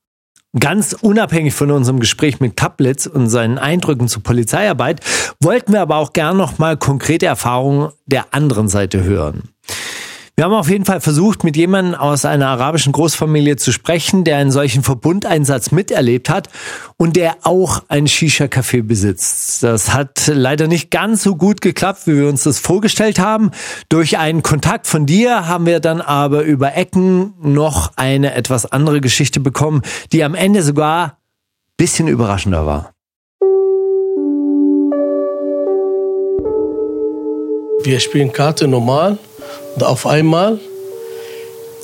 Ganz 0.59 0.97
unabhängig 1.01 1.55
von 1.55 1.71
unserem 1.71 2.01
Gespräch 2.01 2.41
mit 2.41 2.57
Kaplitz 2.57 3.07
und 3.07 3.29
seinen 3.29 3.59
Eindrücken 3.59 4.09
zur 4.09 4.25
Polizeiarbeit, 4.25 5.01
wollten 5.39 5.75
wir 5.75 5.81
aber 5.83 5.99
auch 5.99 6.13
gern 6.13 6.37
noch 6.37 6.59
mal 6.59 6.77
konkrete 6.77 7.27
Erfahrungen 7.27 7.93
der 8.07 8.35
anderen 8.35 8.67
Seite 8.67 9.05
hören. 9.05 9.51
Wir 10.39 10.45
haben 10.45 10.55
auf 10.55 10.71
jeden 10.71 10.85
Fall 10.85 11.01
versucht, 11.01 11.43
mit 11.43 11.57
jemandem 11.57 11.97
aus 11.97 12.25
einer 12.25 12.47
arabischen 12.47 12.93
Großfamilie 12.93 13.57
zu 13.57 13.73
sprechen, 13.73 14.23
der 14.23 14.37
einen 14.37 14.53
solchen 14.53 14.85
Verbundeinsatz 14.85 15.73
miterlebt 15.73 16.31
hat 16.31 16.49
und 16.97 17.17
der 17.17 17.39
auch 17.43 17.83
ein 17.89 18.07
Shisha-Café 18.07 18.85
besitzt. 18.85 19.65
Das 19.65 19.93
hat 19.93 20.29
leider 20.29 20.69
nicht 20.69 20.93
ganz 20.93 21.25
so 21.25 21.35
gut 21.35 21.61
geklappt, 21.61 22.07
wie 22.07 22.17
wir 22.17 22.29
uns 22.29 22.45
das 22.45 22.61
vorgestellt 22.61 23.19
haben. 23.19 23.51
Durch 23.89 24.17
einen 24.19 24.45
Kontakt 24.45 24.87
von 24.87 25.07
dir 25.07 25.49
haben 25.49 25.67
wir 25.67 25.81
dann 25.81 26.01
aber 26.01 26.45
über 26.45 26.77
Ecken 26.77 27.35
noch 27.43 27.91
eine 27.97 28.33
etwas 28.35 28.65
andere 28.65 29.01
Geschichte 29.01 29.41
bekommen, 29.41 29.83
die 30.13 30.23
am 30.23 30.37
Ende 30.37 30.63
sogar 30.63 31.19
bisschen 31.77 32.07
überraschender 32.07 32.65
war. 32.65 32.93
Wir 37.83 37.99
spielen 37.99 38.33
Karte 38.33 38.69
normal 38.69 39.19
und 39.79 39.85
auf 39.85 40.09
einmal 40.09 40.59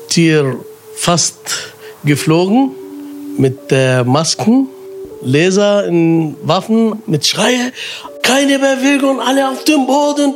Tier 0.09 0.59
fast 0.97 1.73
geflogen 2.03 2.73
mit 3.39 3.71
der 3.71 4.03
Masken, 4.05 4.67
Laser 5.23 5.87
in 5.87 6.35
Waffen, 6.43 7.03
mit 7.07 7.25
Schreie, 7.25 7.73
keine 8.25 8.59
Bewegung, 8.59 9.21
alle 9.21 9.49
auf 9.49 9.63
dem 9.63 9.87
Boden, 9.87 10.35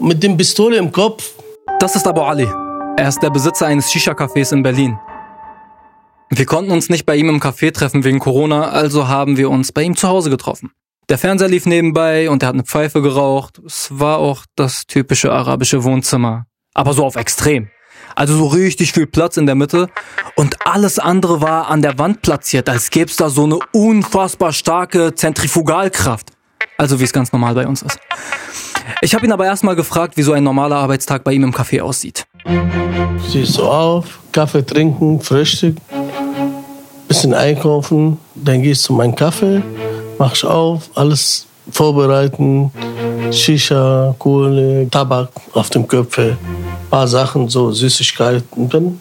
mit 0.00 0.20
dem 0.24 0.36
Pistole 0.36 0.78
im 0.78 0.90
Kopf. 0.90 1.34
Das 1.78 1.94
ist 1.94 2.08
Abu 2.08 2.22
Ali. 2.22 2.48
Er 2.96 3.08
ist 3.08 3.22
der 3.22 3.30
Besitzer 3.30 3.66
eines 3.66 3.86
Shisha-Cafés 3.92 4.52
in 4.52 4.64
Berlin. 4.64 4.98
Wir 6.30 6.46
konnten 6.46 6.72
uns 6.72 6.88
nicht 6.88 7.06
bei 7.06 7.14
ihm 7.14 7.28
im 7.28 7.40
Café 7.40 7.72
treffen 7.72 8.02
wegen 8.02 8.18
Corona, 8.18 8.70
also 8.70 9.06
haben 9.06 9.36
wir 9.36 9.50
uns 9.50 9.70
bei 9.70 9.82
ihm 9.82 9.94
zu 9.94 10.08
Hause 10.08 10.28
getroffen. 10.28 10.72
Der 11.08 11.18
Fernseher 11.18 11.48
lief 11.48 11.66
nebenbei 11.66 12.28
und 12.28 12.42
er 12.42 12.48
hat 12.48 12.54
eine 12.54 12.64
Pfeife 12.64 13.00
geraucht. 13.00 13.60
Es 13.64 13.90
war 13.92 14.18
auch 14.18 14.44
das 14.56 14.86
typische 14.86 15.30
arabische 15.30 15.84
Wohnzimmer 15.84 16.46
aber 16.76 16.92
so 16.92 17.04
auf 17.04 17.16
extrem. 17.16 17.68
Also 18.14 18.36
so 18.36 18.46
richtig 18.46 18.92
viel 18.92 19.06
Platz 19.06 19.36
in 19.36 19.46
der 19.46 19.54
Mitte 19.54 19.88
und 20.36 20.56
alles 20.66 20.98
andere 20.98 21.40
war 21.40 21.68
an 21.68 21.82
der 21.82 21.98
Wand 21.98 22.22
platziert, 22.22 22.68
als 22.68 22.90
gäbe 22.90 23.10
es 23.10 23.16
da 23.16 23.28
so 23.28 23.44
eine 23.44 23.58
unfassbar 23.72 24.52
starke 24.52 25.14
Zentrifugalkraft. 25.14 26.30
Also 26.78 27.00
wie 27.00 27.04
es 27.04 27.12
ganz 27.12 27.32
normal 27.32 27.54
bei 27.54 27.66
uns 27.66 27.82
ist. 27.82 27.98
Ich 29.00 29.14
habe 29.14 29.26
ihn 29.26 29.32
aber 29.32 29.46
erstmal 29.46 29.74
gefragt, 29.74 30.16
wie 30.16 30.22
so 30.22 30.32
ein 30.32 30.44
normaler 30.44 30.76
Arbeitstag 30.76 31.24
bei 31.24 31.32
ihm 31.32 31.44
im 31.44 31.52
Café 31.52 31.80
aussieht. 31.80 32.26
Siehst 33.28 33.58
du 33.58 33.64
auf, 33.64 34.20
Kaffee 34.32 34.64
trinken, 34.64 35.20
Frühstück, 35.20 35.76
bisschen 37.08 37.34
einkaufen, 37.34 38.18
dann 38.34 38.62
gehst 38.62 38.88
du 38.88 38.92
meinen 38.92 39.14
Kaffee, 39.14 39.62
machst 40.18 40.44
auf, 40.44 40.90
alles 40.94 41.46
vorbereiten, 41.70 42.70
Shisha, 43.30 44.14
Kohle, 44.18 44.88
Tabak 44.90 45.30
auf 45.52 45.70
dem 45.70 45.86
Köpfe, 45.86 46.36
paar 46.90 47.08
Sachen, 47.08 47.48
so 47.48 47.72
Süßigkeiten. 47.72 48.68
Dann 48.68 49.00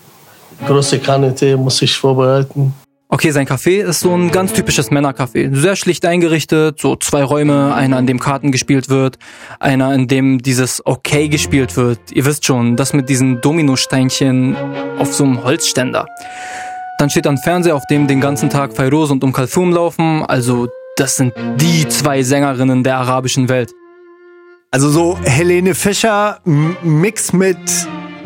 große 0.65 0.99
Kanne 0.99 1.33
Tee 1.33 1.55
muss 1.55 1.81
ich 1.81 1.95
vorbereiten. 1.95 2.73
Okay, 3.07 3.29
sein 3.31 3.45
Café 3.45 3.83
ist 3.83 3.99
so 3.99 4.13
ein 4.13 4.31
ganz 4.31 4.51
typisches 4.51 4.89
Männercafé. 4.89 5.55
Sehr 5.55 5.75
schlicht 5.75 6.05
eingerichtet, 6.05 6.81
so 6.81 6.95
zwei 6.95 7.23
Räume, 7.23 7.73
einer 7.73 7.99
in 7.99 8.07
dem 8.07 8.19
Karten 8.19 8.51
gespielt 8.51 8.89
wird, 8.89 9.19
einer 9.59 9.93
in 9.93 10.07
dem 10.07 10.41
dieses 10.41 10.85
Okay 10.85 11.29
gespielt 11.29 11.77
wird. 11.77 11.99
Ihr 12.11 12.25
wisst 12.25 12.45
schon, 12.45 12.75
das 12.75 12.93
mit 12.93 13.07
diesen 13.07 13.41
Dominosteinchen 13.41 14.55
auf 14.97 15.13
so 15.13 15.23
einem 15.23 15.43
Holzständer. 15.43 16.07
Dann 16.97 17.09
steht 17.09 17.27
ein 17.27 17.37
Fernseher, 17.37 17.75
auf 17.75 17.85
dem 17.89 18.07
den 18.07 18.21
ganzen 18.21 18.49
Tag 18.49 18.73
Fairoz 18.73 19.11
und 19.11 19.23
Um 19.23 19.31
Kalthum 19.31 19.71
laufen, 19.71 20.23
also 20.25 20.67
das 20.97 21.17
sind 21.17 21.33
die 21.57 21.87
zwei 21.87 22.23
Sängerinnen 22.23 22.83
der 22.83 22.97
arabischen 22.97 23.49
Welt. 23.49 23.71
Also 24.75 24.89
so 24.89 25.17
Helene 25.23 25.73
Fischer 25.73 26.41
Mix 26.43 27.31
mit 27.31 27.57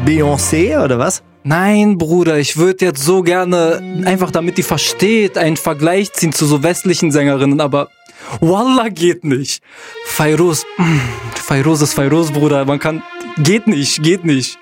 Beyoncé 0.04 0.84
oder 0.84 0.98
was? 0.98 1.22
Nein, 1.44 2.00
Bruder, 2.00 2.40
ich 2.40 2.58
würde 2.58 2.86
jetzt 2.86 3.04
so 3.04 3.22
gerne, 3.22 4.02
einfach 4.06 4.32
damit 4.32 4.58
die 4.58 4.64
versteht, 4.64 5.38
einen 5.38 5.58
Vergleich 5.58 6.12
ziehen 6.14 6.34
zu 6.34 6.48
so 6.48 6.64
westlichen 6.64 7.12
Sängerinnen, 7.12 7.62
aber 7.62 7.90
Wallah 8.40 8.90
geht 8.90 9.24
nicht. 9.24 9.62
Fairoz, 10.06 10.66
mm, 10.80 10.98
Fairoz 11.36 11.82
ist 11.82 11.94
Fairoz, 11.94 12.32
Bruder, 12.32 12.66
man 12.66 12.80
kann, 12.80 13.04
geht 13.38 13.68
nicht, 13.68 14.02
geht 14.02 14.26
nicht. 14.26 14.58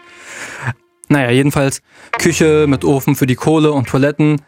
Naja, 1.08 1.32
jedenfalls 1.32 1.82
Küche 2.20 2.66
mit 2.68 2.84
Ofen 2.84 3.16
für 3.16 3.28
die 3.28 3.36
Kohle 3.36 3.72
und 3.72 3.88
Toiletten. 3.88 4.42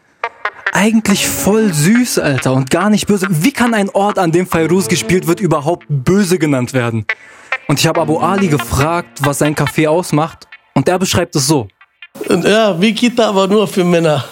Eigentlich 0.72 1.26
voll 1.26 1.72
süß, 1.72 2.20
Alter, 2.20 2.52
und 2.52 2.70
gar 2.70 2.90
nicht 2.90 3.06
böse. 3.06 3.26
Wie 3.28 3.52
kann 3.52 3.74
ein 3.74 3.90
Ort, 3.90 4.18
an 4.18 4.30
dem 4.30 4.46
Fairuz 4.46 4.88
gespielt 4.88 5.26
wird, 5.26 5.40
überhaupt 5.40 5.86
böse 5.88 6.38
genannt 6.38 6.72
werden? 6.72 7.06
Und 7.66 7.80
ich 7.80 7.86
habe 7.86 8.00
Abu 8.00 8.18
Ali 8.18 8.48
gefragt, 8.48 9.18
was 9.20 9.38
sein 9.38 9.54
Café 9.54 9.88
ausmacht, 9.88 10.46
und 10.74 10.88
er 10.88 10.98
beschreibt 10.98 11.34
es 11.36 11.46
so. 11.46 11.68
Ja, 12.28 12.80
wie 12.80 12.94
Kita, 12.94 13.28
aber 13.28 13.46
nur 13.46 13.66
für 13.66 13.84
Männer. 13.84 14.24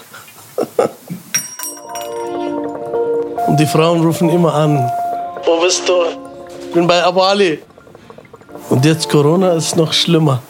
Und 3.47 3.59
die 3.59 3.67
Frauen 3.67 4.01
rufen 4.03 4.29
immer 4.29 4.55
an. 4.55 4.91
Wo 5.45 5.61
bist 5.61 5.89
du? 5.89 5.95
Ich 6.61 6.73
bin 6.73 6.87
bei 6.87 7.03
Abu 7.03 7.21
Ali. 7.21 7.61
Und 8.71 8.85
jetzt 8.85 9.09
Corona 9.09 9.55
ist 9.55 9.77
noch 9.77 9.93
schlimmer. 9.93 10.43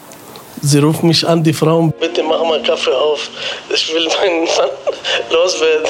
Sie 0.62 0.78
rufen 0.78 1.08
mich 1.08 1.26
an, 1.26 1.42
die 1.42 1.52
Frauen, 1.52 1.92
bitte 2.00 2.22
mach 2.22 2.42
mal 2.42 2.62
Kaffee 2.62 2.90
auf. 2.90 3.28
Ich 3.72 3.92
will 3.92 4.08
meinen 4.20 4.44
Mann 4.44 4.70
loswerden. 5.30 5.86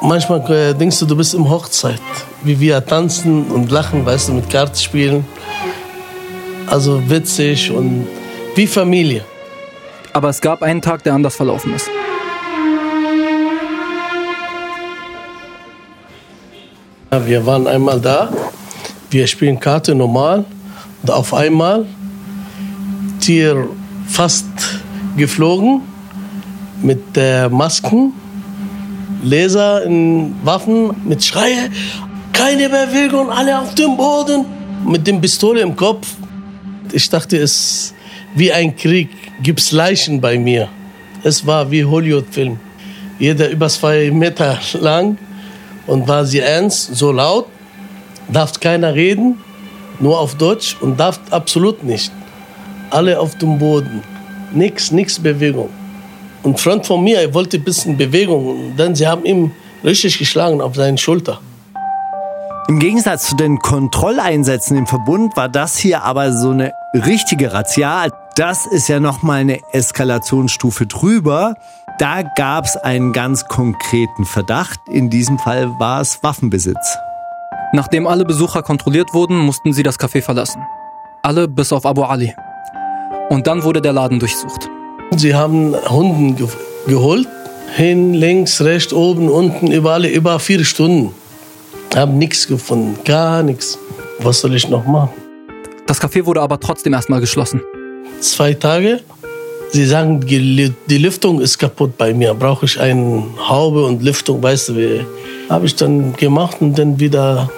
Manchmal 0.00 0.50
äh, 0.50 0.74
denkst 0.74 0.98
du, 1.00 1.06
du 1.06 1.16
bist 1.16 1.34
im 1.34 1.48
Hochzeit. 1.48 2.00
Wie 2.42 2.58
wir 2.60 2.84
tanzen 2.84 3.46
und 3.50 3.70
lachen, 3.70 4.04
weißt 4.04 4.28
du, 4.28 4.32
mit 4.34 4.50
Karten 4.50 4.76
spielen. 4.76 5.26
Also 6.66 7.08
witzig 7.08 7.70
und 7.70 8.06
wie 8.54 8.66
Familie. 8.66 9.24
Aber 10.12 10.28
es 10.28 10.40
gab 10.40 10.62
einen 10.62 10.80
Tag, 10.80 11.02
der 11.04 11.14
anders 11.14 11.36
verlaufen 11.36 11.74
ist. 11.74 11.88
Wir 17.26 17.46
waren 17.46 17.66
einmal 17.66 18.00
da, 18.00 18.32
wir 19.10 19.26
spielen 19.26 19.60
Karte 19.60 19.94
normal 19.94 20.44
und 21.02 21.10
auf 21.10 21.32
einmal 21.32 21.86
Tier 23.24 23.70
fast 24.06 24.44
geflogen 25.16 25.80
mit 26.82 27.16
der 27.16 27.48
Masken, 27.48 28.12
Laser 29.22 29.82
in 29.84 30.34
Waffen, 30.44 30.90
mit 31.06 31.24
Schreie, 31.24 31.70
keine 32.34 32.68
Bewegung, 32.68 33.30
alle 33.30 33.58
auf 33.58 33.74
dem 33.76 33.96
Boden, 33.96 34.44
mit 34.86 35.06
dem 35.06 35.22
Pistole 35.22 35.62
im 35.62 35.74
Kopf. 35.74 36.06
Ich 36.92 37.08
dachte, 37.08 37.38
es 37.38 37.94
wie 38.34 38.52
ein 38.52 38.76
Krieg, 38.76 39.08
gibt's 39.42 39.72
Leichen 39.72 40.20
bei 40.20 40.38
mir. 40.38 40.68
Es 41.22 41.46
war 41.46 41.70
wie 41.70 41.82
Hollywood-Film. 41.82 42.58
Jeder 43.18 43.48
über 43.48 43.70
zwei 43.70 44.10
Meter 44.10 44.58
lang 44.78 45.16
und 45.86 46.06
war 46.06 46.26
sie 46.26 46.40
ernst, 46.40 46.94
so 46.94 47.10
laut, 47.10 47.46
darf 48.28 48.60
keiner 48.60 48.94
reden, 48.94 49.38
nur 49.98 50.20
auf 50.20 50.34
Deutsch 50.34 50.76
und 50.82 51.00
darf 51.00 51.18
absolut 51.30 51.82
nicht. 51.84 52.12
Alle 52.94 53.18
auf 53.18 53.34
dem 53.38 53.58
Boden, 53.58 54.04
nix, 54.52 54.92
nix 54.92 55.18
Bewegung. 55.18 55.68
Und 56.44 56.60
Freund 56.60 56.86
von 56.86 57.02
mir, 57.02 57.18
er 57.22 57.34
wollte 57.34 57.56
ein 57.56 57.64
bisschen 57.64 57.96
Bewegung, 57.96 58.76
denn 58.76 58.94
sie 58.94 59.04
haben 59.04 59.24
ihm 59.24 59.50
richtig 59.82 60.16
geschlagen 60.16 60.60
auf 60.60 60.76
seine 60.76 60.96
Schulter. 60.96 61.40
Im 62.68 62.78
Gegensatz 62.78 63.30
zu 63.30 63.34
den 63.34 63.58
Kontrolleinsätzen 63.58 64.76
im 64.76 64.86
Verbund 64.86 65.36
war 65.36 65.48
das 65.48 65.76
hier 65.76 66.04
aber 66.04 66.32
so 66.32 66.50
eine 66.50 66.72
richtige 66.94 67.52
Razzia. 67.52 68.06
Das 68.36 68.64
ist 68.66 68.88
ja 68.88 69.00
nochmal 69.00 69.40
eine 69.40 69.58
Eskalationsstufe 69.72 70.86
drüber. 70.86 71.56
Da 71.98 72.22
gab 72.22 72.64
es 72.64 72.76
einen 72.76 73.12
ganz 73.12 73.46
konkreten 73.48 74.24
Verdacht. 74.24 74.78
In 74.88 75.10
diesem 75.10 75.40
Fall 75.40 75.68
war 75.80 76.00
es 76.00 76.22
Waffenbesitz. 76.22 76.96
Nachdem 77.72 78.06
alle 78.06 78.24
Besucher 78.24 78.62
kontrolliert 78.62 79.12
wurden, 79.14 79.36
mussten 79.36 79.72
sie 79.72 79.82
das 79.82 79.98
Café 79.98 80.22
verlassen. 80.22 80.62
Alle 81.24 81.48
bis 81.48 81.72
auf 81.72 81.84
Abu 81.84 82.04
Ali. 82.04 82.32
Und 83.30 83.46
dann 83.46 83.62
wurde 83.62 83.80
der 83.80 83.92
Laden 83.92 84.18
durchsucht. 84.18 84.68
Sie 85.16 85.34
haben 85.34 85.74
Hunden 85.88 86.36
ge 86.36 86.48
geholt. 86.86 87.26
Hin, 87.74 88.14
links, 88.14 88.60
rechts, 88.60 88.92
oben, 88.92 89.28
unten, 89.28 89.72
überall, 89.72 90.04
über 90.04 90.38
vier 90.38 90.64
Stunden. 90.64 91.12
Haben 91.96 92.18
nichts 92.18 92.46
gefunden, 92.46 92.98
gar 93.04 93.42
nichts. 93.42 93.78
Was 94.20 94.40
soll 94.40 94.54
ich 94.54 94.68
noch 94.68 94.86
machen? 94.86 95.10
Das 95.86 96.00
Café 96.00 96.24
wurde 96.26 96.40
aber 96.40 96.60
trotzdem 96.60 96.92
erstmal 96.92 97.20
geschlossen. 97.20 97.60
Zwei 98.20 98.54
Tage. 98.54 99.00
Sie 99.72 99.86
sagen, 99.86 100.20
die 100.20 100.98
Lüftung 100.98 101.40
ist 101.40 101.58
kaputt 101.58 101.96
bei 101.98 102.14
mir. 102.14 102.34
Brauche 102.34 102.66
ich 102.66 102.78
eine 102.78 103.24
Haube 103.48 103.84
und 103.84 104.02
Lüftung, 104.02 104.42
weißt 104.42 104.68
du 104.68 104.76
wie. 104.76 105.06
Habe 105.48 105.66
ich 105.66 105.74
dann 105.74 106.14
gemacht 106.14 106.58
und 106.60 106.78
dann 106.78 107.00
wieder 107.00 107.50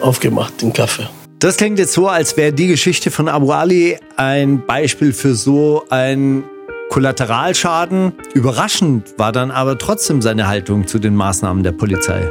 aufgemacht, 0.00 0.62
den 0.62 0.72
Kaffee. 0.72 1.08
Das 1.44 1.58
klingt 1.58 1.78
jetzt 1.78 1.92
so, 1.92 2.08
als 2.08 2.38
wäre 2.38 2.54
die 2.54 2.68
Geschichte 2.68 3.10
von 3.10 3.28
Abu 3.28 3.52
Ali 3.52 3.98
ein 4.16 4.64
Beispiel 4.64 5.12
für 5.12 5.34
so 5.34 5.84
ein 5.90 6.42
Kollateralschaden. 6.88 8.14
Überraschend 8.32 9.18
war 9.18 9.30
dann 9.30 9.50
aber 9.50 9.76
trotzdem 9.76 10.22
seine 10.22 10.48
Haltung 10.48 10.86
zu 10.86 10.98
den 10.98 11.14
Maßnahmen 11.14 11.62
der 11.62 11.72
Polizei. 11.72 12.26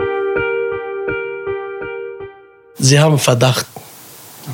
Sie 2.80 3.00
haben 3.00 3.20
Verdacht. 3.20 3.68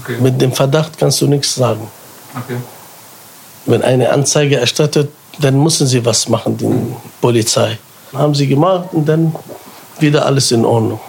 Okay. 0.02 0.18
Mit 0.20 0.42
dem 0.42 0.52
Verdacht 0.52 0.98
kannst 0.98 1.22
du 1.22 1.28
nichts 1.28 1.56
sagen. 1.56 1.88
Okay. 2.36 2.58
Wenn 3.66 3.82
eine 3.82 4.12
Anzeige 4.12 4.58
erstattet, 4.58 5.10
dann 5.40 5.58
müssen 5.64 5.88
sie 5.88 6.04
was 6.04 6.28
machen, 6.28 6.58
die 6.58 6.70
Polizei. 7.22 7.80
Haben 8.12 8.36
sie 8.36 8.48
gemacht 8.48 8.90
und 8.92 9.08
dann 9.08 9.34
wieder 10.02 10.26
alles 10.26 10.52
in 10.52 10.66
Ordnung. 10.66 11.00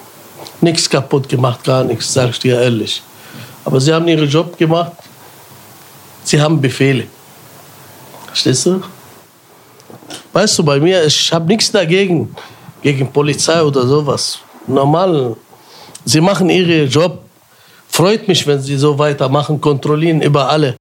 Nichts 0.60 0.88
kaputt 0.88 1.28
gemacht, 1.28 1.64
gar 1.64 1.82
nichts, 1.82 2.12
sag 2.12 2.30
ich 2.30 2.38
dir 2.38 2.60
ehrlich. 2.60 3.02
Aber 3.64 3.80
sie 3.80 3.92
haben 3.92 4.08
ihren 4.08 4.28
Job 4.28 4.56
gemacht. 4.56 4.92
Sie 6.24 6.40
haben 6.40 6.60
Befehle. 6.60 7.04
Verstehst 8.26 8.66
du? 8.66 8.82
Weißt 10.32 10.58
du, 10.58 10.64
bei 10.64 10.78
mir, 10.78 11.04
ich 11.04 11.32
habe 11.32 11.46
nichts 11.46 11.70
dagegen, 11.72 12.34
gegen 12.82 13.10
Polizei 13.12 13.62
oder 13.62 13.86
sowas. 13.86 14.38
Normal, 14.66 15.36
sie 16.04 16.20
machen 16.20 16.48
ihren 16.48 16.88
Job. 16.88 17.24
Freut 17.88 18.28
mich, 18.28 18.46
wenn 18.46 18.60
sie 18.60 18.76
so 18.76 18.96
weitermachen, 18.98 19.60
kontrollieren 19.60 20.22
über 20.22 20.48
alle. 20.48 20.76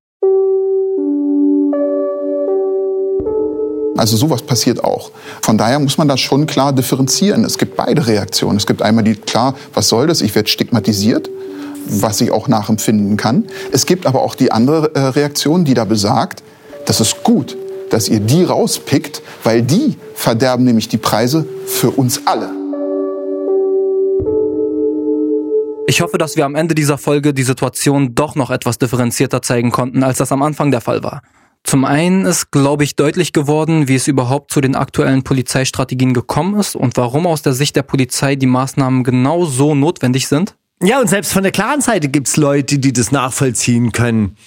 Also 3.98 4.16
sowas 4.16 4.42
passiert 4.42 4.82
auch. 4.82 5.12
Von 5.42 5.58
daher 5.58 5.78
muss 5.78 5.98
man 5.98 6.08
das 6.08 6.22
schon 6.22 6.46
klar 6.46 6.72
differenzieren. 6.72 7.44
Es 7.44 7.58
gibt 7.58 7.76
beide 7.76 8.08
Reaktionen. 8.08 8.56
Es 8.56 8.66
gibt 8.66 8.82
einmal 8.82 9.04
die, 9.04 9.16
klar, 9.16 9.56
was 9.74 9.90
soll 9.90 10.08
das? 10.08 10.22
Ich 10.22 10.34
werde 10.36 10.48
stigmatisiert, 10.48 11.30
was 11.90 12.22
ich 12.22 12.32
auch 12.32 12.48
nachempfinden 12.48 13.18
kann. 13.18 13.46
Es 13.72 13.86
gibt 13.86 14.06
aber 14.06 14.22
auch 14.22 14.36
die 14.36 14.52
andere 14.52 14.96
äh, 14.96 15.00
Reaktion, 15.00 15.66
die 15.66 15.74
da 15.74 15.86
besagt, 15.86 16.44
das 16.86 17.02
ist 17.02 17.24
gut, 17.24 17.58
dass 17.90 18.08
ihr 18.08 18.20
die 18.20 18.44
rauspickt, 18.44 19.22
weil 19.44 19.62
die 19.62 19.98
verderben 20.14 20.66
nämlich 20.66 20.88
die 20.88 20.98
Preise 20.98 21.46
für 21.66 21.92
uns 21.92 22.22
alle. 22.26 22.52
Ich 25.88 26.02
hoffe, 26.02 26.20
dass 26.20 26.36
wir 26.36 26.46
am 26.46 26.54
Ende 26.56 26.76
dieser 26.76 27.00
Folge 27.00 27.34
die 27.34 27.44
Situation 27.44 28.14
doch 28.14 28.36
noch 28.36 28.52
etwas 28.52 28.78
differenzierter 28.78 29.42
zeigen 29.42 29.72
konnten, 29.72 30.04
als 30.04 30.20
das 30.20 30.32
am 30.32 30.44
Anfang 30.44 30.70
der 30.70 30.82
Fall 30.82 31.02
war. 31.04 31.24
Zum 31.64 31.84
einen 31.84 32.26
ist, 32.26 32.52
glaube 32.52 32.84
ich, 32.84 32.96
deutlich 32.96 33.34
geworden, 33.34 33.88
wie 33.88 33.96
es 33.96 34.08
überhaupt 34.08 34.52
zu 34.52 34.62
den 34.62 34.76
aktuellen 34.76 35.24
Polizeistrategien 35.24 36.14
gekommen 36.14 36.60
ist 36.60 36.76
und 36.76 36.96
warum 36.98 37.28
aus 37.28 37.42
der 37.42 37.54
Sicht 37.54 37.76
der 37.76 37.84
Polizei 37.84 38.36
die 38.36 38.46
Maßnahmen 38.46 39.04
genau 39.04 39.46
so 39.46 39.74
notwendig 39.76 40.28
sind. 40.28 40.56
Ja, 40.82 41.02
und 41.02 41.10
selbst 41.10 41.34
von 41.34 41.44
der 41.44 41.52
klaren 41.52 41.82
Seite 41.82 42.08
gibt's 42.08 42.38
Leute, 42.38 42.80
die 42.80 42.94
das 42.94 43.12
nachvollziehen 43.12 43.92
können. 43.92 44.38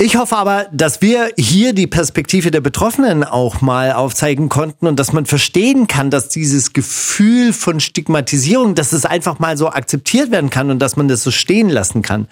Ich 0.00 0.16
hoffe 0.16 0.36
aber, 0.36 0.66
dass 0.72 1.02
wir 1.02 1.30
hier 1.36 1.72
die 1.72 1.86
Perspektive 1.86 2.50
der 2.50 2.60
Betroffenen 2.60 3.22
auch 3.24 3.60
mal 3.60 3.92
aufzeigen 3.92 4.48
konnten 4.48 4.86
und 4.86 4.98
dass 4.98 5.12
man 5.12 5.26
verstehen 5.26 5.86
kann, 5.86 6.10
dass 6.10 6.28
dieses 6.28 6.72
Gefühl 6.72 7.52
von 7.52 7.78
Stigmatisierung, 7.80 8.74
dass 8.74 8.92
es 8.92 9.04
einfach 9.04 9.38
mal 9.38 9.56
so 9.56 9.68
akzeptiert 9.68 10.30
werden 10.30 10.50
kann 10.50 10.70
und 10.70 10.80
dass 10.80 10.96
man 10.96 11.08
das 11.08 11.22
so 11.22 11.30
stehen 11.30 11.68
lassen 11.68 12.02
kann. 12.02 12.28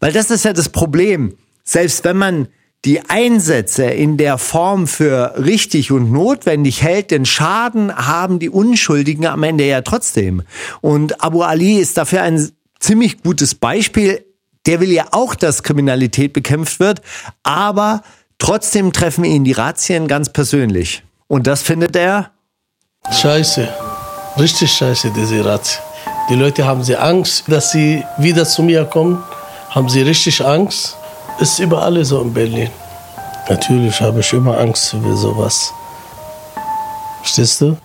Weil 0.00 0.12
das 0.12 0.30
ist 0.30 0.44
ja 0.44 0.52
das 0.52 0.70
Problem. 0.70 1.34
Selbst 1.64 2.04
wenn 2.04 2.16
man 2.16 2.48
die 2.84 3.00
Einsätze 3.08 3.84
in 3.84 4.16
der 4.16 4.38
Form 4.38 4.86
für 4.86 5.34
richtig 5.38 5.92
und 5.92 6.12
notwendig 6.12 6.82
hält, 6.82 7.10
den 7.10 7.24
Schaden 7.24 7.94
haben 7.94 8.38
die 8.38 8.50
Unschuldigen 8.50 9.26
am 9.26 9.42
Ende 9.42 9.66
ja 9.66 9.82
trotzdem. 9.82 10.42
Und 10.80 11.22
Abu 11.22 11.42
Ali 11.42 11.78
ist 11.78 11.96
dafür 11.96 12.22
ein 12.22 12.52
ziemlich 12.82 13.22
gutes 13.22 13.54
Beispiel. 13.54 14.24
Der 14.66 14.80
will 14.80 14.92
ja 14.92 15.06
auch, 15.12 15.34
dass 15.34 15.62
Kriminalität 15.62 16.32
bekämpft 16.32 16.78
wird, 16.78 17.00
aber 17.42 18.02
trotzdem 18.38 18.92
treffen 18.92 19.24
ihn 19.24 19.44
die 19.44 19.52
Razzien 19.52 20.06
ganz 20.06 20.28
persönlich. 20.28 21.02
Und 21.26 21.46
das 21.46 21.62
findet 21.62 21.96
er? 21.96 22.30
Scheiße. 23.10 23.68
Richtig 24.38 24.72
scheiße, 24.72 25.10
diese 25.10 25.44
Razzien. 25.44 25.82
Die 26.28 26.34
Leute 26.36 26.64
haben 26.64 26.84
sie 26.84 26.96
Angst, 26.96 27.44
dass 27.48 27.72
sie 27.72 28.04
wieder 28.18 28.44
zu 28.44 28.62
mir 28.62 28.84
kommen. 28.84 29.22
Haben 29.70 29.88
sie 29.88 30.02
richtig 30.02 30.44
Angst. 30.44 30.96
Ist 31.40 31.58
überall 31.58 32.04
so 32.04 32.20
in 32.20 32.32
Berlin. 32.32 32.70
Natürlich 33.48 34.00
habe 34.00 34.20
ich 34.20 34.32
immer 34.32 34.56
Angst 34.58 34.90
für 34.90 35.16
sowas. 35.16 35.72
Verstehst 37.22 37.60
du? 37.60 37.76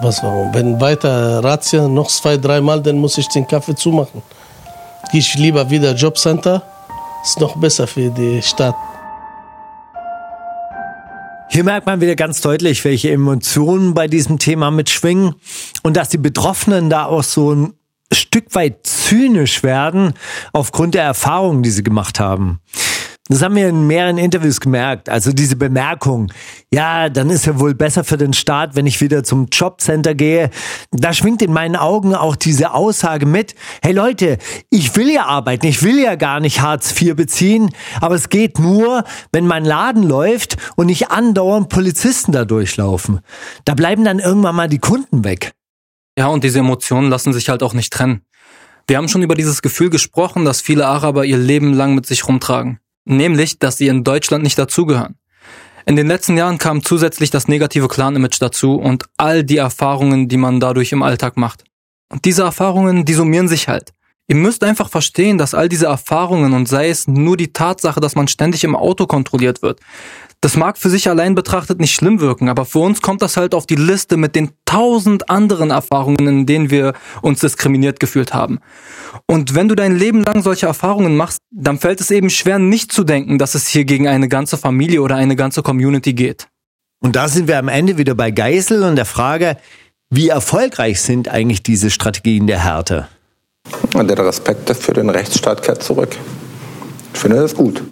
Was 0.00 0.22
warum? 0.22 0.54
Wenn 0.54 0.80
weiter 0.80 1.42
Razzia 1.42 1.88
noch 1.88 2.08
zwei, 2.08 2.36
dreimal, 2.36 2.80
dann 2.80 2.98
muss 2.98 3.18
ich 3.18 3.26
den 3.28 3.46
Kaffee 3.46 3.74
zumachen. 3.74 4.22
Gehe 5.10 5.20
ich 5.20 5.34
lieber 5.34 5.70
wieder 5.70 5.94
Jobcenter. 5.94 6.62
Ist 7.24 7.40
noch 7.40 7.56
besser 7.56 7.86
für 7.86 8.10
die 8.10 8.40
Stadt. 8.40 8.76
Hier 11.50 11.64
merkt 11.64 11.86
man 11.86 12.00
wieder 12.00 12.14
ganz 12.14 12.40
deutlich, 12.40 12.84
welche 12.84 13.10
Emotionen 13.10 13.94
bei 13.94 14.06
diesem 14.06 14.38
Thema 14.38 14.70
mitschwingen 14.70 15.34
und 15.82 15.96
dass 15.96 16.10
die 16.10 16.18
Betroffenen 16.18 16.90
da 16.90 17.06
auch 17.06 17.24
so 17.24 17.52
ein 17.52 17.74
Stück 18.12 18.54
weit 18.54 18.86
zynisch 18.86 19.62
werden 19.62 20.14
aufgrund 20.52 20.94
der 20.94 21.02
Erfahrungen, 21.02 21.62
die 21.62 21.70
sie 21.70 21.82
gemacht 21.82 22.20
haben. 22.20 22.60
Das 23.30 23.42
haben 23.42 23.56
wir 23.56 23.68
in 23.68 23.86
mehreren 23.86 24.16
Interviews 24.16 24.58
gemerkt. 24.58 25.10
Also 25.10 25.32
diese 25.32 25.56
Bemerkung, 25.56 26.32
ja, 26.72 27.10
dann 27.10 27.28
ist 27.28 27.44
ja 27.44 27.60
wohl 27.60 27.74
besser 27.74 28.02
für 28.02 28.16
den 28.16 28.32
Staat, 28.32 28.74
wenn 28.74 28.86
ich 28.86 29.02
wieder 29.02 29.22
zum 29.22 29.48
Jobcenter 29.52 30.14
gehe. 30.14 30.48
Da 30.92 31.12
schwingt 31.12 31.42
in 31.42 31.52
meinen 31.52 31.76
Augen 31.76 32.14
auch 32.14 32.36
diese 32.36 32.72
Aussage 32.72 33.26
mit, 33.26 33.54
hey 33.82 33.92
Leute, 33.92 34.38
ich 34.70 34.96
will 34.96 35.10
ja 35.10 35.26
arbeiten, 35.26 35.66
ich 35.66 35.82
will 35.82 36.02
ja 36.02 36.14
gar 36.14 36.40
nicht 36.40 36.62
Hartz 36.62 36.98
IV 36.98 37.16
beziehen, 37.16 37.70
aber 38.00 38.14
es 38.14 38.30
geht 38.30 38.58
nur, 38.58 39.04
wenn 39.30 39.46
mein 39.46 39.66
Laden 39.66 40.04
läuft 40.04 40.56
und 40.76 40.86
nicht 40.86 41.10
andauernd 41.10 41.68
Polizisten 41.68 42.32
da 42.32 42.46
durchlaufen. 42.46 43.20
Da 43.66 43.74
bleiben 43.74 44.04
dann 44.04 44.20
irgendwann 44.20 44.56
mal 44.56 44.68
die 44.68 44.78
Kunden 44.78 45.24
weg. 45.24 45.52
Ja, 46.18 46.28
und 46.28 46.44
diese 46.44 46.60
Emotionen 46.60 47.10
lassen 47.10 47.34
sich 47.34 47.50
halt 47.50 47.62
auch 47.62 47.74
nicht 47.74 47.92
trennen. 47.92 48.22
Wir 48.86 48.96
haben 48.96 49.08
schon 49.08 49.22
über 49.22 49.34
dieses 49.34 49.60
Gefühl 49.60 49.90
gesprochen, 49.90 50.46
dass 50.46 50.62
viele 50.62 50.86
Araber 50.86 51.26
ihr 51.26 51.36
Leben 51.36 51.74
lang 51.74 51.94
mit 51.94 52.06
sich 52.06 52.26
rumtragen 52.26 52.80
nämlich, 53.08 53.58
dass 53.58 53.76
sie 53.76 53.88
in 53.88 54.04
Deutschland 54.04 54.44
nicht 54.44 54.58
dazugehören. 54.58 55.16
In 55.86 55.96
den 55.96 56.06
letzten 56.06 56.36
Jahren 56.36 56.58
kam 56.58 56.82
zusätzlich 56.82 57.30
das 57.30 57.48
negative 57.48 57.88
Clan-Image 57.88 58.40
dazu 58.40 58.74
und 58.74 59.06
all 59.16 59.42
die 59.42 59.56
Erfahrungen, 59.56 60.28
die 60.28 60.36
man 60.36 60.60
dadurch 60.60 60.92
im 60.92 61.02
Alltag 61.02 61.36
macht. 61.36 61.64
Und 62.10 62.24
diese 62.24 62.42
Erfahrungen, 62.42 63.04
die 63.04 63.14
summieren 63.14 63.48
sich 63.48 63.68
halt. 63.68 63.92
Ihr 64.30 64.36
müsst 64.36 64.62
einfach 64.62 64.90
verstehen, 64.90 65.38
dass 65.38 65.54
all 65.54 65.70
diese 65.70 65.86
Erfahrungen 65.86 66.52
und 66.52 66.68
sei 66.68 66.90
es 66.90 67.08
nur 67.08 67.38
die 67.38 67.52
Tatsache, 67.54 67.98
dass 67.98 68.14
man 68.14 68.28
ständig 68.28 68.62
im 68.62 68.76
Auto 68.76 69.06
kontrolliert 69.06 69.62
wird, 69.62 69.80
das 70.42 70.56
mag 70.56 70.78
für 70.78 70.90
sich 70.90 71.08
allein 71.08 71.34
betrachtet 71.34 71.80
nicht 71.80 71.94
schlimm 71.94 72.20
wirken, 72.20 72.48
aber 72.48 72.64
für 72.64 72.78
uns 72.78 73.02
kommt 73.02 73.22
das 73.22 73.36
halt 73.36 73.54
auf 73.54 73.66
die 73.66 73.74
Liste 73.74 74.16
mit 74.16 74.36
den 74.36 74.50
tausend 74.66 75.30
anderen 75.30 75.70
Erfahrungen, 75.70 76.28
in 76.28 76.46
denen 76.46 76.70
wir 76.70 76.92
uns 77.22 77.40
diskriminiert 77.40 77.98
gefühlt 77.98 78.34
haben. 78.34 78.60
Und 79.26 79.54
wenn 79.54 79.66
du 79.66 79.74
dein 79.74 79.96
Leben 79.96 80.22
lang 80.22 80.42
solche 80.42 80.66
Erfahrungen 80.66 81.16
machst, 81.16 81.38
dann 81.50 81.78
fällt 81.78 82.00
es 82.00 82.10
eben 82.10 82.30
schwer, 82.30 82.60
nicht 82.60 82.92
zu 82.92 83.02
denken, 83.02 83.38
dass 83.38 83.56
es 83.56 83.66
hier 83.66 83.84
gegen 83.84 84.06
eine 84.06 84.28
ganze 84.28 84.58
Familie 84.58 85.02
oder 85.02 85.16
eine 85.16 85.34
ganze 85.34 85.62
Community 85.62 86.12
geht. 86.12 86.48
Und 87.00 87.16
da 87.16 87.28
sind 87.28 87.48
wir 87.48 87.58
am 87.58 87.68
Ende 87.68 87.98
wieder 87.98 88.14
bei 88.14 88.30
Geisel 88.30 88.84
und 88.84 88.96
der 88.96 89.06
Frage, 89.06 89.56
wie 90.10 90.28
erfolgreich 90.28 91.00
sind 91.00 91.28
eigentlich 91.28 91.62
diese 91.62 91.90
Strategien 91.90 92.46
der 92.46 92.62
Härte? 92.62 93.08
Und 93.94 94.08
der 94.08 94.18
Respekt 94.18 94.70
für 94.76 94.92
den 94.92 95.10
Rechtsstaat 95.10 95.62
kehrt 95.62 95.82
zurück. 95.82 96.16
Ich 97.14 97.20
finde 97.20 97.36
das 97.36 97.54
gut. 97.54 97.82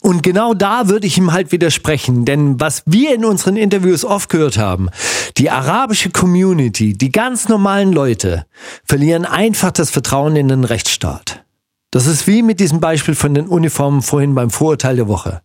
Und 0.00 0.22
genau 0.22 0.52
da 0.52 0.88
würde 0.90 1.06
ich 1.06 1.16
ihm 1.16 1.32
halt 1.32 1.50
widersprechen, 1.50 2.26
denn 2.26 2.60
was 2.60 2.82
wir 2.84 3.14
in 3.14 3.24
unseren 3.24 3.56
Interviews 3.56 4.04
oft 4.04 4.28
gehört 4.28 4.58
haben, 4.58 4.90
die 5.38 5.48
arabische 5.50 6.10
Community, 6.10 6.92
die 6.92 7.10
ganz 7.10 7.48
normalen 7.48 7.90
Leute, 7.90 8.44
verlieren 8.84 9.24
einfach 9.24 9.70
das 9.70 9.88
Vertrauen 9.88 10.36
in 10.36 10.48
den 10.48 10.64
Rechtsstaat. 10.64 11.44
Das 11.90 12.06
ist 12.06 12.26
wie 12.26 12.42
mit 12.42 12.60
diesem 12.60 12.80
Beispiel 12.80 13.14
von 13.14 13.32
den 13.32 13.46
Uniformen 13.46 14.02
vorhin 14.02 14.34
beim 14.34 14.50
Vorurteil 14.50 14.96
der 14.96 15.08
Woche. 15.08 15.40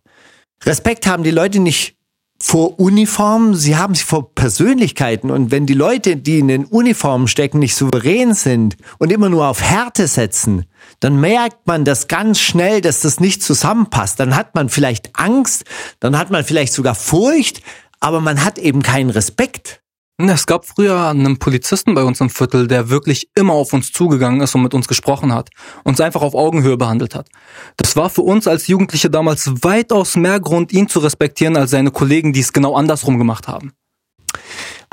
Respekt 0.66 1.06
haben 1.06 1.22
die 1.22 1.30
Leute 1.30 1.58
nicht 1.58 1.96
vor 2.42 2.80
Uniformen, 2.80 3.54
sie 3.54 3.76
haben 3.76 3.94
sie 3.94 4.04
vor 4.04 4.34
Persönlichkeiten. 4.34 5.30
Und 5.30 5.50
wenn 5.50 5.66
die 5.66 5.74
Leute, 5.74 6.16
die 6.16 6.38
in 6.38 6.48
den 6.48 6.64
Uniformen 6.64 7.28
stecken, 7.28 7.58
nicht 7.58 7.76
souverän 7.76 8.34
sind 8.34 8.76
und 8.98 9.12
immer 9.12 9.28
nur 9.28 9.46
auf 9.46 9.62
Härte 9.62 10.06
setzen, 10.06 10.64
dann 11.00 11.20
merkt 11.20 11.66
man 11.66 11.84
das 11.84 12.08
ganz 12.08 12.40
schnell, 12.40 12.80
dass 12.80 13.00
das 13.00 13.20
nicht 13.20 13.42
zusammenpasst. 13.42 14.18
Dann 14.18 14.34
hat 14.34 14.54
man 14.54 14.70
vielleicht 14.70 15.10
Angst, 15.14 15.64
dann 16.00 16.16
hat 16.16 16.30
man 16.30 16.42
vielleicht 16.42 16.72
sogar 16.72 16.94
Furcht, 16.94 17.60
aber 18.00 18.20
man 18.20 18.42
hat 18.42 18.58
eben 18.58 18.82
keinen 18.82 19.10
Respekt. 19.10 19.79
Es 20.28 20.46
gab 20.46 20.66
früher 20.66 21.08
einen 21.08 21.38
Polizisten 21.38 21.94
bei 21.94 22.02
uns 22.02 22.20
im 22.20 22.28
Viertel, 22.28 22.68
der 22.68 22.90
wirklich 22.90 23.28
immer 23.34 23.54
auf 23.54 23.72
uns 23.72 23.90
zugegangen 23.90 24.40
ist 24.40 24.54
und 24.54 24.62
mit 24.62 24.74
uns 24.74 24.86
gesprochen 24.86 25.32
hat, 25.32 25.48
uns 25.84 26.00
einfach 26.00 26.20
auf 26.20 26.34
Augenhöhe 26.34 26.76
behandelt 26.76 27.14
hat. 27.14 27.28
Das 27.76 27.96
war 27.96 28.10
für 28.10 28.22
uns 28.22 28.46
als 28.46 28.66
Jugendliche 28.66 29.08
damals 29.08 29.50
weitaus 29.62 30.16
mehr 30.16 30.38
Grund, 30.40 30.72
ihn 30.72 30.88
zu 30.88 30.98
respektieren, 30.98 31.56
als 31.56 31.70
seine 31.70 31.90
Kollegen, 31.90 32.32
die 32.32 32.40
es 32.40 32.52
genau 32.52 32.74
andersrum 32.74 33.18
gemacht 33.18 33.48
haben. 33.48 33.72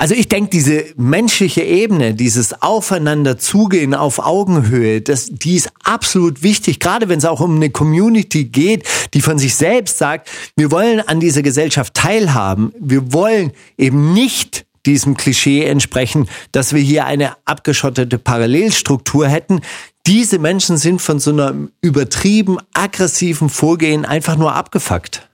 Also 0.00 0.14
ich 0.14 0.28
denke, 0.28 0.50
diese 0.50 0.84
menschliche 0.96 1.62
Ebene, 1.62 2.14
dieses 2.14 2.62
Aufeinander 2.62 3.36
zugehen 3.36 3.94
auf 3.94 4.20
Augenhöhe, 4.20 5.00
das, 5.00 5.26
die 5.28 5.56
ist 5.56 5.72
absolut 5.82 6.44
wichtig, 6.44 6.78
gerade 6.78 7.08
wenn 7.08 7.18
es 7.18 7.24
auch 7.24 7.40
um 7.40 7.56
eine 7.56 7.70
Community 7.70 8.44
geht, 8.44 8.88
die 9.12 9.20
von 9.20 9.38
sich 9.38 9.56
selbst 9.56 9.98
sagt, 9.98 10.30
wir 10.56 10.70
wollen 10.70 11.00
an 11.00 11.18
dieser 11.18 11.42
Gesellschaft 11.42 11.94
teilhaben, 11.94 12.72
wir 12.78 13.12
wollen 13.12 13.50
eben 13.76 14.14
nicht 14.14 14.67
diesem 14.88 15.16
Klischee 15.16 15.64
entsprechen, 15.64 16.28
dass 16.52 16.72
wir 16.72 16.80
hier 16.80 17.04
eine 17.04 17.36
abgeschottete 17.44 18.18
Parallelstruktur 18.18 19.28
hätten. 19.28 19.60
Diese 20.06 20.38
Menschen 20.38 20.78
sind 20.78 21.02
von 21.02 21.20
so 21.20 21.30
einem 21.30 21.70
übertrieben 21.82 22.58
aggressiven 22.72 23.50
Vorgehen 23.50 24.04
einfach 24.04 24.36
nur 24.36 24.54
abgefuckt. 24.54 25.28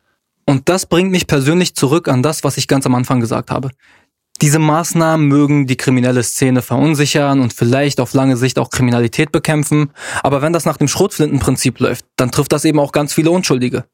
Und 0.46 0.68
das 0.68 0.86
bringt 0.86 1.10
mich 1.10 1.26
persönlich 1.26 1.74
zurück 1.74 2.08
an 2.08 2.22
das, 2.22 2.44
was 2.44 2.56
ich 2.56 2.68
ganz 2.68 2.84
am 2.84 2.94
Anfang 2.94 3.20
gesagt 3.20 3.50
habe. 3.50 3.70
Diese 4.42 4.58
Maßnahmen 4.58 5.26
mögen 5.28 5.66
die 5.68 5.76
kriminelle 5.76 6.24
Szene 6.24 6.60
verunsichern 6.60 7.40
und 7.40 7.52
vielleicht 7.52 8.00
auf 8.00 8.14
lange 8.14 8.36
Sicht 8.36 8.58
auch 8.58 8.70
Kriminalität 8.70 9.30
bekämpfen, 9.30 9.92
aber 10.24 10.42
wenn 10.42 10.52
das 10.52 10.64
nach 10.64 10.76
dem 10.76 10.88
Schrotflintenprinzip 10.88 11.78
läuft, 11.78 12.04
dann 12.16 12.32
trifft 12.32 12.52
das 12.52 12.64
eben 12.64 12.80
auch 12.80 12.90
ganz 12.90 13.14
viele 13.14 13.30
Unschuldige. 13.30 13.84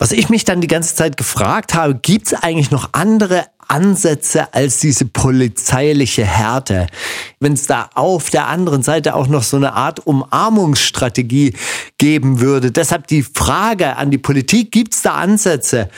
Was 0.00 0.12
ich 0.12 0.28
mich 0.28 0.44
dann 0.44 0.60
die 0.60 0.66
ganze 0.66 0.96
Zeit 0.96 1.16
gefragt 1.16 1.74
habe, 1.74 1.94
gibt 1.94 2.26
es 2.26 2.34
eigentlich 2.34 2.70
noch 2.70 2.94
andere 2.94 3.46
Ansätze 3.70 4.52
als 4.52 4.78
diese 4.78 5.04
polizeiliche 5.04 6.24
Härte? 6.24 6.86
Wenn 7.38 7.52
es 7.52 7.66
da 7.66 7.90
auf 7.94 8.30
der 8.30 8.48
anderen 8.48 8.82
Seite 8.82 9.14
auch 9.14 9.28
noch 9.28 9.42
so 9.42 9.56
eine 9.56 9.74
Art 9.74 10.06
Umarmungsstrategie 10.06 11.54
geben 11.98 12.40
würde. 12.40 12.72
Deshalb 12.72 13.06
die 13.06 13.22
Frage 13.22 13.96
an 13.96 14.10
die 14.10 14.18
Politik, 14.18 14.72
gibt 14.72 14.94
es 14.94 15.02
da 15.02 15.14
Ansätze, 15.14 15.88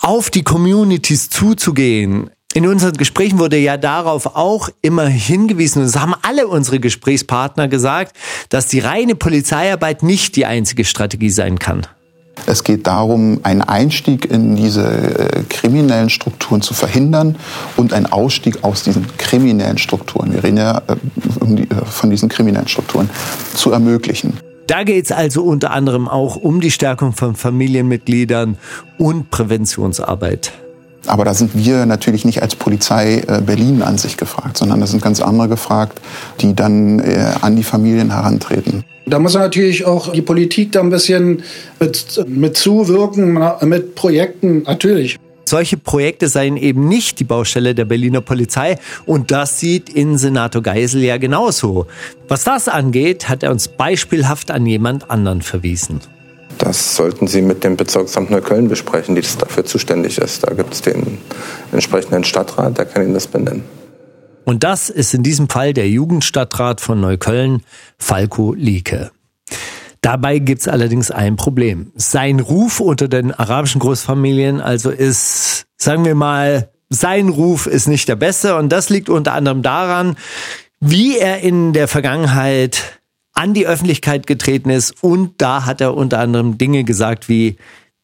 auf 0.00 0.30
die 0.30 0.42
Communities 0.42 1.30
zuzugehen? 1.30 2.30
In 2.54 2.66
unseren 2.66 2.92
Gesprächen 2.92 3.38
wurde 3.38 3.56
ja 3.56 3.78
darauf 3.78 4.36
auch 4.36 4.68
immer 4.82 5.06
hingewiesen, 5.06 5.80
und 5.80 5.86
das 5.86 6.00
haben 6.00 6.14
alle 6.20 6.46
unsere 6.46 6.80
Gesprächspartner 6.80 7.66
gesagt, 7.66 8.14
dass 8.50 8.66
die 8.66 8.80
reine 8.80 9.14
Polizeiarbeit 9.14 10.02
nicht 10.02 10.36
die 10.36 10.44
einzige 10.44 10.84
Strategie 10.84 11.30
sein 11.30 11.58
kann. 11.58 11.86
Es 12.46 12.64
geht 12.64 12.86
darum, 12.86 13.40
einen 13.42 13.62
Einstieg 13.62 14.30
in 14.30 14.56
diese 14.56 14.84
äh, 14.84 15.42
kriminellen 15.48 16.10
Strukturen 16.10 16.62
zu 16.62 16.74
verhindern 16.74 17.36
und 17.76 17.92
einen 17.92 18.06
Ausstieg 18.06 18.62
aus 18.62 18.82
diesen 18.82 19.06
kriminellen 19.16 19.78
Strukturen, 19.78 20.32
wir 20.32 20.42
reden 20.42 20.58
ja 20.58 20.82
äh, 20.88 20.92
äh, 20.92 21.66
von 21.84 22.10
diesen 22.10 22.28
kriminellen 22.28 22.68
Strukturen, 22.68 23.08
zu 23.54 23.72
ermöglichen. 23.72 24.38
Da 24.66 24.84
geht 24.84 25.04
es 25.04 25.12
also 25.12 25.42
unter 25.42 25.72
anderem 25.72 26.08
auch 26.08 26.36
um 26.36 26.60
die 26.60 26.70
Stärkung 26.70 27.12
von 27.12 27.34
Familienmitgliedern 27.34 28.56
und 28.96 29.30
Präventionsarbeit. 29.30 30.52
Aber 31.06 31.24
da 31.24 31.34
sind 31.34 31.50
wir 31.54 31.86
natürlich 31.86 32.24
nicht 32.24 32.42
als 32.42 32.54
Polizei 32.54 33.22
äh, 33.26 33.40
Berlin 33.40 33.82
an 33.82 33.98
sich 33.98 34.16
gefragt, 34.16 34.56
sondern 34.56 34.80
da 34.80 34.86
sind 34.86 35.02
ganz 35.02 35.20
andere 35.20 35.48
gefragt, 35.48 36.00
die 36.40 36.54
dann 36.54 37.00
äh, 37.00 37.26
an 37.40 37.56
die 37.56 37.64
Familien 37.64 38.10
herantreten. 38.10 38.84
Da 39.06 39.18
muss 39.18 39.34
natürlich 39.34 39.84
auch 39.84 40.12
die 40.12 40.22
Politik 40.22 40.72
da 40.72 40.80
ein 40.80 40.90
bisschen 40.90 41.42
mit, 41.80 42.24
mit 42.28 42.56
zuwirken, 42.56 43.38
mit 43.62 43.94
Projekten, 43.96 44.62
natürlich. 44.62 45.18
Solche 45.44 45.76
Projekte 45.76 46.28
seien 46.28 46.56
eben 46.56 46.88
nicht 46.88 47.18
die 47.18 47.24
Baustelle 47.24 47.74
der 47.74 47.84
Berliner 47.84 48.20
Polizei 48.20 48.78
und 49.06 49.32
das 49.32 49.58
sieht 49.58 49.90
Innensenator 49.90 50.62
Geisel 50.62 51.02
ja 51.02 51.18
genauso. 51.18 51.86
Was 52.28 52.44
das 52.44 52.68
angeht, 52.68 53.28
hat 53.28 53.42
er 53.42 53.50
uns 53.50 53.68
beispielhaft 53.68 54.50
an 54.50 54.64
jemand 54.66 55.10
anderen 55.10 55.42
verwiesen. 55.42 56.00
Das 56.58 56.96
sollten 56.96 57.26
Sie 57.26 57.42
mit 57.42 57.64
dem 57.64 57.76
Bezirksamt 57.76 58.30
Neukölln 58.30 58.68
besprechen, 58.68 59.14
die 59.14 59.22
dafür 59.38 59.64
zuständig 59.64 60.18
ist. 60.18 60.46
Da 60.46 60.54
gibt 60.54 60.74
es 60.74 60.82
den 60.82 61.18
entsprechenden 61.72 62.24
Stadtrat, 62.24 62.78
der 62.78 62.84
kann 62.84 63.02
Ihnen 63.02 63.14
das 63.14 63.26
benennen. 63.26 63.64
Und 64.44 64.64
das 64.64 64.90
ist 64.90 65.14
in 65.14 65.22
diesem 65.22 65.48
Fall 65.48 65.72
der 65.72 65.88
Jugendstadtrat 65.88 66.80
von 66.80 67.00
Neukölln, 67.00 67.62
Falco 67.98 68.54
Lieke. 68.54 69.10
Dabei 70.00 70.40
gibt's 70.40 70.66
allerdings 70.66 71.12
ein 71.12 71.36
Problem. 71.36 71.92
Sein 71.94 72.40
Ruf 72.40 72.80
unter 72.80 73.06
den 73.06 73.32
arabischen 73.32 73.80
Großfamilien 73.80 74.60
also 74.60 74.90
ist, 74.90 75.64
sagen 75.76 76.04
wir 76.04 76.16
mal, 76.16 76.70
sein 76.88 77.28
Ruf 77.28 77.66
ist 77.66 77.86
nicht 77.86 78.08
der 78.08 78.16
beste 78.16 78.56
und 78.56 78.68
das 78.70 78.90
liegt 78.90 79.08
unter 79.08 79.32
anderem 79.32 79.62
daran, 79.62 80.16
wie 80.80 81.16
er 81.16 81.40
in 81.40 81.72
der 81.72 81.86
Vergangenheit 81.86 83.00
an 83.32 83.54
die 83.54 83.66
Öffentlichkeit 83.66 84.26
getreten 84.26 84.70
ist 84.70 85.02
und 85.02 85.34
da 85.38 85.64
hat 85.64 85.80
er 85.80 85.94
unter 85.94 86.18
anderem 86.18 86.58
Dinge 86.58 86.84
gesagt 86.84 87.28
wie, 87.28 87.56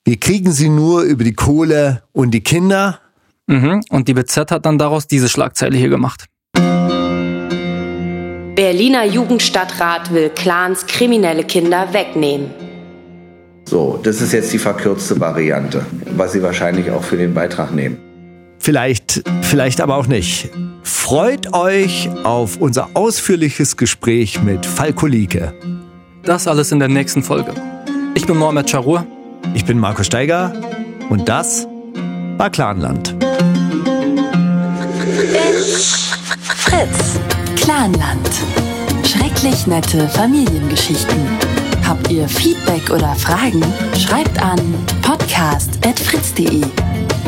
wir 0.04 0.18
kriegen 0.18 0.52
sie 0.52 0.68
nur 0.68 1.02
über 1.02 1.22
die 1.24 1.34
Kohle 1.34 2.02
und 2.12 2.30
die 2.30 2.40
Kinder. 2.40 3.00
Mhm. 3.46 3.82
Und 3.90 4.08
die 4.08 4.14
BZ 4.14 4.50
hat 4.50 4.64
dann 4.64 4.78
daraus 4.78 5.06
diese 5.06 5.28
Schlagzeile 5.28 5.76
hier 5.76 5.90
gemacht. 5.90 6.26
Berliner 8.54 9.04
Jugendstadtrat 9.04 10.12
will 10.12 10.30
Clans 10.30 10.86
kriminelle 10.86 11.44
Kinder 11.44 11.92
wegnehmen. 11.92 12.50
So, 13.66 14.00
das 14.02 14.22
ist 14.22 14.32
jetzt 14.32 14.52
die 14.52 14.58
verkürzte 14.58 15.20
Variante, 15.20 15.84
was 16.16 16.32
Sie 16.32 16.42
wahrscheinlich 16.42 16.90
auch 16.90 17.04
für 17.04 17.18
den 17.18 17.34
Beitrag 17.34 17.72
nehmen. 17.74 18.07
Vielleicht, 18.58 19.22
vielleicht 19.42 19.80
aber 19.80 19.96
auch 19.96 20.06
nicht. 20.06 20.50
Freut 20.82 21.52
euch 21.54 22.08
auf 22.24 22.56
unser 22.56 22.90
ausführliches 22.94 23.76
Gespräch 23.76 24.42
mit 24.42 24.66
Falko 24.66 25.06
Lieke. 25.06 25.54
Das 26.24 26.46
alles 26.46 26.72
in 26.72 26.78
der 26.78 26.88
nächsten 26.88 27.22
Folge. 27.22 27.54
Ich 28.14 28.26
bin 28.26 28.36
Mohamed 28.36 28.68
Charur. 28.68 29.06
Ich 29.54 29.64
bin 29.64 29.78
Marco 29.78 30.02
Steiger. 30.02 30.52
Und 31.08 31.28
das 31.28 31.66
war 32.36 32.50
Clanland. 32.50 33.14
Fritz. 36.56 37.18
Clanland. 37.56 38.30
Schrecklich 39.06 39.66
nette 39.66 40.08
Familiengeschichten. 40.08 41.18
Habt 41.86 42.10
ihr 42.10 42.28
Feedback 42.28 42.90
oder 42.90 43.14
Fragen? 43.14 43.62
Schreibt 43.96 44.38
an 44.42 44.58
podcast.fritz.de. 45.02 46.62